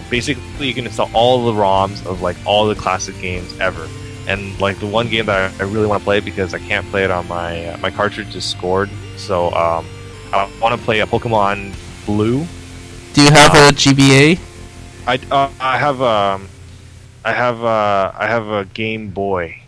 basically 0.09 0.68
you 0.68 0.74
can 0.74 0.86
install 0.86 1.09
all 1.13 1.45
the 1.45 1.51
ROMs 1.53 2.05
of 2.05 2.22
like 2.22 2.38
all 2.45 2.66
the 2.68 2.76
classic 2.76 3.16
games 3.22 3.49
ever. 3.59 3.88
And 4.28 4.59
like 4.59 4.80
the 4.80 4.88
one 4.88 5.07
game 5.09 5.28
that 5.28 5.51
I, 5.61 5.63
I 5.63 5.68
really 5.68 5.86
want 5.86 6.01
to 6.01 6.03
play 6.03 6.20
because 6.20 6.53
I 6.53 6.59
can't 6.59 6.86
play 6.88 7.03
it 7.03 7.11
on 7.11 7.28
my 7.28 7.68
uh, 7.68 7.78
my 7.78 7.91
cartridge 7.91 8.36
is 8.36 8.43
scored. 8.43 8.89
So 9.18 9.47
um, 9.53 9.86
I 10.34 10.49
want 10.61 10.78
to 10.80 10.84
play 10.84 11.01
a 11.01 11.05
Pokemon 11.05 11.76
Blue. 12.07 12.45
Do 13.13 13.24
you 13.24 13.30
have 13.32 13.53
a 13.53 13.72
GBA? 13.72 14.39
I 15.05 15.20
uh, 15.30 15.49
I 15.59 15.78
have 15.78 16.01
um 16.01 16.49
I 17.24 17.34
have 17.34 17.63
uh 17.63 18.11
I 18.18 18.28
have 18.28 18.47
a 18.49 18.66
Game 18.66 19.09
Boy. 19.11 19.61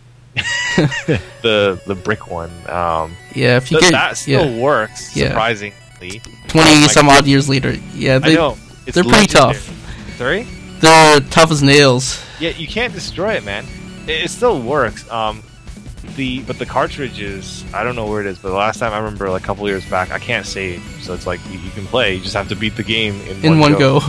the 1.42 1.80
the 1.86 1.94
brick 1.94 2.28
one. 2.30 2.50
Um, 2.68 3.16
Yeah, 3.34 3.56
if 3.56 3.70
you 3.70 3.80
get 3.80 3.92
that 3.92 4.16
still 4.16 4.48
yeah, 4.48 4.60
works 4.62 5.16
Yeah. 5.16 5.28
surprisingly. 5.28 6.20
20 6.48 6.80
my 6.80 6.86
some 6.86 7.08
odd 7.08 7.26
years 7.26 7.48
later. 7.48 7.76
Yeah, 7.94 8.16
I 8.16 8.18
they, 8.18 8.34
they're 8.36 9.02
pretty 9.04 9.08
legendary. 9.10 9.26
tough. 9.26 10.14
Sorry? 10.16 10.42
They're 10.80 11.20
tough 11.20 11.50
as 11.50 11.62
nails. 11.62 12.22
Yeah, 12.40 12.50
you 12.50 12.66
can't 12.68 12.92
destroy 12.92 13.32
it, 13.34 13.44
man. 13.44 13.64
It, 14.06 14.24
it 14.24 14.30
still 14.30 14.60
works. 14.62 15.08
Um, 15.10 15.42
the 16.16 16.40
but 16.42 16.58
the 16.58 16.66
cartridges, 16.66 17.64
I 17.74 17.82
don't 17.84 17.96
know 17.96 18.06
where 18.06 18.20
it 18.20 18.26
is, 18.26 18.38
but 18.38 18.48
the 18.50 18.54
last 18.54 18.78
time 18.78 18.92
I 18.92 18.98
remember, 18.98 19.28
like 19.30 19.42
a 19.42 19.46
couple 19.46 19.68
years 19.68 19.88
back, 19.90 20.10
I 20.12 20.18
can't 20.18 20.46
save. 20.46 20.82
So 21.02 21.14
it's 21.14 21.26
like 21.26 21.40
you, 21.50 21.58
you 21.58 21.70
can 21.70 21.84
play, 21.86 22.14
you 22.14 22.20
just 22.22 22.34
have 22.34 22.48
to 22.48 22.56
beat 22.56 22.76
the 22.76 22.82
game 22.84 23.20
in, 23.22 23.44
In 23.44 23.58
one 23.58 23.76
go. 23.78 24.00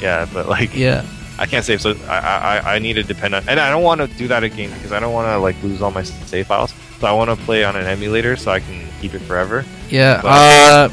Yeah, 0.00 0.26
but 0.32 0.48
like 0.48 0.74
yeah. 0.76 1.04
I 1.38 1.46
can't 1.46 1.64
save, 1.64 1.80
so 1.80 1.94
I 2.08 2.18
I, 2.18 2.74
I 2.76 2.78
need 2.78 2.94
to 2.94 3.02
depend 3.02 3.34
on, 3.34 3.42
and 3.48 3.58
I 3.58 3.70
don't 3.70 3.82
want 3.82 4.00
to 4.00 4.06
do 4.18 4.28
that 4.28 4.44
again 4.44 4.70
because 4.74 4.92
I 4.92 5.00
don't 5.00 5.12
want 5.12 5.26
to 5.26 5.38
like 5.38 5.60
lose 5.62 5.82
all 5.82 5.90
my 5.90 6.02
save 6.04 6.46
files. 6.46 6.72
So 7.00 7.06
I 7.08 7.12
want 7.12 7.28
to 7.30 7.36
play 7.44 7.64
on 7.64 7.74
an 7.76 7.86
emulator 7.86 8.36
so 8.36 8.50
I 8.52 8.60
can 8.60 8.86
keep 9.00 9.14
it 9.14 9.20
forever. 9.22 9.64
Yeah. 9.90 10.20
But- 10.22 10.28
Uh, 10.30 10.88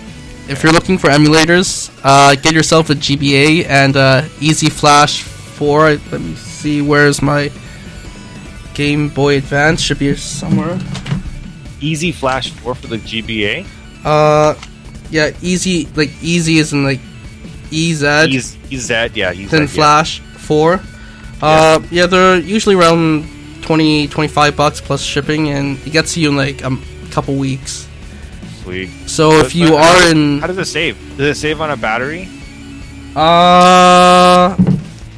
if 0.50 0.64
you're 0.64 0.74
looking 0.74 0.98
for 0.98 1.10
emulators, 1.10 1.92
uh, 2.04 2.36
get 2.36 2.54
yourself 2.54 2.90
a 2.90 2.96
GBA 2.96 3.68
and 3.68 3.96
uh, 3.96 4.24
Easy 4.42 4.70
Flash 4.70 5.22
4. 5.22 6.00
Let 6.12 6.20
me 6.20 6.36
see. 6.36 6.82
Where's 6.82 7.22
my 7.22 7.52
Game 8.74 9.10
Boy 9.10 9.38
Advance? 9.38 9.82
Should 9.82 10.00
be 10.00 10.06
here 10.08 10.18
somewhere. 10.18 10.80
Easy 11.80 12.12
Flash 12.12 12.50
4 12.52 12.76
for 12.76 12.88
the 12.88 12.98
GBA. 12.98 13.66
Uh, 14.04 14.56
yeah. 15.12 15.32
Easy, 15.42 15.88
like 15.96 16.10
easy 16.22 16.58
is 16.58 16.74
in 16.74 16.84
like 16.84 17.00
EZ. 17.72 18.04
EZ, 18.72 18.90
yeah, 19.16 19.30
EZ, 19.32 19.50
then 19.52 19.62
yeah. 19.62 19.68
4. 20.42 20.80
Uh, 21.42 21.80
yeah, 21.90 22.06
they're 22.06 22.38
usually 22.38 22.76
around 22.76 23.26
20, 23.64 24.08
25 24.10 24.56
bucks 24.56 24.82
plus 24.82 25.02
shipping, 25.02 25.50
and 25.50 25.78
it 25.88 25.92
gets 25.92 26.16
you 26.18 26.30
in 26.30 26.36
like 26.36 26.62
a 26.64 26.78
couple 27.12 27.36
weeks. 27.36 27.88
Sweet. 28.64 28.90
So 29.08 29.30
But- 29.32 29.46
if 29.48 29.56
you 29.56 29.76
are 29.76 30.10
in, 30.12 30.40
How 30.40 30.48
does 30.48 30.58
it 30.58 30.66
save? 30.66 30.98
Does 31.18 31.38
it 31.38 31.40
save 31.40 31.62
on 31.62 31.72
a 31.72 31.78
battery? 31.78 32.28
uh, 33.16 34.56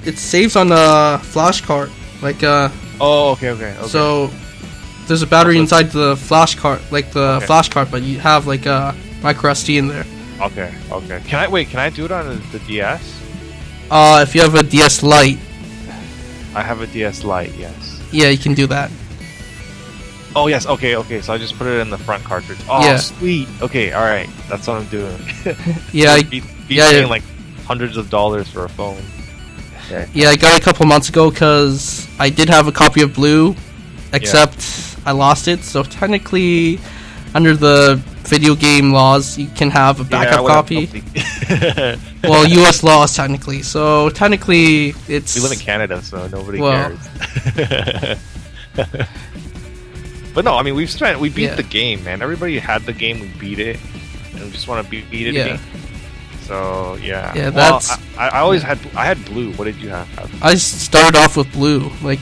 it 0.06 0.18
saves 0.18 0.56
on 0.56 0.72
a 0.72 1.20
flash 1.24 1.62
card. 1.62 1.92
Like 2.22 2.44
uh, 2.44 2.70
Oh, 3.02 3.32
okay, 3.32 3.50
okay. 3.52 3.74
okay. 3.78 3.88
so 3.88 4.30
there's 5.08 5.22
a 5.22 5.28
battery 5.28 5.58
inside 5.58 5.92
the 5.92 6.16
flash 6.16 6.56
card, 6.56 6.80
like 6.92 7.12
the 7.12 7.38
Okay. 7.38 7.46
flash 7.46 7.70
card, 7.70 7.90
but 7.92 8.02
you 8.02 8.20
have 8.20 8.48
like 8.48 8.66
a 8.66 8.96
micro 9.22 9.52
SD 9.52 9.78
in 9.78 9.88
there. 9.88 10.06
okay, 10.42 10.74
okay. 10.92 11.20
Can 11.28 11.40
I 11.40 11.48
wait? 11.48 11.70
Can 11.70 11.80
I 11.80 11.90
do 11.90 12.06
it 12.06 12.12
on 12.12 12.42
the 12.52 12.60
DS? 12.60 13.02
Uh, 13.94 14.24
if 14.24 14.34
you 14.34 14.41
have 14.41 14.56
a 14.56 14.64
DS 14.64 15.04
Lite, 15.04 15.38
I 16.56 16.64
have 16.64 16.82
a 16.82 16.88
DS 16.88 17.24
Lite. 17.24 17.54
Yes. 17.54 18.02
yeah, 18.12 18.30
you 18.30 18.39
can 18.39 18.56
do 18.56 18.66
that. 18.66 18.89
Oh 20.36 20.48
yes. 20.48 20.66
Okay, 20.66 20.96
okay. 20.96 21.22
So 21.22 21.32
I 21.32 21.38
just 21.38 21.56
put 21.60 21.68
it 21.68 21.80
in 21.80 21.91
the 21.91 21.98
front 22.00 22.24
cartridge. 22.24 22.58
Oh, 22.68 22.84
Yeah. 22.84 22.98
sweet. 22.98 23.48
Okay, 23.62 23.91
all 23.91 24.02
right. 24.04 24.28
That's 24.50 24.66
what 24.66 24.78
I'm 24.78 24.88
doing. 24.88 25.16
Yeah, 25.94 26.14
I, 26.18 26.24
beat, 26.24 26.44
beat 26.68 26.78
yeah, 26.78 26.89
paying 26.89 27.04
yeah. 27.04 27.08
like 27.08 27.24
hundreds 27.66 27.96
of 27.96 28.10
dollars 28.10 28.50
for 28.50 28.66
a 28.66 28.70
phone. 28.70 29.02
Okay. 29.86 30.10
Yeah, 30.14 30.30
I 30.30 30.38
got 30.38 30.56
it 30.56 30.62
a 30.62 30.66
couple 30.66 30.88
months 30.88 31.10
ago 31.10 31.30
because 31.30 32.08
I 32.18 32.32
did 32.32 32.50
have 32.50 32.68
a 32.68 32.72
copy 32.72 33.04
of 33.04 33.14
Blue, 33.14 33.56
except 34.12 34.98
I 35.06 35.12
lost 35.12 35.48
it. 35.48 35.60
So 35.60 35.84
technically, 35.84 36.80
under 37.36 37.56
the 37.56 38.02
video 38.24 38.56
game 38.56 38.92
laws, 38.92 39.38
you 39.38 39.48
can 39.48 39.70
have 39.72 40.00
a 40.00 40.04
backup 40.04 40.42
Yeah, 40.44 40.48
copy. 40.48 41.04
well, 42.24 42.48
U.S. 42.48 42.84
laws 42.84 43.16
technically. 43.16 43.62
So 43.64 44.10
technically, 44.10 44.94
it's 45.08 45.36
We 45.36 45.42
live 45.42 45.52
in 45.52 45.60
Canada, 45.60 46.02
so 46.02 46.28
nobody 46.28 46.60
Well. 46.62 46.98
cares. 46.98 48.20
but 50.34 50.46
no, 50.46 50.56
I 50.56 50.64
mean 50.64 50.76
we've 50.76 50.90
spent 50.90 51.20
we 51.20 51.30
beat 51.30 51.44
Yeah. 51.44 51.56
the 51.56 51.64
game, 51.64 52.04
man. 52.04 52.22
Everybody 52.22 52.58
had 52.60 52.84
the 52.84 52.94
game, 52.94 53.20
we 53.20 53.28
beat 53.40 53.60
it, 53.60 53.80
and 54.34 54.42
we 54.46 54.52
just 54.52 54.68
want 54.68 54.84
to 54.84 54.90
beat, 54.90 55.10
beat 55.12 55.28
it 55.28 55.34
Yeah. 55.36 55.44
again. 55.46 55.60
So 56.42 56.96
yeah, 57.02 57.34
Yeah, 57.36 57.44
Well, 57.50 57.80
that's- 57.80 57.98
I, 58.18 58.30
I 58.30 58.40
always 58.40 58.62
had 58.64 58.80
I 58.96 59.06
had 59.06 59.24
blue. 59.26 59.52
What 59.54 59.66
did 59.66 59.78
you 59.78 59.90
have? 59.90 60.08
I 60.44 60.56
started 60.56 61.18
off 61.18 61.38
with 61.38 61.52
Blue. 61.52 61.90
Like 62.02 62.20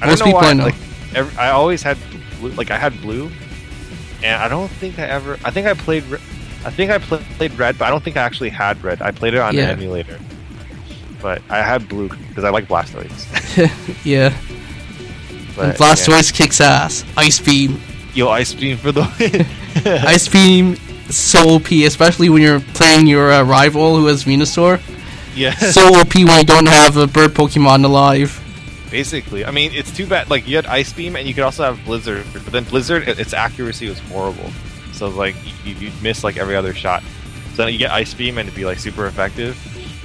I 0.00 0.06
most 0.06 0.18
don't 0.18 0.18
know 0.18 0.24
people 0.26 0.40
why, 0.40 0.50
I 0.50 0.52
know. 0.54 0.64
Like, 0.64 0.74
every, 1.14 1.36
I 1.38 1.50
always 1.50 1.82
had 1.82 1.96
blue. 2.40 2.50
Like 2.50 2.70
I 2.70 2.78
had 2.78 3.00
blue, 3.00 3.30
and 4.22 4.42
I 4.42 4.48
don't 4.48 4.68
think 4.68 4.98
I 4.98 5.02
ever. 5.04 5.38
I 5.44 5.50
think 5.50 5.66
I 5.66 5.74
played. 5.74 6.04
I 6.64 6.70
think 6.70 6.90
I 6.90 6.98
pl- 6.98 7.18
played 7.36 7.52
red, 7.58 7.76
but 7.78 7.86
I 7.86 7.90
don't 7.90 8.02
think 8.04 8.16
I 8.16 8.22
actually 8.22 8.50
had 8.50 8.82
red. 8.84 9.02
I 9.02 9.10
played 9.10 9.34
it 9.34 9.40
on 9.40 9.54
Yeah. 9.54 9.64
an 9.64 9.70
emulator. 9.70 10.18
But 11.20 11.42
I 11.50 11.58
had 11.62 11.88
blue 11.88 12.08
because 12.08 12.44
I 12.44 12.50
like 12.50 12.66
Blastoise. 12.66 13.26
yeah, 14.04 14.36
But, 15.56 15.64
and 15.66 15.74
Blastoise 15.78 16.32
kicks 16.32 16.60
ass. 16.60 17.04
Ice 17.16 17.38
Beam. 17.40 17.80
Yo, 18.14 18.28
Ice 18.28 18.54
Beam 18.54 18.76
for 18.76 18.90
the 18.92 19.02
win. 19.18 19.46
Ice 20.06 20.28
Beam, 20.28 20.74
so 21.10 21.54
OP, 21.56 21.70
especially 21.70 22.28
when 22.28 22.42
you're 22.42 22.60
playing 22.60 23.06
your 23.06 23.30
uh, 23.32 23.42
rival 23.44 23.96
who 23.96 24.06
has 24.06 24.24
Venusaur. 24.24 24.80
yeah. 25.36 25.54
so 25.56 25.94
OP 26.00 26.14
when 26.14 26.38
you 26.38 26.44
don't 26.44 26.66
have 26.68 26.96
a 26.96 27.06
bird 27.06 27.30
Pokemon 27.34 27.84
alive. 27.84 28.38
Basically, 28.92 29.44
I 29.44 29.50
mean, 29.50 29.72
it's 29.72 29.90
too 29.90 30.06
bad. 30.06 30.28
Like 30.30 30.46
you 30.46 30.54
had 30.56 30.66
Ice 30.66 30.92
Beam, 30.92 31.16
and 31.16 31.26
you 31.26 31.32
could 31.34 31.42
also 31.44 31.64
have 31.64 31.82
Blizzard, 31.84 32.24
but 32.32 32.44
then 32.46 32.62
Blizzard, 32.64 33.08
its 33.08 33.32
accuracy 33.32 33.88
was 33.88 33.98
horrible. 34.00 34.50
So 34.92 35.08
like 35.08 35.34
you, 35.64 35.74
you'd 35.74 36.02
miss 36.02 36.22
like 36.22 36.36
every 36.36 36.54
other 36.54 36.74
shot. 36.74 37.02
So 37.54 37.64
then 37.64 37.72
you 37.72 37.78
get 37.78 37.90
Ice 37.90 38.12
Beam, 38.14 38.36
and 38.38 38.46
it'd 38.46 38.54
be 38.56 38.64
like 38.66 38.78
super 38.78 39.06
effective. 39.06 39.54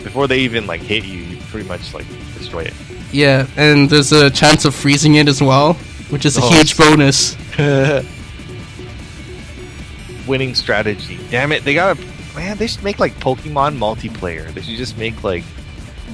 Before 0.03 0.25
they 0.27 0.39
even 0.39 0.65
like 0.67 0.81
hit 0.81 1.03
you, 1.05 1.19
you 1.19 1.37
pretty 1.51 1.67
much 1.67 1.93
like 1.93 2.07
destroy 2.37 2.61
it. 2.61 2.73
Yeah, 3.11 3.45
and 3.57 3.89
there's 3.89 4.11
a 4.13 4.29
chance 4.29 4.63
of 4.65 4.73
freezing 4.73 5.15
it 5.15 5.27
as 5.27 5.41
well, 5.41 5.73
which 6.09 6.25
is 6.25 6.37
a 6.37 6.41
Oh, 6.41 6.49
huge 6.49 6.77
bonus. 6.77 7.35
Winning 10.27 10.55
strategy. 10.55 11.19
Damn 11.29 11.51
it, 11.51 11.63
they 11.63 11.73
gotta. 11.73 12.01
Man, 12.35 12.57
they 12.57 12.67
should 12.67 12.83
make 12.83 12.99
like 12.99 13.13
Pokemon 13.19 13.77
multiplayer. 13.77 14.53
They 14.53 14.61
should 14.61 14.77
just 14.77 14.97
make 14.97 15.23
like 15.23 15.43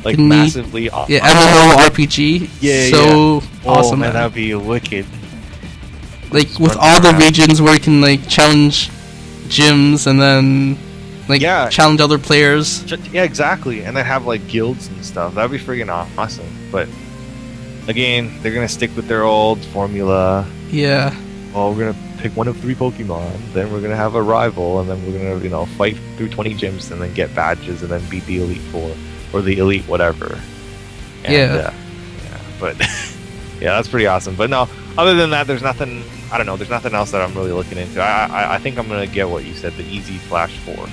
like 0.04 0.16
Can 0.16 0.24
we- 0.26 0.30
massively. 0.36 0.90
aw- 0.90 1.06
Yeah, 1.08 1.20
awesome. 1.24 1.94
MMORPG. 2.06 2.50
Yeah, 2.62 2.90
so 2.90 3.42
Oh 3.66 3.70
awesome. 3.70 4.00
man, 4.00 4.08
man. 4.10 4.14
that'd 4.14 4.34
be 4.36 4.54
wicked. 4.56 5.06
Like 6.32 6.48
Just 6.48 6.60
with 6.60 6.78
all 6.80 7.00
the 7.00 7.14
regions 7.14 7.62
where 7.62 7.74
you 7.74 7.80
can 7.80 8.02
like 8.02 8.28
challenge 8.28 8.90
gyms 9.48 10.08
and 10.08 10.20
then 10.20 10.78
like 11.30 11.42
Yeah. 11.42 11.70
challenge 11.70 12.02
other 12.02 12.18
players. 12.18 12.84
Yeah, 13.12 13.24
exactly. 13.24 13.84
And 13.84 13.96
then 13.96 14.04
have 14.06 14.26
like 14.26 14.48
guilds 14.48 14.88
and 14.88 15.06
stuff. 15.06 15.36
That'd 15.36 15.52
be 15.52 15.60
freaking 15.60 15.90
awesome. 16.18 16.46
But 16.72 16.88
again, 17.88 18.32
they're 18.42 18.54
gonna 18.54 18.68
stick 18.68 18.96
with 18.96 19.08
their 19.08 19.24
old 19.24 19.64
formula. 19.66 20.46
Yeah, 20.72 21.14
Well, 21.54 21.72
we're 21.72 21.92
gonna 21.92 22.18
pick 22.18 22.36
one 22.36 22.48
of 22.48 22.58
three 22.58 22.74
Pokemon. 22.74 23.30
Then 23.54 23.72
we're 23.72 23.80
gonna 23.82 23.96
have 23.96 24.16
a 24.16 24.22
rival, 24.24 24.80
and 24.80 24.90
then 24.90 25.06
we're 25.06 25.20
gonna 25.20 25.44
you 25.44 25.50
know 25.52 25.66
fight 25.78 25.98
through 26.18 26.30
twenty 26.30 26.56
gyms 26.56 26.90
and 26.92 27.00
then 27.00 27.14
get 27.14 27.36
badges 27.36 27.84
and 27.84 27.92
then 27.92 28.02
beat 28.10 28.26
the 28.26 28.42
Elite 28.42 28.62
Four 28.72 28.92
or 29.34 29.42
the 29.42 29.58
Elite 29.58 29.84
whatever. 29.88 30.40
And, 31.24 31.34
Yeah. 31.34 31.54
uh, 31.70 31.74
yeah. 32.24 32.40
But 32.60 32.80
yeah, 33.60 33.76
that's 33.76 33.88
pretty 33.88 34.08
awesome. 34.08 34.36
But 34.36 34.50
no, 34.50 34.68
other 34.98 35.16
than 35.16 35.30
that, 35.32 35.48
there's 35.48 35.62
nothing. 35.64 36.04
I 36.32 36.38
don't 36.38 36.46
know. 36.48 36.58
There's 36.58 36.70
nothing 36.70 36.94
else 36.94 37.12
that 37.12 37.22
I'm 37.22 37.34
really 37.36 37.52
looking 37.52 37.78
into. 37.78 38.02
I 38.02 38.26
I, 38.26 38.56
I 38.56 38.58
think 38.60 38.78
I'm 38.78 38.88
gonna 38.88 39.08
get 39.08 39.30
what 39.30 39.46
you 39.46 39.54
said, 39.54 39.74
the 39.74 39.84
Easy 39.84 40.18
Flash 40.18 40.58
Four. 40.60 40.88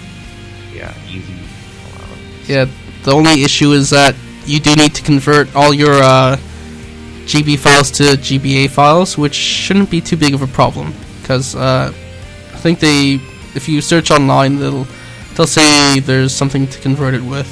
Yeah, 0.74 0.92
easy. 1.08 1.32
hold 1.32 2.02
on, 2.04 2.10
let 2.10 2.18
me 2.18 2.54
yeah. 2.54 2.66
The 3.02 3.12
only 3.12 3.42
issue 3.42 3.72
is 3.72 3.90
that 3.90 4.14
you 4.46 4.60
do 4.60 4.74
need 4.76 4.94
to 4.94 5.02
convert 5.02 5.54
all 5.56 5.72
your 5.74 5.92
uh, 5.94 6.36
GB 7.24 7.58
files 7.58 7.90
to 7.92 8.02
GBA 8.02 8.70
files, 8.70 9.16
which 9.16 9.34
shouldn't 9.34 9.90
be 9.90 10.00
too 10.00 10.16
big 10.16 10.34
of 10.34 10.42
a 10.42 10.46
problem 10.46 10.92
because 11.22 11.54
uh, 11.54 11.90
I 11.92 12.56
think 12.58 12.78
they, 12.80 13.14
if 13.54 13.68
you 13.68 13.80
search 13.80 14.10
online, 14.10 14.58
they'll 14.58 14.86
they'll 15.34 15.46
say 15.46 16.00
there's 16.00 16.34
something 16.34 16.66
to 16.68 16.78
convert 16.80 17.14
it 17.14 17.22
with. 17.22 17.48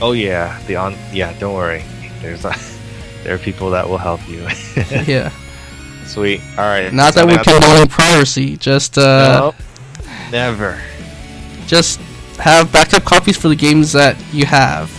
Oh 0.00 0.12
yeah, 0.12 0.60
the 0.66 0.76
on. 0.76 0.96
Yeah, 1.12 1.32
don't 1.38 1.54
worry. 1.54 1.84
There's 2.22 2.44
a, 2.44 2.54
there 3.24 3.34
are 3.34 3.38
people 3.38 3.70
that 3.70 3.88
will 3.88 3.98
help 3.98 4.26
you. 4.28 4.46
yeah. 5.06 5.30
Sweet. 6.06 6.40
All 6.58 6.64
right. 6.64 6.92
Not 6.92 7.14
that 7.14 7.26
we're 7.26 7.36
that's- 7.36 7.60
condoning 7.60 7.88
piracy, 7.88 8.56
just 8.56 8.98
uh, 8.98 9.52
Nope. 9.52 9.54
Never. 10.32 10.80
just 11.66 12.00
have 12.38 12.72
backup 12.72 13.04
copies 13.04 13.36
for 13.36 13.48
the 13.48 13.54
games 13.56 13.92
that 13.92 14.16
you 14.32 14.46
have. 14.46 14.90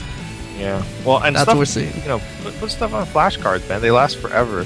Yeah. 0.58 0.84
Well, 1.04 1.24
and 1.24 1.36
That's 1.36 1.44
stuff. 1.44 1.56
what 1.56 1.60
we're 1.60 1.66
saying. 1.66 2.02
You 2.04 2.08
know, 2.08 2.22
put, 2.44 2.58
put 2.60 2.70
stuff 2.70 2.94
on 2.94 3.06
flashcards, 3.08 3.68
man. 3.68 3.82
They 3.82 3.90
last 3.92 4.18
forever. 4.18 4.66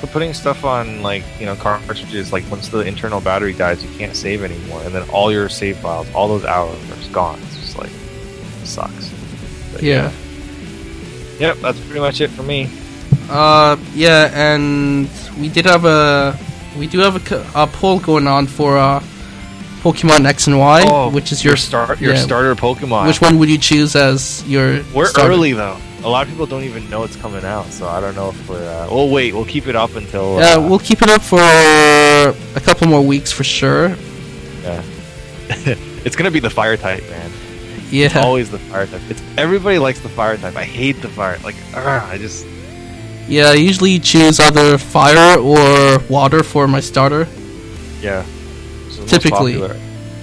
But 0.00 0.10
putting 0.10 0.34
stuff 0.34 0.64
on 0.64 1.02
like 1.02 1.22
you 1.38 1.46
know 1.46 1.54
cartridges, 1.54 2.32
like 2.32 2.44
once 2.50 2.68
the 2.68 2.80
internal 2.80 3.20
battery 3.20 3.52
dies, 3.54 3.82
you 3.82 3.96
can't 3.96 4.14
save 4.14 4.42
anymore, 4.42 4.82
and 4.82 4.94
then 4.94 5.08
all 5.10 5.32
your 5.32 5.48
save 5.48 5.78
files, 5.78 6.06
all 6.14 6.28
those 6.28 6.44
hours, 6.44 6.76
are 6.90 7.12
gone. 7.12 7.38
It's 7.44 7.60
just 7.60 7.78
like 7.78 7.90
it 7.90 8.66
sucks. 8.66 9.10
But, 9.76 9.84
Yeah. 9.84 10.10
Yep. 11.38 11.56
That's 11.58 11.80
pretty 11.80 12.00
much 12.00 12.20
it 12.20 12.30
for 12.30 12.42
me. 12.42 12.70
Uh, 13.28 13.76
yeah, 13.94 14.30
and 14.34 15.08
we 15.38 15.48
did 15.48 15.66
have 15.66 15.84
a 15.84 16.36
we 16.78 16.86
do 16.86 16.98
have 17.00 17.16
a, 17.32 17.44
a 17.54 17.66
poll 17.66 17.98
going 17.98 18.26
on 18.26 18.46
for 18.46 18.78
uh, 18.78 19.00
Pokemon 19.82 20.24
X 20.26 20.46
and 20.46 20.58
Y, 20.58 21.08
which 21.08 21.32
is 21.32 21.44
your 21.44 21.54
Oh, 21.54 21.56
start 21.56 22.00
your 22.00 22.14
yeah, 22.14 22.20
starter 22.20 22.54
Pokemon. 22.54 23.06
Which 23.06 23.20
one 23.20 23.38
would 23.38 23.48
you 23.48 23.58
choose 23.58 23.94
as 23.96 24.44
your? 24.46 24.82
We're 24.94 25.06
starter? 25.06 25.32
early 25.32 25.52
though. 25.52 25.76
A 26.04 26.08
lot 26.08 26.24
of 26.24 26.28
people 26.30 26.46
don't 26.46 26.62
even 26.64 26.88
know 26.88 27.02
it's 27.04 27.16
coming 27.16 27.44
out, 27.44 27.66
so 27.66 27.88
I 27.88 28.00
don't 28.00 28.14
know 28.14 28.28
if 28.30 28.48
we're. 28.48 28.62
Uh, 28.62 28.88
we'll 28.90 29.10
wait. 29.10 29.34
We'll 29.34 29.44
keep 29.44 29.66
it 29.66 29.74
up 29.76 29.94
until. 29.96 30.38
Yeah, 30.38 30.54
uh, 30.54 30.68
we'll 30.68 30.78
keep 30.78 31.02
it 31.02 31.08
up 31.10 31.22
for 31.22 31.40
a 31.40 32.60
couple 32.60 32.86
more 32.88 33.02
weeks 33.02 33.32
for 33.32 33.44
sure. 33.44 33.88
yeah. 34.62 34.82
it's 36.04 36.16
gonna 36.16 36.30
be 36.30 36.40
the 36.40 36.50
fire 36.50 36.76
type, 36.76 37.02
man. 37.10 37.25
Yeah, 37.90 38.20
Always 38.20 38.50
the 38.50 38.58
fire 38.58 38.86
type. 38.86 39.02
It's 39.08 39.22
everybody 39.36 39.78
likes 39.78 40.00
the 40.00 40.08
fire 40.08 40.36
type. 40.36 40.56
I 40.56 40.64
hate 40.64 41.00
the 41.02 41.08
fire. 41.08 41.38
Like, 41.44 41.54
ugh, 41.74 41.86
I 41.86 42.18
just. 42.18 42.46
Yeah, 43.28 43.50
I 43.50 43.54
usually 43.54 43.98
choose 43.98 44.38
either 44.40 44.78
fire 44.78 45.38
or 45.38 45.98
water 46.08 46.42
for 46.42 46.66
my 46.68 46.80
starter. 46.80 47.26
Yeah. 48.00 48.24
So 48.90 48.96
the 48.96 49.00
most 49.02 49.10
Typically. 49.10 49.54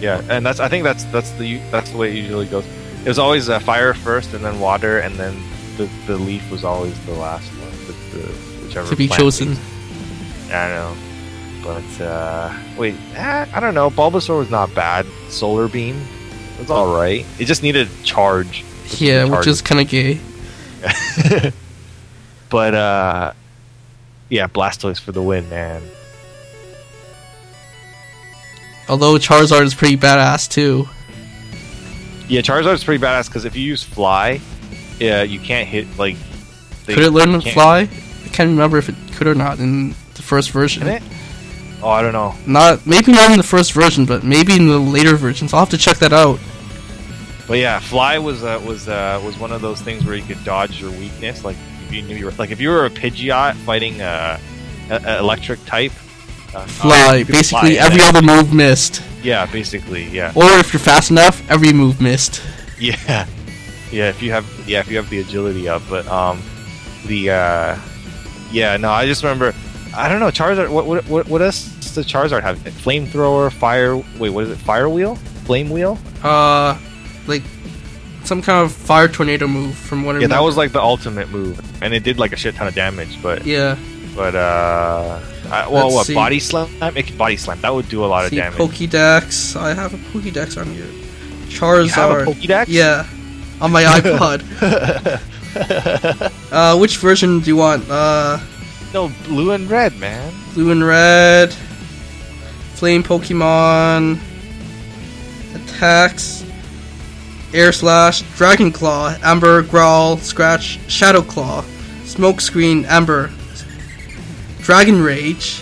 Yeah, 0.02 0.22
and 0.30 0.46
that's 0.46 0.60
I 0.60 0.68
think 0.68 0.84
that's 0.84 1.06
that's 1.06 1.32
the 1.32 1.58
that's 1.72 1.92
the 1.92 1.98
way 1.98 2.12
it 2.12 2.16
usually 2.16 2.48
goes. 2.48 2.66
It 3.06 3.08
was 3.08 3.20
always 3.20 3.50
uh, 3.50 3.60
fire 3.60 3.94
first, 3.94 4.34
and 4.34 4.44
then 4.44 4.60
water, 4.60 5.00
and 5.00 5.16
then 5.16 5.42
the, 5.78 5.90
the 6.08 6.18
leaf 6.18 6.50
was 6.52 6.64
always 6.64 6.98
the 7.06 7.14
last 7.14 7.50
one, 7.52 7.72
the, 7.88 8.18
the, 8.18 8.28
whichever 8.66 8.90
To 8.90 8.96
be 8.96 9.08
chosen. 9.08 9.50
leaf. 9.50 10.52
I 10.52 10.68
know, 10.70 10.96
but 11.64 12.02
uh, 12.04 12.54
wait, 12.78 12.96
eh, 13.16 13.46
I 13.54 13.60
don't 13.60 13.74
know. 13.74 13.90
Bulbasaur 13.90 14.38
was 14.40 14.50
not 14.50 14.74
bad. 14.76 15.06
Solar 15.30 15.68
beam, 15.68 16.02
it 16.64 16.70
was 16.70 16.78
all 16.78 16.96
right. 16.96 17.26
It 17.40 17.46
just 17.46 17.64
needed 17.64 17.90
charge. 18.04 18.64
Just 18.84 19.02
Yeah, 19.02 19.26
which 19.26 19.48
is 19.48 19.62
kind 19.62 19.82
of 19.82 19.88
gay. 19.88 20.20
but 22.50 22.74
uh, 22.74 23.34
yeah, 24.30 24.48
Blastoise 24.48 25.00
for 25.00 25.12
the 25.12 25.22
win, 25.22 25.50
man. 25.50 25.82
Although 28.90 29.16
Charizard 29.16 29.64
is 29.64 29.74
pretty 29.74 29.98
badass 29.98 30.50
too. 30.50 30.88
Yeah, 32.28 32.42
Charizard's 32.42 32.84
pretty 32.84 33.04
badass 33.04 33.28
because 33.28 33.46
if 33.46 33.56
you 33.56 33.64
use 33.64 33.84
Fly, 33.84 34.42
yeah, 35.00 35.24
you 35.24 35.40
can't 35.40 35.68
hit 35.68 35.98
like. 35.98 36.16
they- 36.86 36.94
could 36.96 37.04
it 37.04 37.12
learn 37.12 37.40
to 37.40 37.52
fly? 37.52 37.82
I 37.82 38.28
can't 38.30 38.50
remember 38.50 38.78
if 38.78 38.90
it 38.90 38.96
could 39.14 39.28
or 39.28 39.36
not 39.36 39.60
in 39.60 39.90
the 40.16 40.22
first 40.22 40.52
version. 40.52 40.88
Oh, 41.82 41.90
I 41.90 42.02
don't 42.02 42.14
know. 42.14 42.34
Not 42.48 42.86
maybe 42.88 43.12
not 43.12 43.32
in 43.32 43.38
the 43.38 43.44
first 43.44 43.74
version, 43.74 44.06
but 44.06 44.24
maybe 44.24 44.56
in 44.56 44.68
the 44.68 44.80
later 44.80 45.16
versions. 45.16 45.54
I'll 45.54 45.60
have 45.60 45.70
to 45.70 45.78
check 45.78 45.98
that 45.98 46.14
out. 46.14 46.40
But 47.48 47.58
yeah, 47.58 47.80
Fly 47.80 48.20
was 48.20 48.44
uh, 48.44 48.62
was 48.66 48.88
uh, 48.88 49.22
was 49.26 49.38
one 49.38 49.52
of 49.52 49.62
those 49.62 49.82
things 49.82 50.06
where 50.06 50.16
you 50.16 50.24
could 50.24 50.44
dodge 50.44 50.80
your 50.80 50.92
weakness. 50.92 51.44
Like 51.44 51.58
if 51.86 51.94
you 51.94 52.02
knew 52.02 52.16
you 52.16 52.26
were 52.26 52.32
like 52.32 52.52
if 52.52 52.62
you 52.62 52.70
were 52.70 52.86
a 52.86 52.90
Pidgeot 52.90 53.56
fighting 53.66 54.02
uh, 54.02 54.40
a, 54.90 54.96
a 54.96 55.20
electric 55.20 55.64
type. 55.66 55.92
Uh, 56.56 56.66
Fly, 56.68 57.16
you 57.16 57.26
basically 57.26 57.78
fly, 57.78 57.84
every 57.86 58.02
other 58.02 58.22
move 58.22 58.54
missed. 58.54 59.02
Yeah, 59.24 59.48
basically, 59.48 60.04
yeah, 60.10 60.32
Or 60.36 60.44
if 60.60 60.72
you're 60.72 60.80
fast 60.80 61.10
enough, 61.10 61.42
every 61.50 61.74
move 61.74 62.00
missed. 62.00 62.44
yeah, 62.80 63.26
yeah. 63.92 64.10
If 64.10 64.22
you 64.22 64.32
have 64.32 64.46
yeah, 64.68 64.80
if 64.82 64.90
you 64.92 64.98
have 64.98 65.10
the 65.10 65.20
agility 65.20 65.68
up, 65.68 65.82
but 65.90 66.06
um, 66.08 66.44
the 67.08 67.32
uh, 67.32 67.80
yeah, 68.52 68.78
no, 68.78 68.92
I 68.92 69.08
just 69.08 69.24
remember. 69.24 69.54
I 69.96 70.08
don't 70.08 70.20
know 70.20 70.28
Charizard. 70.30 70.70
What 70.70 70.86
what 70.86 71.08
what, 71.08 71.28
what 71.28 71.40
does 71.40 71.94
the 71.96 72.02
Charizard 72.02 72.42
have? 72.44 72.60
Flamethrower, 72.60 73.52
fire. 73.52 73.98
Wait, 74.20 74.30
what 74.30 74.44
is 74.44 74.52
it? 74.52 74.58
Fire 74.58 74.90
wheel, 74.90 75.16
flame 75.46 75.72
wheel. 75.72 75.98
Uh, 76.22 76.78
like 77.28 77.44
some 78.24 78.42
kind 78.42 78.64
of 78.66 78.72
fire 78.72 79.08
tornado 79.08 79.48
move 79.48 79.76
from 79.76 80.04
what 80.06 80.16
I 80.16 80.20
Yeah, 80.20 80.28
that 80.28 80.42
was 80.42 80.56
like 80.58 80.72
the 80.72 80.82
ultimate 80.82 81.30
move, 81.30 81.60
and 81.82 81.94
it 81.94 82.04
did 82.04 82.18
like 82.20 82.32
a 82.34 82.38
shit 82.38 82.56
ton 82.56 82.68
of 82.68 82.74
damage. 82.76 83.22
But 83.22 83.46
yeah. 83.46 83.78
but 84.16 84.36
uh, 84.36 85.20
I, 85.52 85.68
well, 85.68 85.86
Let's 85.86 85.96
what 85.96 86.06
see. 86.08 86.14
body 86.16 86.40
slam? 86.40 86.70
It 86.96 87.04
could 87.08 87.18
body 87.18 87.38
slam. 87.38 87.60
That 87.62 87.74
would 87.74 87.90
do 87.90 88.04
a 88.04 88.08
lot 88.08 88.30
See, 88.30 88.38
of 88.38 88.44
damage. 88.44 88.60
Pokédex. 88.60 89.56
I 89.60 89.74
have 89.74 89.94
a 89.94 89.98
Pokédex 89.98 90.58
on 90.60 90.68
here. 90.74 90.86
you 90.86 91.50
Charizard. 91.50 91.90
have 91.90 92.28
a 92.28 92.32
Pokédex? 92.32 92.66
Yeah, 92.70 93.06
on 93.62 93.72
my 93.72 93.84
iPod. 94.00 94.42
uh, 96.52 96.78
which 96.78 96.98
version 96.98 97.40
do 97.42 97.48
you 97.48 97.58
want? 97.58 97.84
Uh, 97.90 98.40
no, 98.94 99.10
blue 99.26 99.52
and 99.52 99.70
red, 99.70 99.96
man. 100.00 100.34
blue 100.54 100.72
and 100.72 100.84
red. 100.86 101.52
Flame 102.76 103.04
Pokemon. 103.04 104.20
Attacks. 105.56 106.43
Air 107.54 107.72
Slash, 107.72 108.22
Dragon 108.38 108.72
Claw, 108.72 109.16
Ember, 109.24 109.62
Growl, 109.64 110.18
Scratch, 110.18 110.80
Shadow 110.90 111.22
Claw, 111.22 111.62
Smoke 112.06 112.42
Screen, 112.42 112.86
Ember, 112.86 113.32
Dragon 114.62 115.02
Rage, 115.02 115.62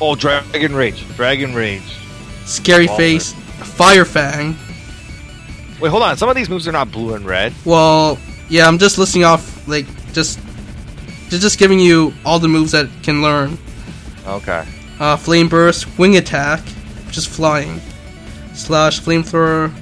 Oh, 0.00 0.14
Dragon 0.16 0.74
Rage, 0.74 1.06
Dragon 1.16 1.54
Rage. 1.54 1.96
Scary. 2.44 2.88
Face, 2.88 3.32
Fire 3.32 4.04
Fang. 4.04 4.56
Wait, 5.80 5.88
hold 5.88 6.02
on. 6.02 6.16
Some 6.16 6.28
of 6.28 6.34
these 6.36 6.50
moves 6.50 6.68
are 6.68 6.72
not 6.72 6.90
blue 6.90 7.14
and 7.14 7.24
red. 7.24 7.54
Well, 7.64 8.18
yeah, 8.48 8.66
I'm 8.66 8.78
just 8.78 8.98
listing 8.98 9.24
off 9.24 9.66
like 9.66 9.86
just 10.12 10.38
just 11.30 11.40
just 11.42 11.58
giving 11.58 11.78
you 11.80 12.12
all 12.24 12.38
the 12.38 12.48
moves 12.48 12.72
that 12.72 12.88
can 13.02 13.22
learn. 13.22 13.56
Okay. 14.26 14.64
Uh, 15.00 15.16
Flame 15.16 15.48
Burst, 15.48 15.86
Wing 15.98 16.16
Attack, 16.16 16.60
which 17.06 17.16
is 17.16 17.26
flying, 17.26 17.80
Slash, 18.54 19.00
Flamethrower, 19.00 19.72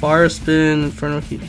Fire 0.00 0.30
Spin, 0.30 0.84
Inferno 0.84 1.20
Heat, 1.20 1.42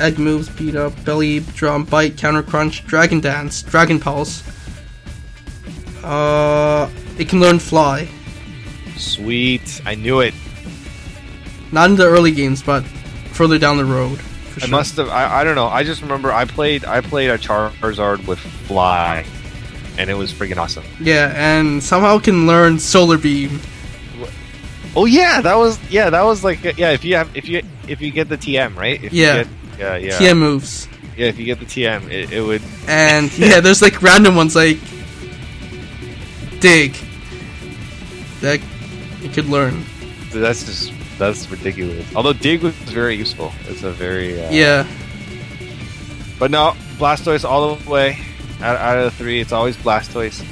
Egg 0.00 0.18
moves, 0.18 0.48
Beat 0.48 0.74
Up, 0.74 0.92
Belly 1.04 1.38
Drum, 1.38 1.84
Bite, 1.84 2.16
Counter 2.18 2.42
Crunch, 2.42 2.84
Dragon 2.84 3.20
Dance, 3.20 3.62
Dragon 3.62 4.00
Pulse. 4.00 4.42
Uh, 6.02 6.90
it 7.16 7.28
can 7.28 7.38
learn 7.38 7.60
Fly. 7.60 8.08
Sweet. 8.96 9.80
I 9.86 9.94
knew 9.94 10.18
it. 10.18 10.34
Not 11.70 11.90
in 11.90 11.96
the 11.96 12.06
early 12.06 12.32
games, 12.32 12.60
but 12.60 12.82
further 13.32 13.56
down 13.58 13.76
the 13.76 13.84
road. 13.84 14.18
For 14.18 14.62
I 14.62 14.66
sure. 14.66 14.70
must 14.70 14.96
have. 14.96 15.08
I, 15.08 15.40
I 15.40 15.44
don't 15.44 15.54
know. 15.54 15.66
I 15.66 15.84
just 15.84 16.02
remember 16.02 16.32
I 16.32 16.44
played. 16.44 16.84
I 16.84 17.00
played 17.00 17.30
a 17.30 17.38
Charizard 17.38 18.26
with 18.26 18.38
Fly, 18.38 19.24
and 19.96 20.10
it 20.10 20.14
was 20.14 20.32
freaking 20.32 20.56
awesome. 20.56 20.84
Yeah, 21.00 21.32
and 21.36 21.82
somehow 21.82 22.18
can 22.18 22.46
learn 22.48 22.78
Solar 22.80 23.18
Beam. 23.18 23.60
Oh 24.96 25.04
yeah, 25.04 25.42
that 25.42 25.56
was 25.56 25.78
yeah, 25.90 26.08
that 26.08 26.22
was 26.22 26.42
like 26.42 26.64
yeah. 26.78 26.92
If 26.92 27.04
you 27.04 27.16
have 27.16 27.36
if 27.36 27.48
you 27.48 27.62
if 27.86 28.00
you 28.00 28.10
get 28.10 28.30
the 28.30 28.38
TM 28.38 28.74
right. 28.74 29.02
If 29.02 29.12
Yeah. 29.12 29.36
You 29.38 29.44
get, 29.44 29.52
yeah. 29.78 29.96
Yeah. 29.96 30.18
TM 30.18 30.38
moves. 30.38 30.88
Yeah. 31.16 31.26
If 31.26 31.38
you 31.38 31.44
get 31.44 31.60
the 31.60 31.66
TM, 31.66 32.10
it, 32.10 32.32
it 32.32 32.40
would. 32.40 32.62
And 32.88 33.36
yeah, 33.38 33.60
there's 33.60 33.82
like 33.82 34.00
random 34.00 34.36
ones 34.36 34.56
like 34.56 34.78
dig 36.60 36.96
that 38.40 38.60
you 39.20 39.28
could 39.28 39.46
learn. 39.46 39.84
That's 40.32 40.64
just 40.64 40.92
that's 41.18 41.50
ridiculous. 41.50 42.06
Although 42.14 42.34
Dig 42.34 42.62
was 42.62 42.74
very 42.74 43.16
useful. 43.16 43.52
It's 43.68 43.82
a 43.82 43.90
very 43.90 44.42
uh, 44.42 44.50
Yeah, 44.50 44.86
But 46.38 46.50
no, 46.50 46.74
Blastoise 46.98 47.44
all 47.44 47.76
the 47.76 47.90
way. 47.90 48.18
Out, 48.60 48.76
out 48.76 48.98
of 48.98 49.04
the 49.04 49.10
three, 49.10 49.40
it's 49.40 49.52
always 49.52 49.76
Blastoise. 49.76 50.44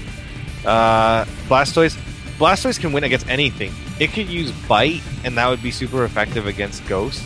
Uh, 0.64 1.24
Blastoise, 1.48 1.96
Blastoise 2.38 2.80
can 2.80 2.92
win 2.92 3.04
against 3.04 3.28
anything. 3.28 3.72
It 4.00 4.12
could 4.12 4.28
use 4.28 4.50
Bite, 4.66 5.02
and 5.24 5.36
that 5.38 5.48
would 5.48 5.62
be 5.62 5.70
super 5.70 6.04
effective 6.04 6.46
against 6.46 6.84
Ghost. 6.86 7.22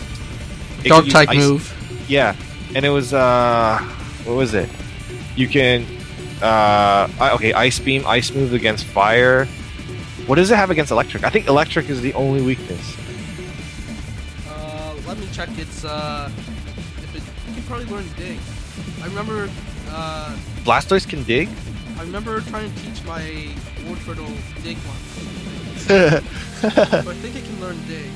It 0.81 0.83
could 0.83 0.89
dark 0.91 1.09
type 1.09 1.29
Ice- 1.31 1.37
move. 1.39 2.05
Yeah, 2.09 2.37
and 2.75 2.85
it 2.85 2.91
was 2.91 3.13
uh, 3.15 3.79
what 4.25 4.37
was 4.37 4.55
it? 4.55 4.69
You 5.37 5.49
can, 5.49 5.87
uh, 6.43 7.09
I- 7.21 7.31
okay, 7.35 7.53
Ice 7.55 7.79
Beam, 7.79 8.05
Ice 8.07 8.31
Move 8.33 8.53
against 8.53 8.85
Fire. 8.85 9.47
What 10.27 10.35
does 10.37 10.51
it 10.51 10.57
have 10.57 10.71
against 10.71 10.91
Electric? 10.91 11.25
I 11.25 11.31
think 11.31 11.47
Electric 11.47 11.89
is 11.89 12.03
the 12.03 12.13
only 12.15 12.43
weakness. 12.43 12.97
Uh, 14.49 14.95
let 15.07 15.19
me 15.19 15.27
check 15.33 15.49
its 15.59 15.85
uh, 15.85 16.31
if 16.99 17.17
it 17.17 17.23
you 17.49 17.55
can 17.55 17.63
probably 17.65 17.87
learn 17.87 18.05
dig. 18.19 18.39
I 19.03 19.07
remember 19.07 19.49
uh, 19.91 20.37
Blastoise 20.65 21.09
can 21.09 21.23
dig. 21.25 21.49
I 21.99 22.03
remember 22.03 22.41
trying 22.43 22.71
to 22.73 22.81
teach 22.83 23.03
my 23.05 23.23
Wartortle 23.87 24.29
dig 24.63 24.77
once. 24.87 25.38
so 26.61 26.67
I 26.67 27.15
think 27.15 27.37
it 27.37 27.45
can 27.45 27.61
learn 27.61 27.79
dig. 27.87 28.11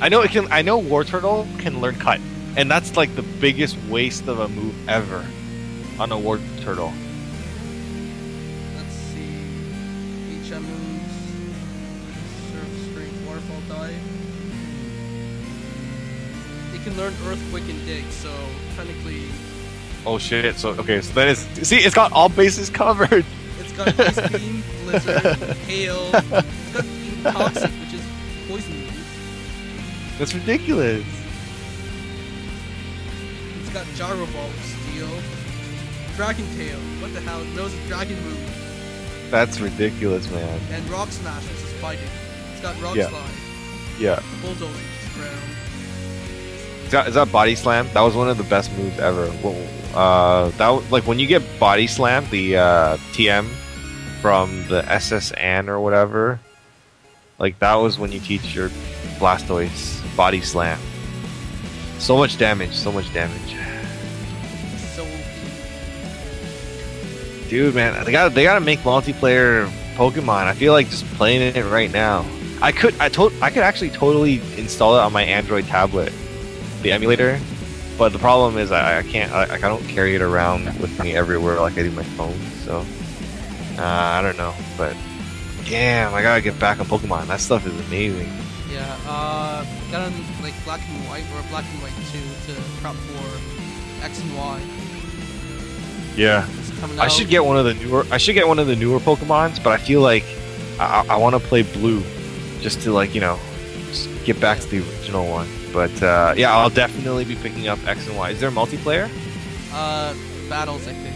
I 0.00 0.08
know 0.08 0.20
it 0.22 0.30
can. 0.30 0.46
I 0.52 0.62
know 0.62 0.80
Wartortle 0.80 1.46
can 1.58 1.80
learn 1.80 1.96
Cut, 1.96 2.20
and 2.56 2.70
that's 2.70 2.96
like 2.96 3.14
the 3.16 3.22
biggest 3.22 3.76
waste 3.88 4.28
of 4.28 4.38
a 4.38 4.48
move 4.48 4.74
ever 4.88 5.26
on 5.98 6.12
a 6.12 6.18
War 6.18 6.38
Turtle. 6.60 6.92
Let's 8.76 8.94
see. 8.94 9.40
HM 10.48 10.62
moves. 10.62 11.14
Surf 12.52 12.90
strength 12.90 13.26
waterfall 13.26 13.62
dive. 13.68 13.94
It 16.74 16.82
can 16.84 16.96
learn 16.96 17.12
earthquake 17.26 17.68
and 17.68 17.84
dig, 17.86 18.04
so 18.10 18.30
technically 18.76 19.24
Oh 20.06 20.18
shit! 20.18 20.56
So 20.56 20.70
okay, 20.70 21.00
so 21.00 21.12
that 21.14 21.26
is 21.26 21.38
see, 21.66 21.78
it's 21.78 21.94
got 21.94 22.12
all 22.12 22.28
bases 22.28 22.70
covered. 22.82 23.24
it's 23.58 23.72
got 23.72 23.88
ice 23.98 24.30
beam, 24.30 24.62
blizzard, 24.84 25.36
hail. 25.66 26.12
It's 27.16 27.22
got 27.24 27.34
beam 27.34 27.52
toxic, 27.52 27.70
which 27.80 27.94
is 27.94 28.02
poison. 28.48 28.82
That's 30.18 30.34
ridiculous. 30.34 31.04
It's 33.60 33.70
got 33.72 33.86
gyro 33.94 34.26
ball, 34.26 34.50
steel. 34.62 35.08
Dragon 36.16 36.46
tail. 36.56 36.78
What 37.00 37.12
the 37.12 37.20
hell? 37.20 37.42
It 37.42 37.48
knows 37.54 37.74
a 37.74 37.86
dragon 37.88 38.16
move. 38.22 39.28
That's 39.30 39.60
ridiculous, 39.60 40.30
man. 40.30 40.60
And 40.70 40.88
rock 40.88 41.10
smash, 41.10 41.42
which 41.42 41.56
is 41.56 41.72
fighting. 41.74 42.08
It's 42.52 42.62
got 42.62 42.80
rock 42.80 42.96
Yeah. 42.96 43.08
slide. 43.10 43.30
Yeah. 43.98 44.20
Bulldozer, 44.40 44.72
ground. 45.14 45.40
Is 46.86 46.90
that, 46.92 47.08
is 47.08 47.14
that 47.14 47.32
body 47.32 47.54
slam? 47.56 47.88
That 47.92 48.02
was 48.02 48.14
one 48.14 48.28
of 48.28 48.38
the 48.38 48.44
best 48.44 48.70
moves 48.78 48.98
ever. 48.98 49.30
Well, 49.42 49.56
Uh, 49.94 50.50
that 50.58 50.68
like 50.90 51.06
when 51.06 51.18
you 51.18 51.26
get 51.26 51.42
body 51.58 51.86
slam, 51.86 52.26
the 52.30 52.56
uh, 52.58 52.96
TM 53.12 53.46
from 54.20 54.66
the 54.68 54.84
S.S. 54.92 55.32
Anne 55.32 55.68
or 55.70 55.80
whatever. 55.80 56.38
Like 57.38 57.58
that 57.58 57.74
was 57.74 57.98
when 57.98 58.12
you 58.12 58.20
teach 58.20 58.54
your 58.54 58.70
Blastoise 59.18 60.02
body 60.16 60.40
slam. 60.40 60.78
So 61.98 62.16
much 62.16 62.38
damage, 62.38 62.74
so 62.74 62.92
much 62.92 63.12
damage. 63.12 63.56
So 64.94 65.06
dude, 67.48 67.74
man, 67.74 68.04
they 68.04 68.12
got 68.12 68.34
they 68.34 68.42
got 68.42 68.58
to 68.58 68.64
make 68.64 68.80
multiplayer 68.80 69.68
Pokemon. 69.96 70.46
I 70.46 70.54
feel 70.54 70.72
like 70.72 70.88
just 70.88 71.04
playing 71.14 71.42
it 71.42 71.64
right 71.64 71.92
now. 71.92 72.24
I 72.62 72.72
could 72.72 72.98
I 73.00 73.08
told 73.08 73.32
I 73.42 73.50
could 73.50 73.62
actually 73.62 73.90
totally 73.90 74.40
install 74.56 74.96
it 74.96 75.00
on 75.00 75.12
my 75.12 75.22
Android 75.22 75.66
tablet, 75.66 76.12
the 76.82 76.92
emulator. 76.92 77.38
But 77.98 78.12
the 78.12 78.18
problem 78.18 78.58
is 78.58 78.72
I, 78.72 78.98
I 78.98 79.02
can't 79.02 79.32
I, 79.32 79.54
I 79.54 79.58
don't 79.58 79.86
carry 79.88 80.14
it 80.14 80.22
around 80.22 80.64
with 80.80 81.02
me 81.02 81.14
everywhere 81.14 81.60
like 81.60 81.78
I 81.78 81.82
do 81.82 81.90
my 81.90 82.02
phone. 82.02 82.38
So 82.64 82.84
uh, 83.78 83.82
I 83.82 84.22
don't 84.22 84.36
know, 84.36 84.54
but 84.76 84.94
damn, 85.68 86.14
I 86.14 86.22
gotta 86.22 86.40
get 86.40 86.58
back 86.58 86.80
on 86.80 86.86
Pokemon. 86.86 87.26
That 87.26 87.40
stuff 87.40 87.66
is 87.66 87.86
amazing. 87.88 88.30
Yeah, 88.70 88.96
uh, 89.06 89.64
got 89.90 90.02
on 90.02 90.12
like 90.42 90.54
black 90.64 90.80
and 90.88 91.08
white 91.08 91.24
or 91.34 91.42
black 91.50 91.64
and 91.72 91.82
white 91.82 91.92
two 92.12 92.52
to 92.52 92.60
prep 92.80 92.94
for 92.94 94.04
X 94.04 94.20
and 94.20 94.36
Y. 94.36 94.60
Yeah, 96.16 96.48
I 96.98 97.08
should 97.08 97.28
get 97.28 97.44
one 97.44 97.56
of 97.58 97.64
the 97.64 97.74
newer. 97.74 98.06
I 98.10 98.18
should 98.18 98.34
get 98.34 98.48
one 98.48 98.58
of 98.58 98.66
the 98.66 98.76
newer 98.76 98.98
Pokemons, 98.98 99.62
but 99.62 99.72
I 99.72 99.76
feel 99.76 100.00
like 100.00 100.24
I, 100.80 101.04
I 101.10 101.16
want 101.16 101.34
to 101.34 101.40
play 101.40 101.62
Blue, 101.62 102.02
just 102.60 102.82
to 102.82 102.92
like 102.92 103.14
you 103.14 103.20
know, 103.20 103.38
get 104.24 104.40
back 104.40 104.58
to 104.60 104.66
the 104.68 104.78
original 104.78 105.28
one. 105.28 105.48
But 105.72 106.02
uh, 106.02 106.34
yeah, 106.36 106.56
I'll 106.56 106.70
definitely 106.70 107.24
be 107.24 107.36
picking 107.36 107.68
up 107.68 107.78
X 107.86 108.06
and 108.08 108.16
Y. 108.16 108.30
Is 108.30 108.40
there 108.40 108.50
multiplayer? 108.50 109.10
uh 109.72 110.14
battles. 110.48 110.86
I 110.86 110.92
think 110.92 111.15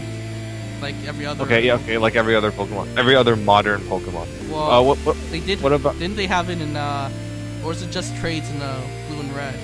like 0.81 0.95
every 1.05 1.25
other. 1.25 1.43
Okay, 1.43 1.65
yeah, 1.65 1.75
okay, 1.75 1.97
like 1.97 2.15
every 2.15 2.35
other 2.35 2.51
Pokemon, 2.51 2.97
every 2.97 3.15
other 3.15 3.35
modern 3.35 3.81
Pokemon. 3.81 4.27
Well, 4.49 4.71
Uh, 4.71 4.81
what, 4.81 4.97
what, 4.99 5.15
they 5.31 5.39
did. 5.39 5.61
what 5.61 5.73
about 5.73 5.97
Didn't 5.99 6.15
they 6.17 6.27
have 6.27 6.49
it 6.49 6.59
in 6.61 6.75
uh, 6.75 7.09
or 7.63 7.71
is 7.71 7.81
it 7.81 7.91
just 7.91 8.15
trades 8.17 8.49
in 8.49 8.61
uh, 8.61 8.81
blue 9.07 9.19
and 9.19 9.33
red? 9.35 9.55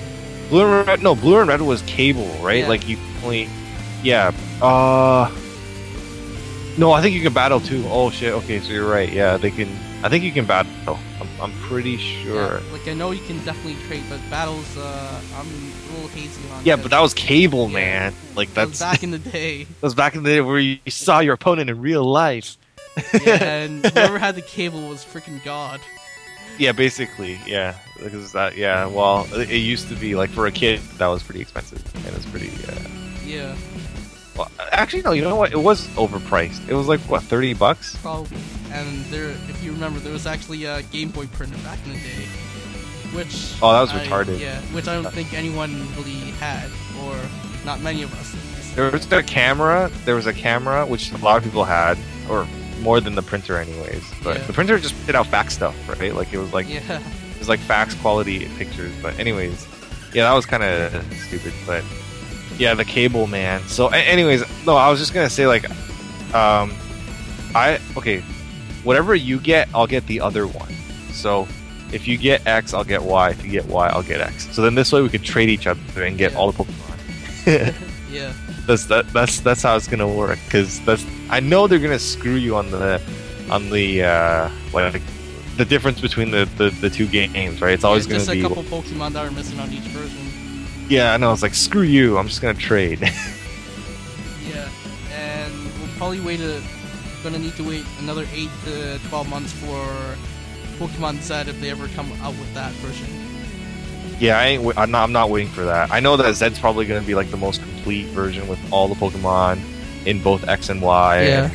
Blue 0.48 0.64
and 0.64 0.86
Red? 0.86 1.02
No, 1.02 1.14
Blue 1.14 1.38
and 1.40 1.48
Red 1.48 1.60
was 1.60 1.82
cable, 1.82 2.26
right? 2.40 2.60
Yeah. 2.60 2.68
Like 2.68 2.88
you 2.88 2.96
only, 3.22 3.48
yeah. 4.02 4.32
Uh, 4.62 5.28
no, 6.78 6.92
I 6.92 7.02
think 7.02 7.14
you 7.14 7.20
can 7.20 7.34
battle 7.34 7.60
too. 7.60 7.84
Oh 7.88 8.08
shit. 8.10 8.32
Okay, 8.32 8.60
so 8.60 8.72
you're 8.72 8.88
right. 8.88 9.12
Yeah, 9.12 9.36
they 9.36 9.50
can. 9.50 9.68
I 10.02 10.08
think 10.08 10.24
you 10.24 10.32
can 10.32 10.46
battle. 10.46 10.98
I'm, 11.20 11.27
I'm 11.40 11.52
pretty 11.68 11.96
sure. 11.96 12.60
Yeah, 12.60 12.72
like 12.72 12.88
I 12.88 12.94
know 12.94 13.10
you 13.12 13.22
can 13.24 13.36
definitely 13.44 13.76
trade, 13.86 14.02
but 14.08 14.20
battles. 14.30 14.76
Uh, 14.76 15.20
I'm 15.36 15.46
a 15.46 15.92
little 15.94 16.08
hazy 16.08 16.40
on. 16.50 16.64
Yeah, 16.64 16.76
but 16.76 16.90
that 16.90 17.00
was 17.00 17.14
cable, 17.14 17.68
Yeah. 17.68 17.74
man. 17.74 18.14
Like 18.34 18.52
that 18.54 18.66
that's 18.66 18.80
back 18.80 19.02
in 19.02 19.10
the 19.12 19.18
day. 19.32 19.64
that 19.64 19.82
was 19.82 19.94
back 19.94 20.14
in 20.14 20.22
the 20.22 20.30
day 20.30 20.40
where 20.40 20.58
you 20.58 20.78
saw 20.88 21.20
your 21.20 21.34
opponent 21.34 21.70
in 21.70 21.80
real 21.80 22.04
life. 22.04 22.56
yeah, 23.24 23.42
and 23.62 23.84
whoever 23.94 24.18
had 24.18 24.34
the 24.34 24.42
cable 24.42 24.88
was 24.88 25.04
freaking 25.04 25.42
god. 25.44 25.80
Yeah, 26.58 26.72
basically, 26.72 27.38
yeah. 27.46 27.76
Because 28.02 28.32
that, 28.32 28.56
yeah. 28.56 28.86
Well, 28.86 29.28
it, 29.34 29.48
it 29.50 29.58
used 29.58 29.88
to 29.90 29.94
be 29.94 30.16
like 30.16 30.30
for 30.30 30.46
a 30.48 30.52
kid 30.52 30.80
that 30.98 31.06
was 31.06 31.22
pretty 31.22 31.40
expensive, 31.40 31.80
and 32.04 32.16
it's 32.16 32.26
pretty. 32.26 32.48
Uh, 32.66 32.74
Yeah, 33.24 33.54
well, 34.38 34.50
actually, 34.72 35.02
no. 35.02 35.12
You 35.12 35.22
know 35.22 35.36
what? 35.36 35.52
It 35.52 35.58
was 35.58 35.86
overpriced. 35.88 36.68
It 36.68 36.74
was 36.74 36.86
like 36.86 37.00
what, 37.00 37.22
thirty 37.22 37.52
bucks? 37.54 37.96
probably. 37.96 38.38
And 38.72 39.04
there, 39.06 39.30
if 39.30 39.62
you 39.64 39.72
remember, 39.72 39.98
there 40.00 40.12
was 40.12 40.26
actually 40.26 40.64
a 40.64 40.82
Game 40.84 41.10
Boy 41.10 41.26
printer 41.26 41.56
back 41.64 41.78
in 41.86 41.92
the 41.92 41.98
day, 41.98 42.26
which 43.14 43.54
Oh, 43.62 43.72
that 43.72 43.80
was 43.80 43.90
I- 43.92 44.04
retarded. 44.06 44.38
Yeah, 44.40 44.60
which 44.74 44.86
I 44.88 45.00
don't 45.00 45.12
think 45.12 45.32
anyone 45.34 45.72
really 45.96 46.32
had, 46.38 46.70
or 47.04 47.16
not 47.64 47.80
many 47.80 48.02
of 48.02 48.12
us. 48.14 48.74
There 48.74 48.90
was 48.90 49.10
a 49.10 49.22
camera. 49.22 49.90
There 50.04 50.14
was 50.14 50.26
a 50.26 50.32
camera 50.32 50.86
which 50.86 51.10
a 51.12 51.16
lot 51.18 51.38
of 51.38 51.44
people 51.44 51.64
had, 51.64 51.98
or 52.30 52.46
more 52.82 53.00
than 53.00 53.14
the 53.16 53.22
printer, 53.22 53.56
anyways. 53.58 54.04
But 54.22 54.36
Yeah. 54.36 54.42
the 54.44 54.52
printer 54.52 54.78
just 54.78 54.94
put 55.06 55.14
out 55.16 55.26
fax 55.26 55.54
stuff, 55.54 55.74
right? 55.88 56.14
Like 56.14 56.32
it 56.32 56.38
was 56.38 56.52
like 56.52 56.68
Yeah, 56.68 57.00
it 57.00 57.38
was 57.38 57.48
like 57.48 57.58
fax 57.60 57.94
quality 57.94 58.46
pictures. 58.58 58.92
But 59.02 59.18
anyways, 59.18 59.66
yeah, 60.12 60.24
that 60.24 60.34
was 60.34 60.46
kind 60.46 60.62
of 60.62 60.92
stupid. 61.26 61.52
But 61.66 61.82
yeah, 62.58 62.74
the 62.74 62.84
cable 62.84 63.26
man. 63.26 63.62
So, 63.68 63.88
a- 63.90 63.96
anyways, 63.96 64.42
no, 64.66 64.76
I 64.76 64.90
was 64.90 64.98
just 64.98 65.14
gonna 65.14 65.30
say 65.30 65.46
like, 65.46 65.68
um, 66.34 66.74
I 67.54 67.78
okay, 67.96 68.20
whatever 68.84 69.14
you 69.14 69.38
get, 69.40 69.68
I'll 69.74 69.86
get 69.86 70.06
the 70.06 70.20
other 70.20 70.46
one. 70.46 70.72
So. 71.12 71.46
If 71.90 72.06
you 72.06 72.18
get 72.18 72.46
X, 72.46 72.74
I'll 72.74 72.84
get 72.84 73.02
Y. 73.02 73.30
If 73.30 73.42
you 73.42 73.50
get 73.50 73.64
Y, 73.64 73.88
I'll 73.88 74.02
get 74.02 74.20
X. 74.20 74.46
So 74.54 74.60
then 74.60 74.74
this 74.74 74.92
way 74.92 75.00
we 75.00 75.08
could 75.08 75.22
trade 75.24 75.48
each 75.48 75.66
other 75.66 75.80
and 76.02 76.18
get 76.18 76.32
Yeah. 76.32 76.38
all 76.38 76.52
the 76.52 76.62
Pokemon. 76.62 77.74
yeah, 78.12 78.34
that's 78.66 78.84
that, 78.84 79.10
that's 79.14 79.40
that's 79.40 79.62
how 79.62 79.74
it's 79.74 79.88
gonna 79.88 80.06
work 80.06 80.38
because 80.44 80.80
that's 80.84 81.02
I 81.30 81.40
know 81.40 81.66
they're 81.66 81.78
gonna 81.78 81.98
screw 81.98 82.34
you 82.34 82.56
on 82.56 82.70
the 82.70 83.00
on 83.50 83.70
the 83.70 84.02
uh 84.02 84.50
like 84.74 85.00
the 85.56 85.64
difference 85.64 85.98
between 86.02 86.30
the, 86.30 86.44
the, 86.58 86.68
the 86.82 86.90
two 86.90 87.06
games 87.06 87.62
right 87.62 87.72
it's 87.72 87.84
always 87.84 88.06
yeah, 88.06 88.16
just 88.16 88.26
gonna 88.26 88.38
a 88.38 88.42
be 88.42 88.52
a 88.52 88.54
couple 88.54 88.82
Pokemon 88.82 89.12
that 89.14 89.26
are 89.26 89.30
missing 89.30 89.58
on 89.58 89.72
each 89.72 89.80
version. 89.84 90.27
Yeah 90.88 91.12
I 91.14 91.16
know. 91.16 91.32
It's 91.32 91.42
like 91.42 91.54
screw 91.54 91.82
you. 91.82 92.18
I'm 92.18 92.28
just 92.28 92.40
gonna 92.42 92.54
trade. 92.58 93.00
Yeah, 94.48 94.68
and 95.12 95.52
we'll 95.78 95.88
probably 95.98 96.20
wait 96.20 96.40
a 96.40 96.62
gonna 97.22 97.38
need 97.38 97.54
to 97.56 97.68
wait 97.68 97.84
another 98.00 98.26
eight 98.32 98.48
to 98.64 98.98
twelve 99.08 99.28
months 99.28 99.52
for 99.52 100.16
Pokemon 100.78 101.20
Z 101.20 101.50
if 101.50 101.60
they 101.60 101.70
ever 101.70 101.88
come 101.88 102.10
out 102.22 102.32
with 102.32 102.52
that 102.54 102.72
version. 102.74 103.08
yeah 104.20 104.38
I 104.38 104.44
ain't 104.46 104.78
I'm 104.78 104.90
not 104.90 105.02
I'm 105.04 105.12
not 105.12 105.28
waiting 105.30 105.52
for 105.52 105.64
that. 105.64 105.90
I 105.90 106.00
know 106.00 106.16
that 106.16 106.34
Zed's 106.34 106.58
probably 106.58 106.86
gonna 106.86 107.06
be 107.06 107.14
like 107.14 107.30
the 107.30 107.36
most 107.36 107.60
complete 107.60 108.06
version 108.06 108.48
with 108.48 108.58
all 108.72 108.88
the 108.88 108.94
Pokemon 108.94 109.60
in 110.06 110.22
both 110.22 110.48
X 110.48 110.68
and 110.70 110.80
Y. 110.80 111.22
Yeah. 111.26 111.50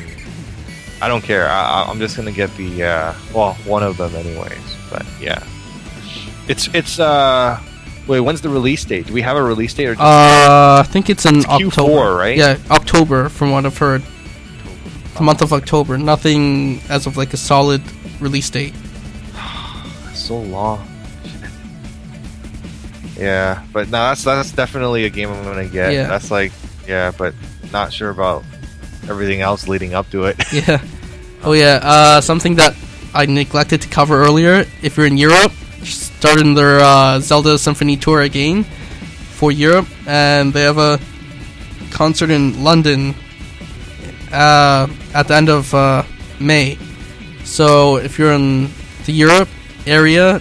I 1.01 1.07
don't 1.07 1.23
care. 1.23 1.49
I, 1.49 1.83
I- 1.83 1.89
I'm 1.89 1.99
just 1.99 2.15
gonna 2.15 2.31
get 2.31 2.55
the 2.57 2.83
uh 2.83 3.13
well 3.33 3.53
one 3.65 3.81
of 3.83 3.97
them 3.97 4.13
anyways 4.15 4.75
but 4.91 5.05
yeah. 5.19 5.41
It's 6.47 6.67
it's 6.75 6.99
uh 6.99 7.59
wait 8.07 8.19
when's 8.19 8.41
the 8.41 8.49
release 8.49 8.83
date 8.85 9.07
do 9.07 9.13
we 9.13 9.21
have 9.21 9.37
a 9.37 9.41
release 9.43 9.73
date 9.73 9.87
or 9.87 9.93
just 9.95 10.01
Uh, 10.03 10.81
I 10.81 10.83
think 10.87 11.09
it's 11.09 11.25
in 11.25 11.37
It's 11.37 11.45
Q4, 11.45 11.67
October, 11.67 12.15
right? 12.15 12.37
Yeah, 12.37 12.57
October, 12.69 13.29
from 13.29 13.51
what 13.51 13.65
I've 13.65 13.77
heard. 13.77 14.03
The 15.15 15.21
month 15.23 15.41
of 15.41 15.53
October. 15.53 15.97
Nothing 15.97 16.81
as 16.89 17.05
of 17.05 17.17
like 17.17 17.33
a 17.33 17.37
solid 17.37 17.81
release 18.19 18.49
date. 18.49 18.73
so 20.13 20.39
long. 20.39 20.87
Yeah, 23.17 23.61
but 23.71 23.85
no, 23.87 24.09
that's 24.09 24.23
that's 24.23 24.51
definitely 24.51 25.05
a 25.05 25.09
game 25.09 25.29
I'm 25.29 25.43
gonna 25.43 25.67
get. 25.67 25.93
Yeah. 25.93 26.07
That's 26.07 26.31
like, 26.31 26.51
yeah, 26.87 27.11
but 27.15 27.35
not 27.71 27.93
sure 27.93 28.09
about 28.09 28.43
everything 29.07 29.41
else 29.41 29.67
leading 29.67 29.93
up 29.93 30.09
to 30.11 30.25
it. 30.25 30.37
Yeah. 30.53 30.81
Oh 31.45 31.51
yeah. 31.51 31.79
Uh, 31.83 32.21
something 32.21 32.55
that 32.55 32.73
I 33.13 33.25
neglected 33.25 33.81
to 33.81 33.89
cover 33.89 34.23
earlier. 34.23 34.63
If 34.81 34.95
you're 34.95 35.05
in 35.05 35.17
Europe, 35.17 35.51
starting 36.23 36.53
their 36.53 36.79
uh, 36.79 37.19
Zelda 37.19 37.57
Symphony 37.57 37.97
Tour 37.97 38.21
again 38.21 38.63
for 38.63 39.51
Europe, 39.51 39.89
and 40.07 40.53
they 40.53 40.61
have 40.61 40.77
a 40.77 40.97
concert 41.91 42.29
in 42.29 42.63
London 42.63 43.13
uh, 44.31 44.87
at 45.13 45.27
the 45.27 45.35
end 45.35 45.49
of 45.49 45.73
uh, 45.73 46.01
May. 46.39 46.77
So 47.43 47.97
if 47.97 48.17
you're 48.17 48.31
in 48.31 48.69
the 49.05 49.11
Europe 49.11 49.49
area 49.85 50.39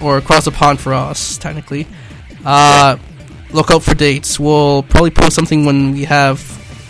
or 0.00 0.18
across 0.18 0.44
the 0.44 0.52
pond 0.52 0.78
for 0.78 0.94
us, 0.94 1.36
technically, 1.36 1.88
uh, 2.44 2.96
look 3.50 3.72
out 3.72 3.82
for 3.82 3.96
dates. 3.96 4.38
We'll 4.38 4.84
probably 4.84 5.10
post 5.10 5.34
something 5.34 5.64
when 5.64 5.90
we 5.90 6.04
have 6.04 6.38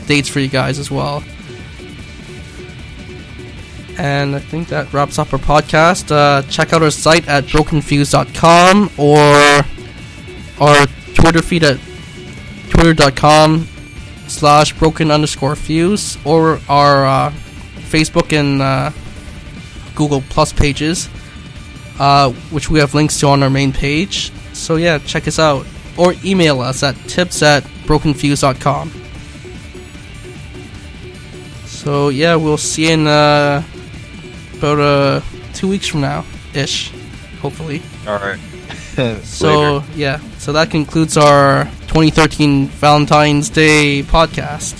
dates 0.06 0.28
for 0.28 0.40
you 0.40 0.48
guys 0.48 0.78
as 0.78 0.90
well. 0.90 1.24
And 3.96 4.34
I 4.34 4.40
think 4.40 4.68
that 4.68 4.92
wraps 4.92 5.18
up 5.18 5.32
our 5.32 5.38
podcast. 5.38 6.10
Uh, 6.10 6.42
check 6.48 6.72
out 6.72 6.82
our 6.82 6.90
site 6.90 7.28
at 7.28 7.44
brokenfuse.com 7.44 8.90
or 8.98 9.64
our 10.60 10.86
Twitter 11.14 11.42
feed 11.42 11.64
at 11.64 11.78
twitter.com 12.70 13.68
slash 14.26 14.72
broken 14.78 15.10
underscore 15.10 15.54
fuse 15.54 16.18
or 16.24 16.60
our 16.68 17.06
uh, 17.06 17.30
Facebook 17.76 18.32
and 18.38 18.60
uh, 18.60 18.90
Google 19.94 20.22
Plus 20.28 20.52
pages, 20.52 21.08
uh, 21.98 22.30
which 22.50 22.68
we 22.68 22.80
have 22.80 22.94
links 22.94 23.20
to 23.20 23.28
on 23.28 23.42
our 23.42 23.50
main 23.50 23.72
page. 23.72 24.32
So 24.52 24.76
yeah, 24.76 24.98
check 24.98 25.28
us 25.28 25.38
out. 25.38 25.66
Or 25.96 26.14
email 26.24 26.60
us 26.60 26.82
at 26.82 26.96
tips 27.06 27.42
at 27.42 27.62
brokenfuse.com. 27.84 28.90
So 31.66 32.08
yeah, 32.08 32.34
we'll 32.34 32.56
see 32.56 32.88
you 32.88 32.94
in 32.94 33.06
uh, 33.06 33.62
about 34.64 34.80
uh, 34.80 35.20
two 35.52 35.68
weeks 35.68 35.86
from 35.86 36.00
now, 36.00 36.24
ish, 36.54 36.90
hopefully. 37.40 37.82
All 38.06 38.18
right. 38.18 38.38
So 39.24 39.78
Later. 39.80 39.86
yeah, 39.96 40.18
so 40.38 40.52
that 40.52 40.70
concludes 40.70 41.16
our 41.16 41.64
2013 41.88 42.68
Valentine's 42.68 43.50
Day 43.50 44.04
podcast. 44.06 44.78